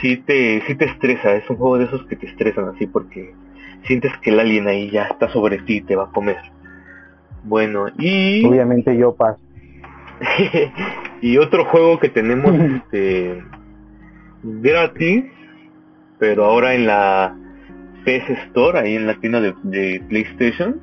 sí 0.00 0.16
te 0.16 0.62
sí 0.66 0.74
te 0.76 0.86
estresa. 0.86 1.34
Es 1.34 1.48
un 1.50 1.56
juego 1.56 1.76
de 1.76 1.84
esos 1.84 2.04
que 2.06 2.16
te 2.16 2.26
estresan 2.26 2.70
así 2.70 2.86
porque 2.86 3.34
sientes 3.84 4.12
que 4.22 4.30
el 4.30 4.40
alien 4.40 4.68
ahí 4.68 4.90
ya 4.90 5.04
está 5.04 5.28
sobre 5.30 5.58
ti 5.58 5.76
y 5.76 5.82
te 5.82 5.96
va 5.96 6.04
a 6.04 6.10
comer. 6.12 6.38
Bueno, 7.44 7.86
y 7.98 8.44
Obviamente 8.46 8.96
yo 8.96 9.14
paso. 9.14 9.40
y 11.20 11.38
otro 11.38 11.64
juego 11.66 11.98
que 11.98 12.08
tenemos 12.08 12.54
este 12.60 13.42
gratis 14.42 15.24
pero 16.18 16.44
ahora 16.44 16.74
en 16.74 16.86
la 16.86 17.36
PS 18.04 18.30
Store 18.46 18.78
ahí 18.78 18.96
en 18.96 19.06
la 19.06 19.14
tienda 19.14 19.40
de, 19.40 19.54
de 19.62 20.02
PlayStation 20.08 20.80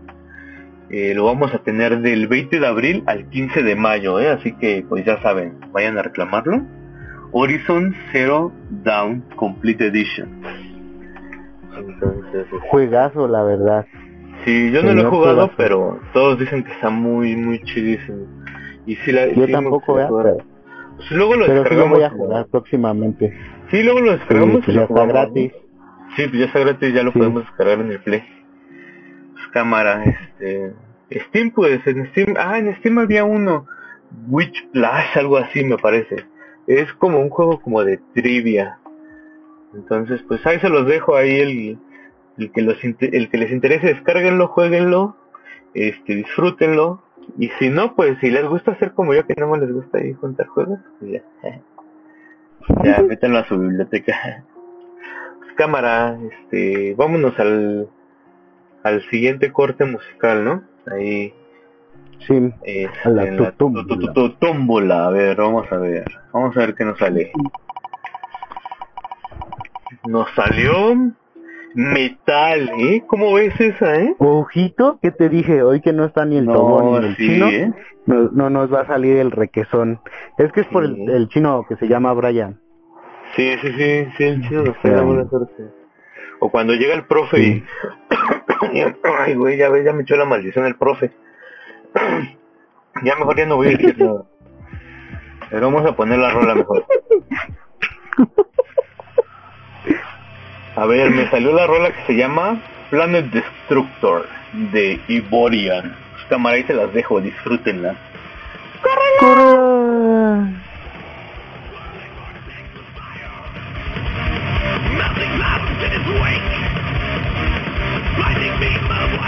eh, 0.90 1.14
lo 1.14 1.26
vamos 1.26 1.54
a 1.54 1.60
tener 1.60 2.00
del 2.02 2.28
20 2.28 2.60
de 2.60 2.68
abril 2.68 3.04
al 3.06 3.30
15 3.30 3.64
de 3.64 3.76
mayo 3.76 4.20
¿eh? 4.20 4.30
así 4.30 4.54
que 4.54 4.86
pues 4.88 5.06
ya 5.06 5.22
saben 5.22 5.58
vayan 5.72 5.98
a 5.98 6.04
reclamarlo 6.04 6.62
Horizon 7.32 7.96
Zero 8.12 8.52
Dawn 8.84 9.24
Complete 9.36 9.88
Edition 9.88 10.42
entonces 11.80 12.48
Juegazo, 12.70 13.28
la 13.28 13.44
verdad. 13.44 13.86
Sí, 14.46 14.72
yo 14.72 14.82
no 14.84 14.94
lo 14.94 15.02
he 15.02 15.06
jugado, 15.06 15.36
juegazo. 15.36 15.54
pero 15.58 16.00
todos 16.14 16.40
dicen 16.40 16.64
que 16.64 16.72
está 16.72 16.90
muy, 16.90 17.36
muy 17.36 17.62
chidísimo. 17.64 18.26
Y 18.86 18.96
sí, 18.98 19.12
la, 19.12 19.28
Yo 19.28 19.48
tampoco, 19.50 19.96
pero, 19.96 20.38
Pues 20.98 21.12
luego 21.12 21.36
lo 21.36 21.46
pero 21.46 21.66
sí 21.66 21.76
lo 21.76 21.90
voy 21.90 22.04
a 22.04 22.10
jugar 22.10 22.48
próximamente. 22.48 23.34
Sí, 23.70 23.84
luego 23.84 24.00
lo 24.00 24.12
descargamos 24.14 24.68
y 24.68 24.74
ya 24.74 24.84
está 24.84 25.06
gratis. 25.06 25.52
Sí, 26.16 26.28
pues 26.28 26.40
ya 26.40 26.46
está 26.46 26.60
gratis, 26.60 26.94
ya 26.94 27.04
lo 27.04 27.12
Sí. 27.12 27.20
podemos 27.20 27.44
descargar 27.44 27.80
en 27.82 27.92
el 27.92 28.00
Play. 28.02 28.24
Pues, 29.34 29.48
cámara, 29.54 30.04
este... 30.06 30.74
Steam, 31.28 31.52
pues, 31.52 31.86
en 31.86 32.08
Steam... 32.12 32.36
Ah, 32.38 32.58
en 32.58 32.76
Steam 32.78 32.98
había 33.00 33.24
uno. 33.24 33.66
Witch 34.28 34.68
Flash, 34.72 35.18
algo 35.18 35.38
así 35.38 35.64
me 35.64 35.78
parece. 35.78 36.26
Es 36.68 36.92
como 36.94 37.20
un 37.20 37.30
juego 37.30 37.60
como 37.62 37.84
de 37.84 38.00
trivia. 38.14 38.80
Entonces, 39.74 40.22
pues 40.28 40.46
ahí 40.46 40.60
se 40.60 40.70
los 40.70 40.88
dejo 40.88 41.16
ahí 41.16 41.40
el, 41.40 41.80
el 42.38 42.52
que 42.52 42.62
los 42.62 42.78
el 42.84 43.30
que 43.30 43.38
les 43.38 43.52
interese, 43.52 43.88
descárguenlo, 43.88 44.48
jueguenlo, 44.48 45.16
este, 45.74 46.16
disfrútenlo. 46.16 47.02
Y 47.38 47.50
si 47.60 47.70
no, 47.70 47.96
pues 47.96 48.18
si 48.20 48.32
les 48.32 48.46
gusta 48.46 48.72
hacer 48.72 48.94
como 48.94 49.14
yo, 49.14 49.26
que 49.26 49.36
no 49.40 49.56
les 49.56 49.72
gusta 49.72 50.00
ahí 50.00 50.14
juntar 50.14 50.48
juegos, 50.48 50.80
pues 51.00 51.12
ya. 51.12 51.24
Ya, 52.84 53.02
métanlo 53.02 53.40
a 53.40 53.48
su 53.48 53.58
biblioteca. 53.58 54.44
Pues, 55.40 55.54
cámara, 55.56 56.20
este, 56.32 56.94
vámonos 56.96 57.38
al, 57.40 57.90
al 58.84 59.10
siguiente 59.10 59.52
corte 59.52 59.86
musical, 59.86 60.44
¿no? 60.44 60.64
Ahí, 60.86 61.34
Sí, 62.28 62.52
eh, 62.64 62.88
A 63.04 63.10
la 63.10 63.26
en 63.26 63.42
la 63.42 63.52
tómbola. 63.52 65.08
A 65.08 65.10
ver, 65.10 65.38
vamos 65.38 65.72
a 65.72 65.78
ver. 65.78 66.06
Vamos 66.34 66.56
a 66.58 66.60
ver 66.60 66.76
qué 66.76 66.86
nos 66.86 66.98
sale. 66.98 67.32
Nos 70.10 70.28
salió 70.34 70.96
metal, 71.76 72.72
¿eh? 72.80 73.04
¿Cómo 73.06 73.32
ves 73.32 73.54
esa, 73.62 73.96
eh? 74.02 74.16
ojito, 74.18 74.98
¿qué 75.04 75.12
te 75.12 75.30
dije? 75.30 75.62
Hoy 75.62 75.82
que 75.82 75.94
no 75.94 76.06
está 76.06 76.26
ni 76.26 76.38
el 76.38 76.48
Tobón 76.48 77.02
ni 77.02 77.08
el 77.10 77.16
sí, 77.16 77.28
chino, 77.28 77.48
¿eh? 77.48 77.72
no, 78.08 78.30
no 78.32 78.50
nos 78.50 78.74
va 78.74 78.82
a 78.82 78.88
salir 78.88 79.18
el 79.18 79.30
requesón. 79.30 80.02
Es 80.40 80.52
que 80.52 80.62
es 80.62 80.68
por 80.68 80.84
Sí. 80.88 81.00
el, 81.04 81.12
el 81.12 81.28
chino 81.30 81.64
que 81.70 81.76
se 81.76 81.88
llama 81.88 82.14
Brian. 82.14 82.60
Sí, 83.36 83.52
sí, 83.62 83.72
sí, 83.78 84.08
sí, 84.18 84.24
el 84.24 84.42
nos 84.42 85.06
buena 85.06 85.30
suerte. 85.30 85.64
O 86.40 86.50
cuando 86.50 86.74
llega 86.74 86.96
el 86.96 87.06
profe 87.06 87.38
Sí. 87.38 87.64
y... 88.74 88.80
Ay, 89.20 89.36
güey, 89.36 89.58
ya 89.58 89.70
ves, 89.70 89.86
ya 89.86 89.94
me 89.94 90.02
echó 90.02 90.16
la 90.16 90.26
maldición 90.26 90.66
el 90.66 90.76
profe. 90.76 91.12
ya 93.04 93.16
mejor 93.16 93.38
ya 93.38 93.46
no 93.46 93.58
voy 93.58 93.68
a 93.68 93.72
decir 93.78 93.96
nada. 94.00 94.24
Pero 95.52 95.72
vamos 95.72 95.86
a 95.88 95.96
poner 95.96 96.18
la 96.18 96.32
rola 96.32 96.56
mejor. 96.56 96.84
A 100.80 100.86
ver, 100.86 101.10
me 101.10 101.30
salió 101.30 101.52
la 101.52 101.68
rola 101.68 101.92
que 101.92 102.02
se 102.08 102.16
llama 102.16 102.58
Planet 102.90 103.26
Destructor 103.26 104.30
de 104.54 104.98
Iborian. 105.10 105.94
Pues, 106.14 106.26
cámara, 106.30 106.56
ahí 106.56 106.64
se 106.64 106.74
las 106.74 106.94
dejo, 106.94 107.20
disfrútenla. 107.20 107.96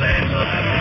Atlanta. 0.07 0.74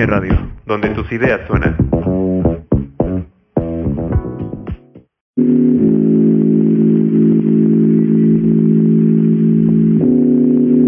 Radio, 0.00 0.34
donde 0.64 0.88
tus 0.90 1.12
ideas 1.12 1.40
suenan. 1.46 1.76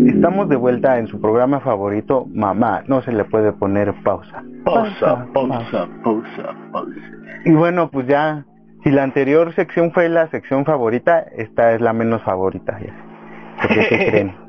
Estamos 0.08 0.48
de 0.48 0.56
vuelta 0.56 0.98
en 0.98 1.06
su 1.06 1.20
programa 1.20 1.60
favorito, 1.60 2.26
Mamá, 2.32 2.82
no 2.88 3.02
se 3.02 3.12
le 3.12 3.24
puede 3.24 3.52
poner 3.52 3.92
pausa. 4.02 4.42
Pausa, 4.64 5.26
pausa, 5.34 5.86
pausa, 6.02 6.54
pausa. 6.72 7.00
Y 7.44 7.52
bueno, 7.52 7.90
pues 7.90 8.06
ya, 8.06 8.46
si 8.84 8.90
la 8.90 9.02
anterior 9.02 9.54
sección 9.54 9.92
fue 9.92 10.08
la 10.08 10.28
sección 10.28 10.64
favorita, 10.64 11.20
esta 11.36 11.74
es 11.74 11.82
la 11.82 11.92
menos 11.92 12.22
favorita. 12.22 12.78
Ya. 12.80 12.94
Porque, 13.60 13.86
¿qué 13.86 14.06
creen? 14.10 14.43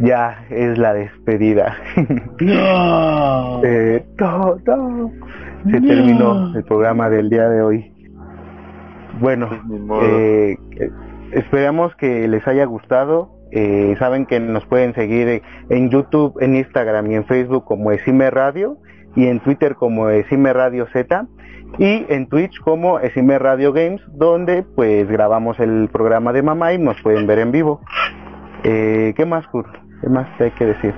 Ya 0.00 0.44
es 0.50 0.78
la 0.78 0.94
despedida. 0.94 1.76
No. 2.40 3.60
Eh. 3.64 4.04
Se 5.64 5.80
terminó 5.80 6.54
el 6.54 6.64
programa 6.64 7.10
del 7.10 7.28
día 7.30 7.48
de 7.48 7.62
hoy. 7.62 7.92
Bueno, 9.20 9.48
eh, 10.02 10.56
eh, 10.76 10.90
esperamos 11.32 11.94
que 11.96 12.28
les 12.28 12.46
haya 12.46 12.64
gustado. 12.64 13.30
Eh, 13.50 13.96
saben 13.98 14.26
que 14.26 14.38
nos 14.38 14.64
pueden 14.66 14.94
seguir 14.94 15.42
en 15.68 15.90
YouTube, 15.90 16.38
en 16.40 16.54
Instagram 16.54 17.10
y 17.10 17.14
en 17.16 17.24
Facebook 17.24 17.64
como 17.64 17.90
Esime 17.90 18.30
Radio 18.30 18.76
y 19.16 19.26
en 19.26 19.40
Twitter 19.40 19.74
como 19.74 20.10
Esime 20.10 20.52
Radio 20.52 20.86
Z 20.92 21.26
y 21.78 22.04
en 22.08 22.28
Twitch 22.28 22.60
como 22.60 23.00
Esime 23.00 23.38
Radio 23.38 23.72
Games 23.72 24.02
donde 24.12 24.62
pues 24.62 25.08
grabamos 25.08 25.58
el 25.60 25.88
programa 25.90 26.32
de 26.32 26.42
mamá 26.42 26.72
y 26.72 26.78
nos 26.78 27.00
pueden 27.02 27.26
ver 27.26 27.38
en 27.38 27.50
vivo. 27.50 27.80
Eh, 28.64 29.14
¿Qué 29.16 29.24
más, 29.26 29.46
Kurt? 29.48 29.87
¿Qué 30.00 30.08
más 30.08 30.28
hay 30.40 30.50
que 30.52 30.66
decir? 30.66 30.94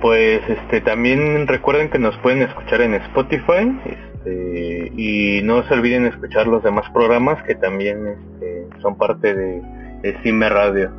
Pues 0.00 0.40
este 0.48 0.80
también 0.80 1.46
recuerden 1.46 1.90
que 1.90 1.98
nos 1.98 2.16
pueden 2.18 2.42
escuchar 2.42 2.80
en 2.80 2.94
Spotify 2.94 3.78
este, 3.84 4.92
y 4.96 5.42
no 5.42 5.62
se 5.64 5.74
olviden 5.74 6.06
escuchar 6.06 6.46
los 6.46 6.62
demás 6.62 6.88
programas 6.90 7.42
que 7.44 7.54
también 7.56 8.06
este, 8.06 8.68
son 8.80 8.96
parte 8.96 9.34
de, 9.34 9.62
de 10.02 10.22
Cime 10.22 10.48
Radio. 10.48 10.90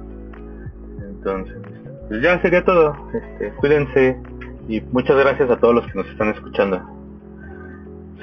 Entonces, 1.10 1.58
pues 2.08 2.22
ya 2.22 2.41
sería 2.41 2.64
todo. 2.64 2.93
Este, 3.14 3.52
cuídense 3.56 4.18
y 4.68 4.82
muchas 4.91 5.18
gracias 5.18 5.50
a 5.50 5.58
todos 5.58 5.76
los 5.76 5.88
que 5.88 5.97
nos 5.97 6.08
están 6.10 6.30
escuchando. 6.30 6.82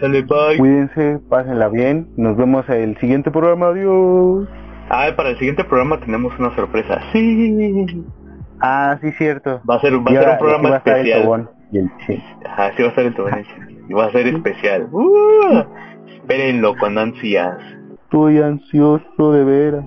Sale 0.01 0.22
bye. 0.22 0.59
Cuídense, 0.59 1.20
pásenla 1.29 1.68
bien. 1.68 2.09
Nos 2.16 2.37
vemos 2.37 2.68
en 2.68 2.83
el 2.83 2.99
siguiente 2.99 3.31
programa. 3.31 3.68
Adiós. 3.68 4.47
Ah, 4.91 5.09
para 5.16 5.31
el 5.31 5.39
siguiente 5.39 5.64
programa 5.64 5.99
tenemos 6.01 6.39
una 6.39 6.55
sorpresa. 6.55 7.01
Sí. 7.12 8.05
Ah, 8.61 8.98
sí, 9.00 9.12
cierto. 9.12 9.61
Va 9.68 9.76
a 9.76 9.80
ser, 9.80 9.92
va 9.94 10.04
a 10.04 10.22
ser 10.22 10.28
un 10.30 10.38
programa 10.38 10.68
a 10.68 10.72
el 10.72 10.76
especial. 10.76 11.22
Tobón 11.22 11.50
y 11.72 11.78
el. 11.78 11.90
Ajá, 12.46 12.72
sí 12.76 12.82
va 12.82 12.88
a 12.88 12.90
estar 12.90 13.04
en 13.04 13.14
tu 13.14 13.24
Y 13.88 13.92
va 13.92 14.07
a 14.07 14.12
ser 14.12 14.26
especial. 14.28 14.88
Uh, 14.92 15.64
espérenlo 16.14 16.76
con 16.76 16.96
ansias. 16.98 17.57
Estoy 18.04 18.38
ansioso 18.38 19.32
de 19.32 19.44
veras. 19.44 19.84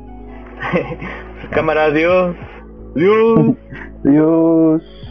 Cámara, 1.52 1.86
adiós. 1.86 2.36
Adiós. 2.96 3.56
Dios. 4.04 5.09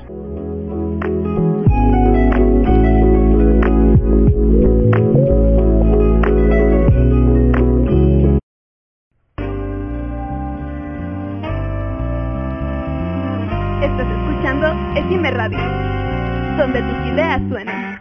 Donde 15.39 16.83
tus 16.83 17.07
ideas 17.13 17.41
suenan. 17.49 18.01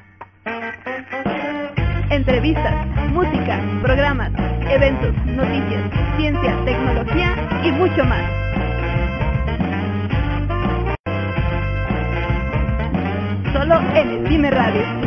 Entrevistas, 2.10 2.74
música, 3.14 3.62
programas, 3.84 4.32
eventos, 4.72 5.14
noticias, 5.28 5.84
ciencia, 6.18 6.56
tecnología 6.66 7.36
y 7.64 7.72
mucho 7.74 8.04
más. 8.06 8.24
Solo 13.54 13.82
en 13.94 14.26
Esime 14.26 14.50
Radio. 14.50 15.07